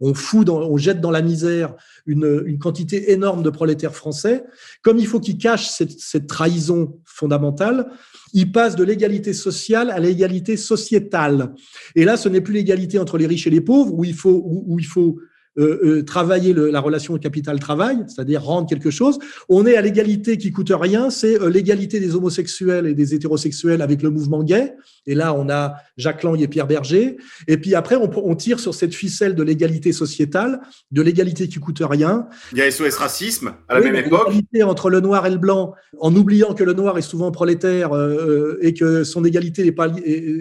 [0.00, 1.74] on fout, dans, on jette dans la misère
[2.06, 4.44] une, une, quantité énorme de prolétaires français.
[4.82, 7.90] Comme il faut qu'ils cachent cette, cette, trahison fondamentale,
[8.32, 11.54] ils passent de l'égalité sociale à l'égalité sociétale.
[11.96, 14.42] Et là, ce n'est plus l'égalité entre les riches et les pauvres, où il faut,
[14.44, 15.18] où, il faut
[15.58, 19.18] euh, euh, travailler le, la relation capital-travail, c'est-à-dire rendre quelque chose.
[19.48, 23.82] On est à l'égalité qui coûte rien, c'est euh, l'égalité des homosexuels et des hétérosexuels
[23.82, 24.74] avec le mouvement gay.
[25.06, 27.16] Et là, on a Jacques Lang et Pierre Berger.
[27.48, 30.60] Et puis après, on, on tire sur cette ficelle de l'égalité sociétale,
[30.92, 32.28] de l'égalité qui coûte rien.
[32.52, 34.28] Il y a SOS Racisme à la même époque.
[34.28, 37.96] L'égalité entre le noir et le blanc, en oubliant que le noir est souvent prolétaire
[37.96, 39.88] euh, et que son égalité n'est pas,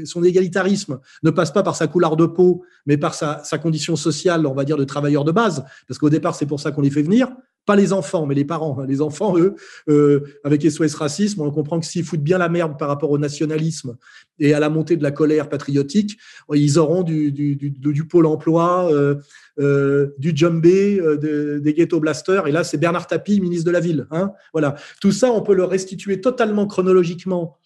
[0.05, 3.95] son égalitarisme ne passe pas par sa couleur de peau, mais par sa, sa condition
[3.95, 6.81] sociale, on va dire, de travail de base, parce qu'au départ, c'est pour ça qu'on
[6.81, 7.29] les fait venir.
[7.65, 8.81] Pas les enfants, mais les parents.
[8.87, 9.55] Les enfants, eux,
[9.89, 13.17] euh, avec SOS Racisme, on comprend que s'ils foutent bien la merde par rapport au
[13.17, 13.97] nationalisme
[14.39, 16.17] et à la montée de la colère patriotique,
[16.53, 19.15] ils auront du, du, pôle emploi, euh,
[19.59, 22.47] euh, du jumbé, des ghetto blasters.
[22.47, 24.07] Et là, c'est Bernard Tapie, ministre de la Ville.
[24.11, 24.75] Hein voilà.
[25.01, 27.57] Tout ça, on peut le restituer totalement chronologiquement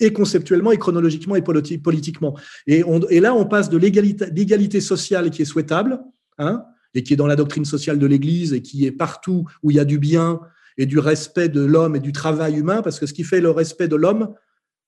[0.00, 2.36] et conceptuellement et chronologiquement et politiquement.
[2.66, 6.00] Et, on, et là, on passe de l'égalité sociale qui est souhaitable,
[6.38, 6.64] hein,
[6.94, 9.76] et qui est dans la doctrine sociale de l'Église et qui est partout où il
[9.76, 10.40] y a du bien
[10.76, 13.50] et du respect de l'homme et du travail humain, parce que ce qui fait le
[13.50, 14.34] respect de l'homme,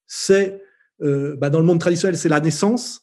[0.07, 0.61] c'est,
[1.03, 3.03] euh, bah dans le monde traditionnel, c'est la naissance,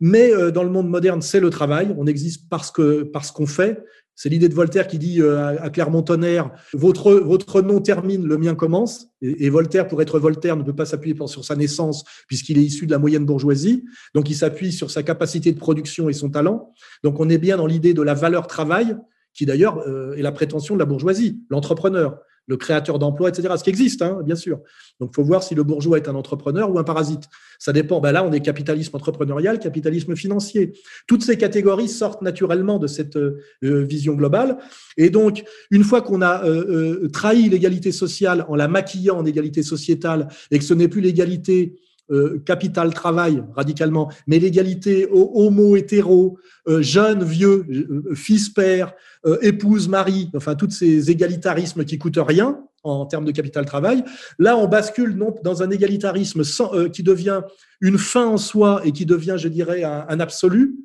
[0.00, 1.94] mais euh, dans le monde moderne, c'est le travail.
[1.98, 3.82] On existe parce que parce qu'on fait.
[4.22, 8.54] C'est l'idée de Voltaire qui dit euh, à Clermont-Tonnerre votre, votre nom termine, le mien
[8.54, 9.06] commence.
[9.22, 12.62] Et, et Voltaire, pour être Voltaire, ne peut pas s'appuyer sur sa naissance, puisqu'il est
[12.62, 13.82] issu de la moyenne bourgeoisie.
[14.14, 16.70] Donc, il s'appuie sur sa capacité de production et son talent.
[17.02, 18.94] Donc, on est bien dans l'idée de la valeur travail,
[19.32, 22.18] qui d'ailleurs euh, est la prétention de la bourgeoisie, l'entrepreneur
[22.50, 23.54] le créateur d'emplois, etc.
[23.56, 24.58] Ce qui existe, hein, bien sûr.
[24.98, 27.22] Donc, il faut voir si le bourgeois est un entrepreneur ou un parasite.
[27.60, 28.00] Ça dépend.
[28.00, 30.72] Ben là, on est capitalisme entrepreneurial, capitalisme financier.
[31.06, 34.58] Toutes ces catégories sortent naturellement de cette euh, vision globale.
[34.96, 39.24] Et donc, une fois qu'on a euh, euh, trahi l'égalité sociale en la maquillant en
[39.24, 41.76] égalité sociétale et que ce n'est plus l'égalité
[42.10, 46.38] euh, capital travail radicalement, mais l'égalité homo hétéro,
[46.68, 48.92] euh, jeune vieux, euh, fils père,
[49.26, 54.04] euh, épouse mari, enfin tous ces égalitarismes qui coûtent rien en termes de capital travail.
[54.38, 56.42] Là, on bascule non, dans un égalitarisme
[56.92, 57.42] qui devient
[57.80, 60.76] une fin en soi et qui devient, je dirais, un, un absolu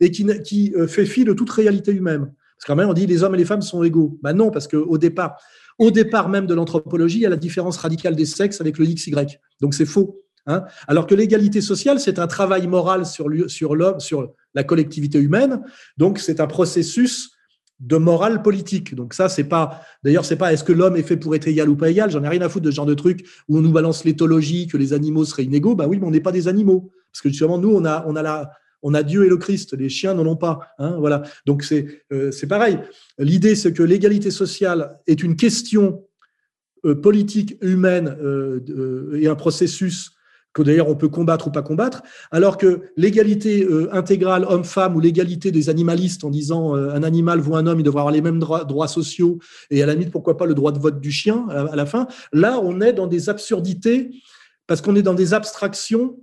[0.00, 2.32] et qui, qui fait fi de toute réalité humaine.
[2.56, 4.18] Parce qu'en même, on dit les hommes et les femmes sont égaux.
[4.20, 5.36] Ben non, parce qu'au départ,
[5.78, 8.86] au départ même de l'anthropologie, il y a la différence radicale des sexes avec le
[8.86, 9.14] XY.
[9.60, 10.24] Donc c'est faux.
[10.46, 15.62] Hein Alors que l'égalité sociale, c'est un travail moral sur, l'homme, sur la collectivité humaine.
[15.96, 17.30] Donc, c'est un processus
[17.80, 18.94] de morale politique.
[18.94, 19.82] Donc ça, c'est pas.
[20.02, 22.10] D'ailleurs, c'est pas est-ce que l'homme est fait pour être égal ou pas égal.
[22.10, 24.66] J'en ai rien à foutre de ce genre de truc où on nous balance l'éthologie
[24.68, 25.74] que les animaux seraient inégaux.
[25.74, 28.16] Bah oui, mais on n'est pas des animaux parce que justement nous, on a on
[28.16, 28.50] a la
[28.82, 29.74] on a Dieu et le Christ.
[29.74, 30.60] Les chiens n'en ont pas.
[30.78, 31.22] Hein, voilà.
[31.46, 32.78] Donc c'est euh, c'est pareil.
[33.18, 36.04] L'idée, c'est que l'égalité sociale est une question
[36.84, 40.13] euh, politique humaine euh, et un processus
[40.54, 45.00] que d'ailleurs on peut combattre ou pas combattre, alors que l'égalité euh, intégrale homme-femme ou
[45.00, 48.22] l'égalité des animalistes en disant euh, un animal voit un homme, il devrait avoir les
[48.22, 49.38] mêmes droits, sociaux
[49.70, 51.86] et à la limite pourquoi pas le droit de vote du chien à, à la
[51.86, 54.10] fin, là on est dans des absurdités
[54.66, 56.16] parce qu'on est dans des abstractions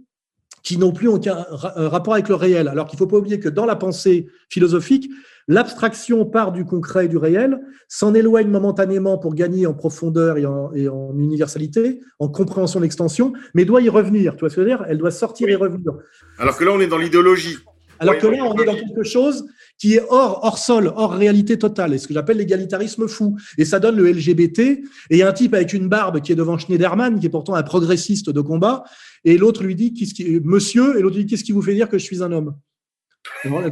[0.64, 2.68] qui n'ont plus aucun rapport avec le réel.
[2.68, 5.10] Alors qu'il ne faut pas oublier que dans la pensée philosophique,
[5.48, 10.46] l'abstraction part du concret et du réel, s'en éloigne momentanément pour gagner en profondeur et
[10.46, 14.36] en, et en universalité, en compréhension d'extension, mais doit y revenir.
[14.36, 14.86] Tu vois ce que je veux dire?
[14.88, 15.54] Elle doit sortir oui.
[15.54, 15.92] et revenir.
[16.38, 17.58] Alors que là, on est dans l'idéologie.
[18.00, 19.46] Alors que là, on est dans quelque chose
[19.78, 23.38] qui est hors, hors sol, hors réalité totale, et ce que j'appelle l'égalitarisme fou.
[23.58, 24.60] Et ça donne le LGBT.
[24.60, 27.30] Et il y a un type avec une barbe qui est devant Schneiderman, qui est
[27.30, 28.84] pourtant un progressiste de combat,
[29.24, 31.74] et l'autre lui dit, qu'est-ce qui, monsieur, et l'autre lui dit, qu'est-ce qui vous fait
[31.74, 32.56] dire que je suis un homme?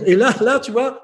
[0.05, 1.03] Et là, là, tu vois,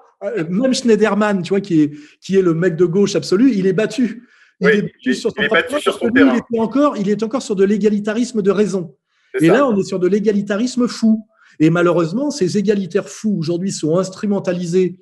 [0.50, 3.74] même Schneiderman, tu vois, qui est, qui est le mec de gauche absolu, il est
[3.74, 4.24] battu.
[4.62, 6.38] Il oui, est battu sur son, il est battu sur son terrain.
[6.52, 8.96] Il est, encore, il est encore sur de l'égalitarisme de raison.
[9.40, 9.54] Et ça.
[9.54, 11.28] là, on est sur de l'égalitarisme fou.
[11.60, 14.98] Et malheureusement, ces égalitaires fous aujourd'hui sont instrumentalisés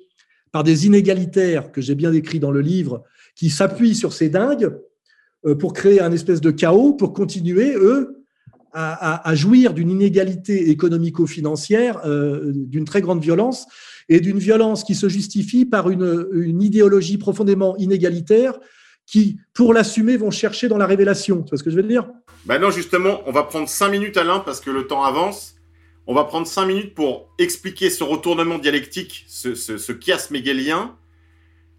[0.52, 3.02] par des inégalitaires que j'ai bien décrits dans le livre,
[3.34, 4.72] qui s'appuient sur ces dingues
[5.46, 8.24] euh, pour créer un espèce de chaos, pour continuer, eux,
[8.72, 13.66] à, à, à jouir d'une inégalité économico-financière euh, d'une très grande violence
[14.08, 18.58] et d'une violence qui se justifie par une, idéologie profondément inégalitaire
[19.06, 21.42] qui, pour l'assumer, vont chercher dans la révélation.
[21.42, 22.08] Tu vois ce que je veux dire?
[22.46, 25.56] Ben non, justement, on va prendre cinq minutes, Alain, parce que le temps avance.
[26.06, 30.96] On va prendre cinq minutes pour expliquer ce retournement dialectique, ce, ce, ce chiasme hegelien.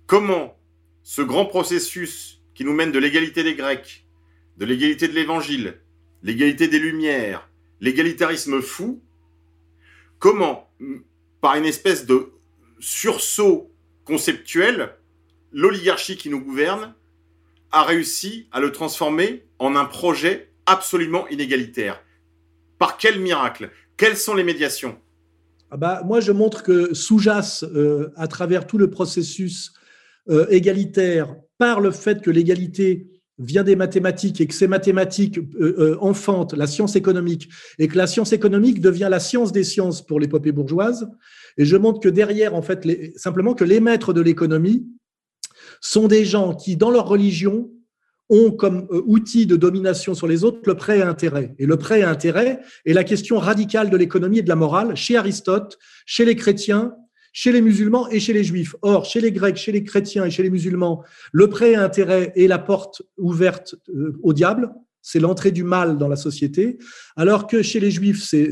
[0.08, 0.56] Comment
[1.04, 4.06] ce grand processus qui nous mène de l'égalité des Grecs,
[4.58, 5.76] de l'égalité de l'Évangile,
[6.24, 7.48] l'égalité des Lumières,
[7.82, 9.04] l'égalitarisme fou,
[10.18, 10.72] comment,
[11.46, 12.32] par une espèce de
[12.80, 13.72] sursaut
[14.04, 14.96] conceptuel,
[15.52, 16.96] l'oligarchie qui nous gouverne
[17.72, 22.02] a réussi à le transformer en un projet absolument inégalitaire.
[22.80, 23.70] Par quel miracle?
[23.96, 24.98] Quelles sont les médiations?
[25.70, 29.72] Ah bah, Moi, je montre que sous-jace euh, à travers tout le processus
[30.32, 33.06] euh, égalitaire par le fait que l'égalité
[33.38, 38.08] vient des mathématiques et que ces mathématiques euh, enfantent la science économique et que la
[38.08, 41.08] science économique devient la science des sciences pour l'épopée bourgeoise.
[41.58, 42.88] Et je montre que derrière, en fait,
[43.18, 44.86] simplement que les maîtres de l'économie
[45.82, 47.72] sont des gens qui, dans leur religion,
[48.30, 51.54] ont comme euh, outil de domination sur les autres le prêt à intérêt.
[51.60, 54.96] Et le prêt à intérêt est la question radicale de l'économie et de la morale
[54.96, 56.96] chez Aristote, chez les chrétiens,
[57.34, 58.76] chez les musulmans et chez les juifs.
[58.82, 61.04] Or, chez les grecs, chez les chrétiens et chez les musulmans,
[61.34, 64.72] le prêt à intérêt est la porte ouverte euh, au diable,
[65.08, 66.80] c'est l'entrée du mal dans la société,
[67.16, 68.50] alors que chez les juifs, c'est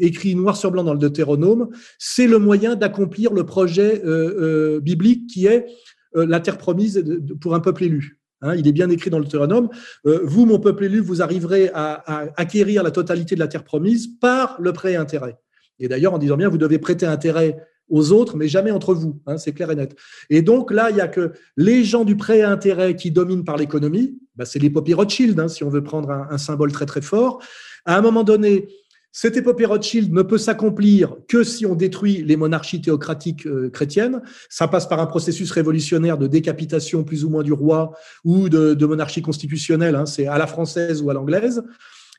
[0.00, 5.26] écrit noir sur blanc dans le Deutéronome, c'est le moyen d'accomplir le projet euh, biblique
[5.28, 5.66] qui est
[6.14, 7.02] la terre promise
[7.40, 8.20] pour un peuple élu.
[8.44, 9.70] Hein, il est bien écrit dans le Deutéronome.
[10.06, 14.06] Euh, vous, mon peuple élu, vous arriverez à, acquérir la totalité de la terre promise
[14.20, 15.38] par le prêt intérêt.
[15.78, 17.56] Et d'ailleurs, en disant bien, vous devez prêter intérêt
[17.88, 19.20] aux autres, mais jamais entre vous.
[19.26, 19.96] Hein, c'est clair et net.
[20.28, 23.56] Et donc là, il y a que les gens du prêt intérêt qui dominent par
[23.56, 24.18] l'économie.
[24.36, 27.40] Bah, c'est l'épopée Rothschild, hein, si on veut prendre un, symbole très très fort.
[27.84, 28.68] À un moment donné,
[29.12, 34.22] cette épopée Rothschild ne peut s'accomplir que si on détruit les monarchies théocratiques euh, chrétiennes.
[34.48, 37.92] Ça passe par un processus révolutionnaire de décapitation plus ou moins du roi
[38.24, 39.94] ou de, monarchie constitutionnelle.
[39.94, 41.62] Hein, c'est à la française ou à l'anglaise.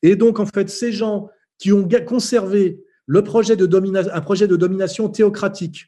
[0.03, 5.87] Et donc, en fait, ces gens qui ont conservé un projet de domination théocratique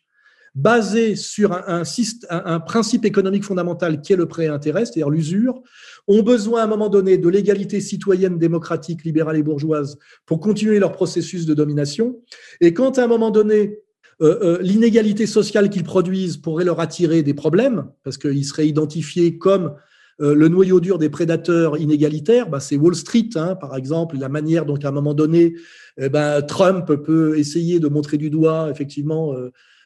[0.57, 5.61] basé sur un, principe économique fondamental qui est le prêt intérêt, c'est-à-dire l'usure,
[6.07, 10.79] ont besoin à un moment donné de l'égalité citoyenne, démocratique, libérale et bourgeoise pour continuer
[10.79, 12.19] leur processus de domination.
[12.59, 13.77] Et quand à un moment donné,
[14.23, 19.37] euh, euh, l'inégalité sociale qu'ils produisent pourrait leur attirer des problèmes, parce qu'ils seraient identifiés
[19.37, 19.75] comme
[20.21, 24.27] euh, le noyau dur des prédateurs inégalitaires, bah, c'est Wall Street, hein, par exemple, la
[24.27, 25.53] manière dont à un moment donné,
[25.99, 29.35] eh ben, Trump peut essayer de montrer du doigt effectivement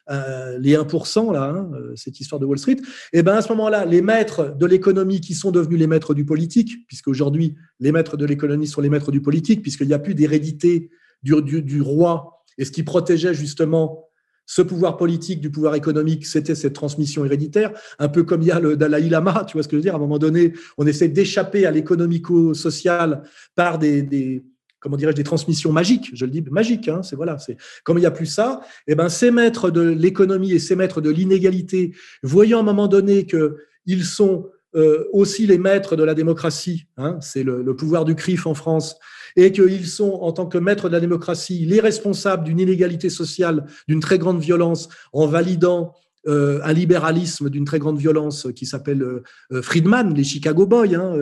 [0.08, 2.76] les 1%, là, hein, euh, cette histoire de Wall Street,
[3.12, 6.14] et eh ben à ce moment-là, les maîtres de l'économie qui sont devenus les maîtres
[6.14, 9.94] du politique, puisque aujourd'hui les maîtres de l'économie sont les maîtres du politique, puisqu'il n'y
[9.94, 10.90] a plus d'hérédité
[11.22, 14.08] du, roi, et ce qui protégeait justement
[14.44, 18.50] ce pouvoir politique du pouvoir économique, c'était cette transmission héréditaire, un peu comme il y
[18.50, 20.52] a le Dalai Lama, tu vois ce que je veux dire À un moment donné,
[20.78, 23.22] on essaie d'échapper à l'économico-social
[23.54, 24.44] par des,
[24.82, 26.10] comment dirais-je, des transmissions magiques.
[26.12, 28.92] Je le dis magique, hein, c'est voilà, c'est comme il n'y a plus ça, et
[28.92, 32.88] eh ben ces maîtres de l'économie et ces maîtres de l'inégalité, voyant à un moment
[32.88, 33.56] donné que
[33.86, 38.14] ils sont euh, aussi les maîtres de la démocratie, hein, c'est le, le, pouvoir du
[38.14, 38.96] CRIF en France,
[39.36, 43.66] et qu'ils sont en tant que maîtres de la démocratie les responsables d'une inégalité sociale,
[43.88, 45.94] d'une très grande violence, en validant
[46.28, 50.94] euh, un libéralisme d'une très grande violence qui s'appelle euh, euh, Friedman, les Chicago Boys,
[50.94, 51.16] hein,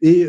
[0.00, 0.26] et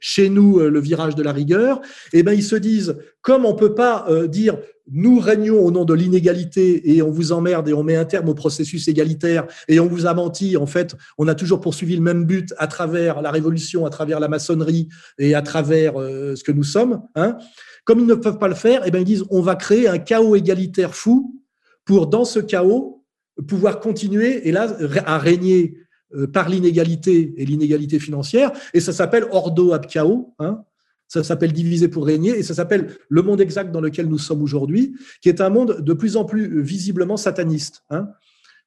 [0.00, 1.80] chez nous le virage de la rigueur,
[2.12, 4.58] eh ben ils se disent comme on peut pas dire
[4.90, 8.28] nous régnons au nom de l'inégalité et on vous emmerde et on met un terme
[8.28, 10.58] au processus égalitaire et on vous a menti.
[10.58, 14.20] En fait, on a toujours poursuivi le même but à travers la révolution, à travers
[14.20, 14.88] la maçonnerie
[15.18, 17.00] et à travers ce que nous sommes.
[17.14, 17.38] Hein.
[17.84, 19.88] Comme ils ne peuvent pas le faire, et eh ben ils disent on va créer
[19.88, 21.40] un chaos égalitaire fou
[21.86, 23.03] pour dans ce chaos
[23.42, 25.78] pouvoir continuer et là à régner
[26.14, 28.52] euh, par l'inégalité et l'inégalité financière.
[28.72, 30.34] Et ça s'appelle ordo ab chao.
[30.38, 30.62] Hein.
[31.08, 34.42] ça s'appelle diviser pour régner et ça s'appelle le monde exact dans lequel nous sommes
[34.42, 38.08] aujourd'hui, qui est un monde de plus en plus visiblement sataniste, hein,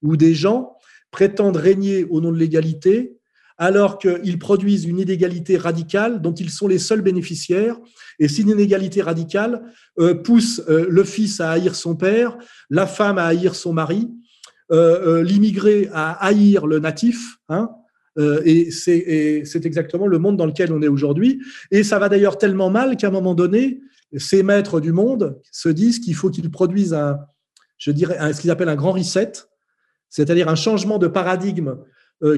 [0.02, 0.74] où des gens
[1.12, 3.18] prétendent régner au nom de l'égalité
[3.58, 7.80] alors qu'ils produisent une inégalité radicale dont ils sont les seuls bénéficiaires.
[8.20, 9.64] Et si inégalité radicale
[10.00, 12.38] euh, pousse euh, le fils à haïr son père,
[12.70, 14.26] la femme à haïr son mari, euh, euh,
[14.70, 17.38] l'immigré à haïr le natif.
[17.50, 17.70] Hein,
[18.18, 21.42] euh, et c'est exactement le monde dans lequel on est aujourd'hui.
[21.72, 23.82] Et ça va d'ailleurs tellement mal qu'à un moment donné,
[24.18, 27.20] ces maîtres du monde se disent qu'il faut qu'ils produisent un,
[27.78, 29.34] je dirais, ce qu'ils appellent un grand reset,
[30.10, 31.78] c'est-à-dire un changement de paradigme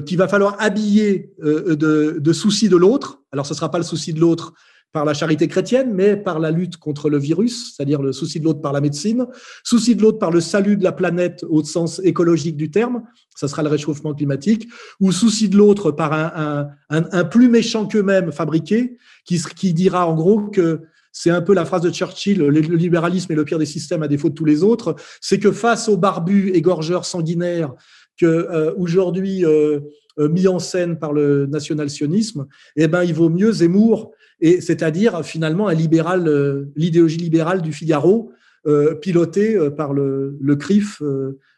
[0.04, 3.22] qu'il va falloir habiller de, de soucis de l'autre.
[3.32, 4.52] Alors, ce ne sera pas le souci de l'autre
[4.92, 8.44] par la charité chrétienne, mais par la lutte contre le virus, c'est-à-dire le souci de
[8.44, 9.26] l'autre par la médecine,
[9.62, 13.02] souci de l'autre par le salut de la planète au sens écologique du terme,
[13.36, 14.68] ça sera le réchauffement climatique,
[14.98, 20.08] ou souci de l'autre par un, un, un, plus méchant qu'eux-mêmes fabriqué, qui, qui dira
[20.08, 20.80] en gros que
[21.12, 24.08] c'est un peu la phrase de Churchill, le libéralisme est le pire des systèmes à
[24.08, 27.74] défaut de tous les autres, c'est que face aux barbus égorgeurs sanguinaires
[28.16, 29.80] que euh, aujourd'hui euh,
[30.18, 32.46] euh, mis en scène par le national-sionisme,
[32.76, 37.72] eh ben il vaut mieux Zemmour et c'est-à-dire finalement un libéral, euh, l'idéologie libérale du
[37.72, 38.32] Figaro,
[38.66, 41.02] euh, pilotée euh, par le, CRIF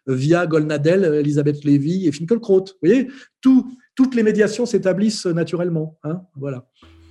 [0.06, 2.64] via Golnadel, Elisabeth Lévy et Finkelkraut.
[2.64, 3.08] Vous voyez,
[3.40, 5.98] tout, toutes les médiations s'établissent naturellement.
[6.02, 6.66] Hein, voilà.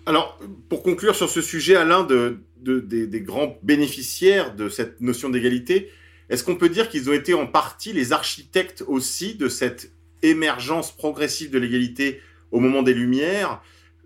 [0.06, 5.00] Alors, pour conclure sur ce sujet, Alain, de, de des, des, grands bénéficiaires de cette
[5.00, 5.90] notion d'égalité,
[6.30, 10.96] est-ce qu'on peut dire qu'ils ont été en partie les architectes aussi de cette émergence
[10.96, 12.20] progressive de l'égalité
[12.52, 13.62] au moment des Lumières?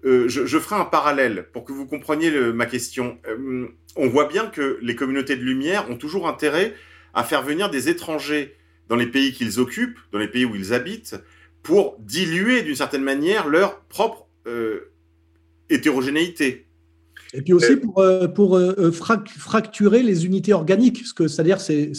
[0.06, 3.18] Euh, je, ferai un parallèle pour que vous compreniez ma question.
[3.28, 6.76] Euh, on voit bien que les communautés de Lumière ont toujours intérêt
[7.16, 8.56] à faire venir des étrangers
[8.88, 11.16] dans les pays qu'ils occupent, dans les pays où ils habitent,
[11.64, 14.92] pour diluer d'une certaine manière leur propre euh,
[15.72, 16.68] hétérogénéité.
[17.34, 18.60] Et puis aussi pour,
[18.92, 21.94] fracturer les unités organiques, ce que c'est-à-dire ces,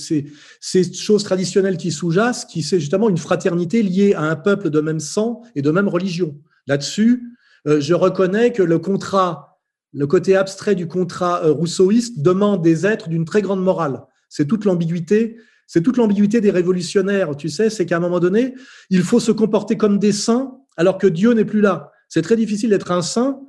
[0.61, 4.81] ces, choses traditionnelles qui sous-jacent, qui c'est justement une fraternité liée à un peuple de
[4.81, 6.37] même sang et de même religion.
[6.69, 7.35] Là-dessus,
[7.66, 9.59] je reconnais que le contrat,
[9.93, 14.02] le côté abstrait du contrat euh, rousseauiste demande des êtres d'une très grande morale.
[14.28, 15.36] C'est toute l'ambiguïté.
[15.66, 18.55] C'est toute l'ambiguïté des révolutionnaires, tu sais, c'est qu'à un moment donné,
[18.88, 21.90] il faut se comporter comme des saints alors que Dieu n'est plus là.
[22.09, 23.40] C'est très difficile d'être un saint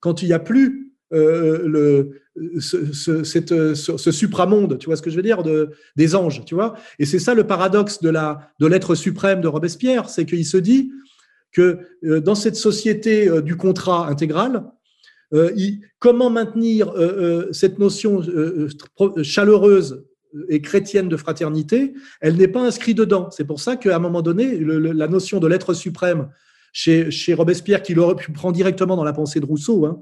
[0.00, 2.04] quand il n'y a plus euh,
[2.58, 6.74] ce, supramonde, tu vois ce que je veux dire, de, des anges, tu vois.
[6.98, 10.90] Et c'est ça le paradoxe de de l'être suprême de Robespierre, c'est qu'il se dit,
[11.56, 14.64] que euh, dans cette société euh, du contrat intégral,
[15.32, 15.50] euh,
[15.98, 16.92] comment maintenir
[17.50, 18.22] cette notion
[19.22, 20.04] chaleureuse
[20.48, 23.28] et chrétienne de fraternité, elle n'est pas inscrite dedans.
[23.32, 26.28] C'est pour ça qu'à un moment donné, la notion de l'être suprême
[26.72, 30.00] chez, Robespierre, qui l'aurait pu prendre directement dans la pensée de Rousseau, hein,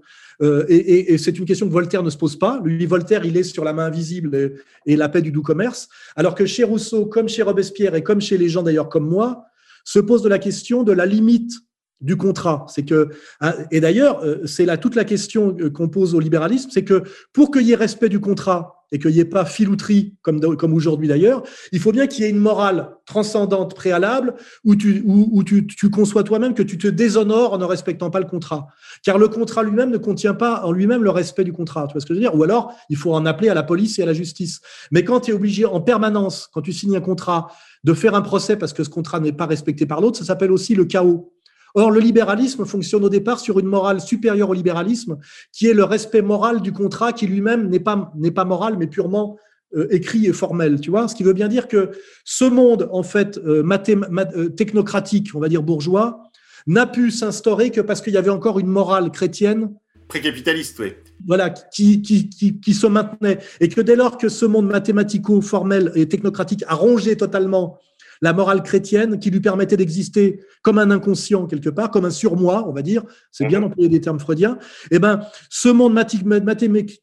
[0.69, 2.61] et, c'est une question que Voltaire ne se pose pas.
[2.63, 6.35] Lui, Voltaire, il est sur la main invisible et, la paix du doux commerce, alors
[6.35, 9.47] que chez Rousseau, comme chez Robespierre et comme chez les gens d'ailleurs comme moi,
[9.85, 11.53] se pose de la question de la limite
[12.01, 12.67] du contrat.
[12.69, 16.21] C'est que, hein, et d'ailleurs, euh, c'est là toute la question euh, qu'on pose au
[16.21, 17.03] libéralisme, c'est que
[17.33, 20.75] pour qu'il y ait respect du contrat et qu'il n'y ait pas filouterie comme, comme
[20.75, 21.43] aujourd'hui d'ailleurs,
[21.73, 24.35] il faut bien qu'il y ait une morale transcendante préalable
[24.65, 28.21] où tu, où, tu, tu conçois toi-même que tu te déshonores en ne respectant pas
[28.21, 28.69] le contrat.
[29.03, 31.87] Car le contrat lui-même ne contient pas en lui-même le respect du contrat.
[31.89, 32.37] Tu vois ce que je veux dire?
[32.37, 34.61] Ou alors, il faut en appeler à la police et à la justice.
[34.93, 37.49] Mais quand tu es obligé en permanence, quand tu signes un contrat,
[37.85, 40.51] de faire un procès parce que ce contrat n'est pas respecté par l'autre, ça s'appelle
[40.51, 41.33] aussi le chaos.
[41.77, 45.19] Or, le libéralisme fonctionne au départ sur une morale supérieure au libéralisme,
[45.53, 48.87] qui est le respect moral du contrat, qui lui-même n'est pas, n'est pas moral, mais
[48.87, 49.37] purement
[49.77, 50.81] euh, écrit et formel.
[50.81, 51.91] Tu vois, ce qui veut bien dire que
[52.25, 56.23] ce monde, en fait, euh, euh, technocratique, on va dire bourgeois,
[56.69, 59.75] n'a pu s'instaurer que parce qu'il y avait encore une morale chrétienne.
[60.15, 60.93] Précapitaliste, oui.
[61.27, 63.41] Voilà, qui, qui, qui, qui, se maintenait.
[63.59, 67.81] Et que dès lors que ce monde mathématico-formel et technocratique a rongé totalement
[68.23, 72.65] la morale chrétienne qui lui permettait d'exister comme un inconscient quelque part, comme un surmoi,
[72.69, 73.65] on va dire, c'est bien mhm.
[73.65, 74.57] d'employer des termes freudiens,
[74.93, 75.19] eh ben,
[75.51, 75.95] ce monde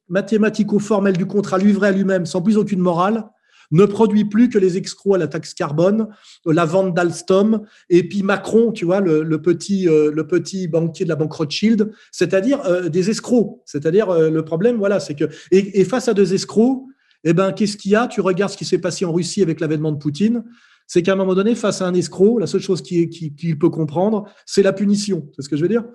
[0.08, 3.26] mathématico-formel du contrat livré à lui-même, sans plus aucune morale,
[3.72, 6.08] ne produit plus que les escrocs à la taxe carbone,
[6.46, 11.10] la vente d'Alstom, et puis Macron, tu vois, le, petit, euh, le petit banquier de
[11.10, 13.62] la banque Rothschild, c'est-à-dire euh, des escrocs.
[13.66, 15.26] C'est-à-dire, euh, le problème, voilà, c'est que.
[15.52, 16.84] Et, face à deux escrocs,
[17.24, 18.08] eh ben, qu'est-ce qu'il y a?
[18.08, 20.44] Tu regardes ce qui s'est passé en Russie avec l'avènement de Poutine
[20.88, 23.70] c'est qu'à un moment donné, face à un escroc, la seule chose qu'il qui, peut
[23.70, 25.26] comprendre, c'est la punition.
[25.34, 25.86] C'est ce que je veux dire?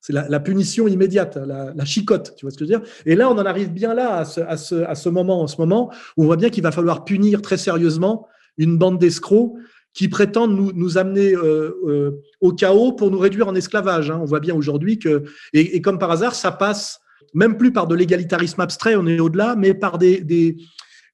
[0.00, 2.34] C'est la, punition immédiate, la, chicotte.
[2.36, 4.24] Tu vois ce que je veux dire Et là, on en arrive bien là, à
[4.24, 8.26] ce, moment, en ce moment, où on voit bien qu'il va falloir punir très sérieusement
[8.56, 9.52] une bande d'escrocs
[9.92, 14.10] qui prétendent nous, amener euh, euh, au chaos pour nous réduire en esclavage.
[14.10, 14.18] Hein.
[14.22, 17.00] On voit bien aujourd'hui que, et, comme par hasard, ça passe
[17.34, 20.56] même plus par de l'égalitarisme abstrait, on est au-delà, mais par des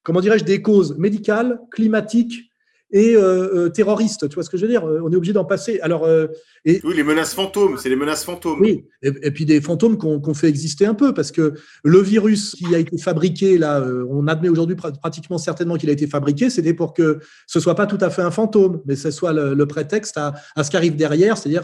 [0.06, 2.52] comment dirais-je, des causes médicales, climatiques,
[2.92, 4.28] et euh, euh, terroristes.
[4.28, 5.80] Tu vois ce que je veux dire On est obligé d'en passer.
[5.80, 6.28] Alors, euh,
[6.64, 8.60] et, oui, les menaces fantômes, c'est les menaces fantômes.
[8.60, 11.54] Oui, et, puis des fantômes qu'on fait exister un peu, parce que
[11.84, 16.06] le virus qui a été fabriqué, là, on admet aujourd'hui pratiquement certainement qu'il a été
[16.06, 19.32] fabriqué, c'était pour que ce soit pas tout à fait un fantôme, mais ce soit
[19.32, 21.62] le, prétexte à, ce qui arrive derrière, c'est-à-dire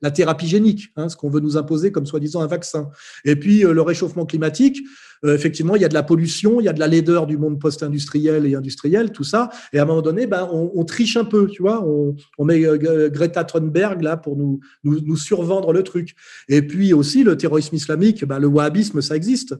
[0.00, 2.90] la thérapie génique, hein, ce qu'on veut nous imposer comme soi-disant un vaccin.
[3.24, 4.80] Et puis le réchauffement climatique,
[5.24, 7.38] euh, effectivement, il y a de la pollution, il y a de la laideur du
[7.38, 9.50] monde post-industriel et industriel, tout ça.
[9.72, 11.86] Et à un moment donné, ben, on, triche un peu, tu vois.
[11.86, 16.14] On, met euh, Greta Thunberg là pour nous, nous, survendre le truc.
[16.48, 19.54] Et puis aussi, le terrorisme islamique, ben, le wahhabisme, ça existe.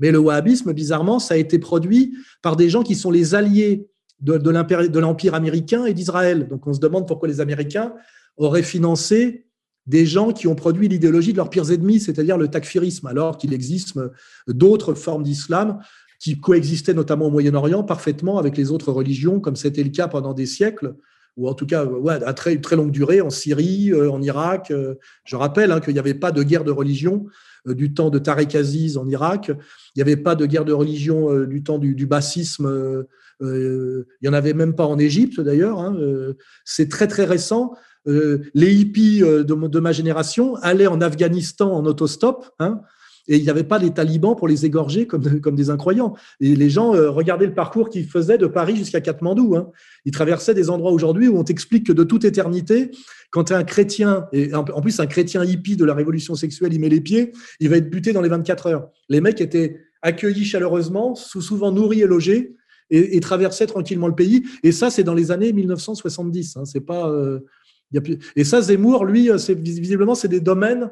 [0.00, 3.86] Mais le wahhabisme, bizarrement, ça a été produit par des gens qui sont les alliés
[4.20, 6.48] de, de l'Empire américain et d'Israël.
[6.48, 7.94] Donc on se demande pourquoi les Américains
[8.36, 9.46] auraient financé
[9.86, 13.52] des gens qui ont produit l'idéologie de leurs pires ennemis, c'est-à-dire le takfirisme, alors qu'il
[13.52, 13.98] existe
[14.46, 15.80] d'autres formes d'islam
[16.18, 20.32] qui coexistaient notamment au Moyen-Orient parfaitement avec les autres religions, comme c'était le cas pendant
[20.32, 20.94] des siècles,
[21.36, 21.86] ou en tout cas
[22.24, 24.70] à très, très longue durée en Syrie, euh, en Irak.
[24.70, 24.94] Euh,
[25.24, 27.26] je rappelle hein, qu'il n'y avait pas de guerre de religion
[27.66, 30.72] euh, du temps de Tariq Aziz en Irak, il n'y avait pas de guerre de
[30.72, 33.04] religion du temps du, du bassisme,
[33.40, 35.78] il n'y en avait même pas en Égypte d'ailleurs.
[35.78, 35.96] Hein,
[36.64, 37.74] c'est très très récent.
[38.06, 42.50] Euh, les hippies euh, de, ma génération allaient en Afghanistan en autostop.
[42.58, 42.80] Hein,
[43.26, 46.14] et il n'y avait pas les talibans pour les égorger comme, des incroyants.
[46.40, 49.56] Et les gens euh, regardaient le parcours qu'ils faisaient de Paris jusqu'à Katmandou.
[49.56, 49.70] Hein.
[50.04, 52.90] Ils traversaient des endroits aujourd'hui où on t'explique que de toute éternité,
[53.30, 56.88] quand un chrétien, et en plus un chrétien hippie de la révolution sexuelle, il met
[56.88, 58.90] les pieds, il va être buté dans les 24 heures.
[59.08, 62.54] Les mecs étaient accueillis chaleureusement, souvent nourris et logés,
[62.90, 64.44] et, traversaient tranquillement le pays.
[64.62, 66.58] Et ça, c'est dans les années 1970.
[66.58, 66.64] Hein.
[66.66, 67.10] C'est pas,
[68.36, 70.90] Et ça, Zemmour, lui, euh, c'est, visiblement, c'est des domaines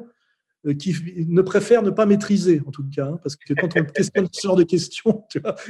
[0.65, 0.95] euh, qui
[1.27, 4.47] ne préfère ne pas maîtriser, en tout cas, hein, parce que quand on questionne ce
[4.47, 5.23] genre de questions,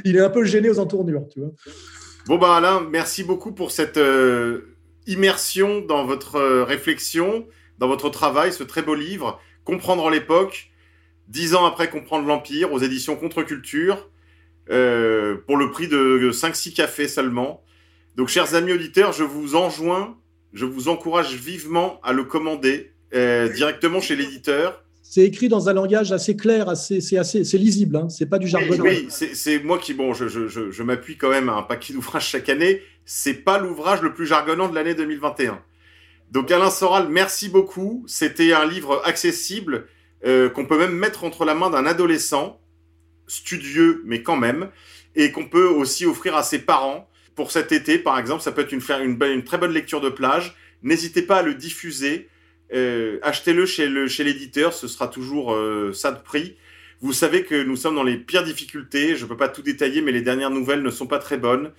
[0.04, 1.26] il est un peu gêné aux entournures.
[2.26, 4.76] Bon, ben Alain, merci beaucoup pour cette euh,
[5.06, 7.46] immersion dans votre réflexion,
[7.78, 10.70] dans votre travail, ce très beau livre, Comprendre l'époque,
[11.28, 14.10] dix ans après Comprendre l'Empire, aux éditions Contre-Culture,
[14.66, 17.64] pour le prix de 5-6 cafés seulement.
[18.16, 20.16] Donc, chers amis auditeurs, je vous enjoins,
[20.54, 26.12] je vous encourage vivement à le commander directement chez l'éditeur c'est écrit dans un langage
[26.12, 27.94] assez clair, assez, c'est assez, c'est lisible.
[27.94, 28.74] Hein, c'est pas du jargon.
[28.80, 32.26] Oui, c'est moi qui bon, je, je, je, m'appuie quand même à un paquet d'ouvrages
[32.26, 32.82] chaque année.
[33.04, 35.62] C'est pas l'ouvrage le plus jargonnant de l'année 2021.
[36.32, 38.02] Donc Alain Soral, merci beaucoup.
[38.08, 39.86] C'était un livre accessible
[40.26, 42.58] euh, qu'on peut même mettre entre la main d'un adolescent,
[43.28, 44.70] studieux mais quand même,
[45.14, 48.42] et qu'on peut aussi offrir à ses parents pour cet été, par exemple.
[48.42, 48.82] Ça peut être une,
[49.22, 50.54] une, très bonne lecture de plage.
[50.82, 52.28] N'hésitez pas à le diffuser.
[52.72, 56.56] Euh, achetez-le chez l'éditeur, ce sera toujours euh, ça de prix.
[57.00, 59.16] Vous savez que nous sommes dans les pires difficultés.
[59.16, 61.72] Je ne peux pas tout détailler, mais les dernières nouvelles ne sont pas très bonnes.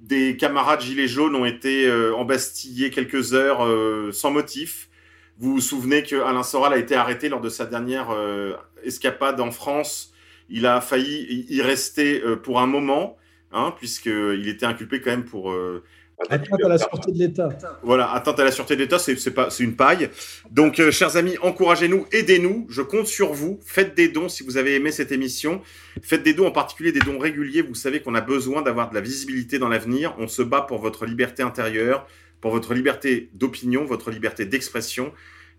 [0.00, 3.66] Des camarades gilets jaunes ont été euh, embastillés quelques heures
[4.12, 4.88] sans motif.
[5.38, 8.08] Vous vous souvenez que Alain Soral a été arrêté lors de sa dernière
[8.82, 10.14] escapade en France.
[10.48, 13.18] Il a failli y rester pour un moment,
[13.56, 15.52] hein, puisqu'il était inculpé quand même pour
[16.30, 17.48] Atteinte à la sûreté de l'État.
[17.82, 20.08] Voilà, atteinte à la sûreté de l'État, c'est pas, c'est une paille.
[20.50, 22.66] Donc, euh, chers amis, encouragez-nous, aidez-nous.
[22.70, 23.60] Je compte sur vous.
[23.64, 25.60] Faites des dons si vous avez aimé cette émission.
[26.02, 27.60] Faites des dons, en particulier des dons réguliers.
[27.60, 30.14] Vous savez qu'on a besoin d'avoir de la visibilité dans l'avenir.
[30.18, 32.06] On se bat pour votre liberté intérieure,
[32.40, 35.12] pour votre liberté d'opinion, votre liberté d'expression.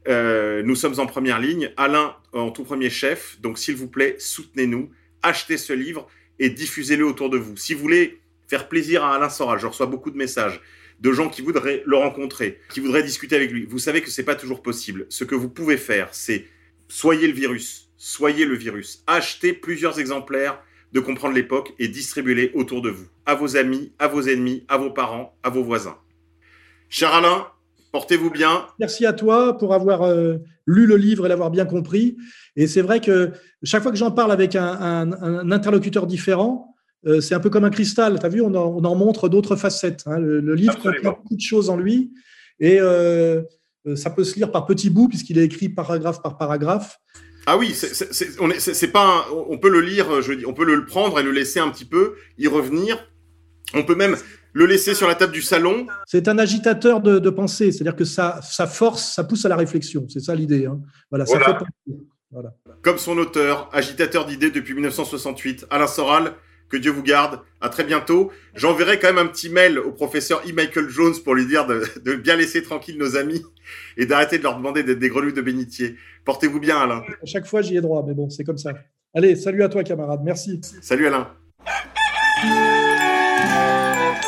[0.07, 1.71] Euh, nous sommes en première ligne.
[1.77, 3.39] Alain en tout premier chef.
[3.41, 4.89] Donc, s'il vous plaît, soutenez-nous.
[5.21, 6.07] Achetez ce livre
[6.39, 7.57] et diffusez-le autour de vous.
[7.57, 9.59] Si vous voulez faire plaisir à Alain Soral.
[9.59, 10.61] Je reçois beaucoup de messages
[10.99, 13.65] de gens qui voudraient le rencontrer, qui voudraient discuter avec lui.
[13.65, 15.05] Vous savez que c'est pas toujours possible.
[15.09, 16.47] Ce que vous pouvez faire, c'est
[16.87, 19.03] soyez le virus, soyez le virus.
[19.05, 20.59] Achetez plusieurs exemplaires
[20.93, 24.77] de comprendre l'époque et distribuez-les autour de vous, à vos amis, à vos ennemis, à
[24.77, 25.97] vos parents, à vos voisins.
[26.89, 27.47] Cher Alain,
[27.91, 28.67] portez-vous bien.
[28.79, 32.17] Merci à toi pour avoir euh, lu le livre et l'avoir bien compris.
[32.55, 33.31] Et c'est vrai que
[33.63, 37.69] chaque fois que j'en parle avec un interlocuteur différent, euh, c'est un peu comme un
[37.69, 38.19] cristal.
[38.19, 40.03] Tu as vu, on en, montre d'autres facettes.
[40.07, 40.19] Hein.
[40.19, 42.11] Le, livre contient beaucoup de choses en lui
[42.59, 43.43] et euh,
[43.95, 46.99] ça peut se lire par petits bouts puisqu'il est écrit paragraphe par paragraphe.
[47.45, 51.23] Ah oui, c'est pas on peut le lire, je dis, on peut le prendre et
[51.23, 52.97] le laisser un petit peu, y revenir.
[53.73, 54.17] On peut même
[54.57, 55.85] le laisser sur la table du salon.
[56.07, 60.07] C'est un agitateur de, pensée, c'est-à-dire que ça, ça force, ça pousse à la réflexion.
[60.09, 60.65] C'est ça l'idée.
[60.65, 60.79] Hein.
[61.11, 61.93] Voilà, Ça fait
[62.31, 62.53] voilà.
[62.81, 66.33] Comme son auteur, agitateur d'idées depuis 1968, Alain Soral,
[66.69, 67.39] que Dieu vous garde.
[67.61, 68.31] À très bientôt.
[68.55, 70.51] J'enverrai quand même un petit mail au professeur E.
[70.51, 73.43] Michael Jones pour lui dire de, bien laisser tranquille nos amis
[73.95, 75.95] et d'arrêter de leur demander d'être des grenouilles de bénitier.
[76.25, 77.03] Portez-vous bien, Alain.
[77.21, 78.73] À chaque fois, j'y ai droit, mais bon, c'est comme ça.
[79.13, 80.21] Allez, salut à toi, camarade.
[80.23, 80.59] Merci.
[80.81, 81.29] Salut, Alain.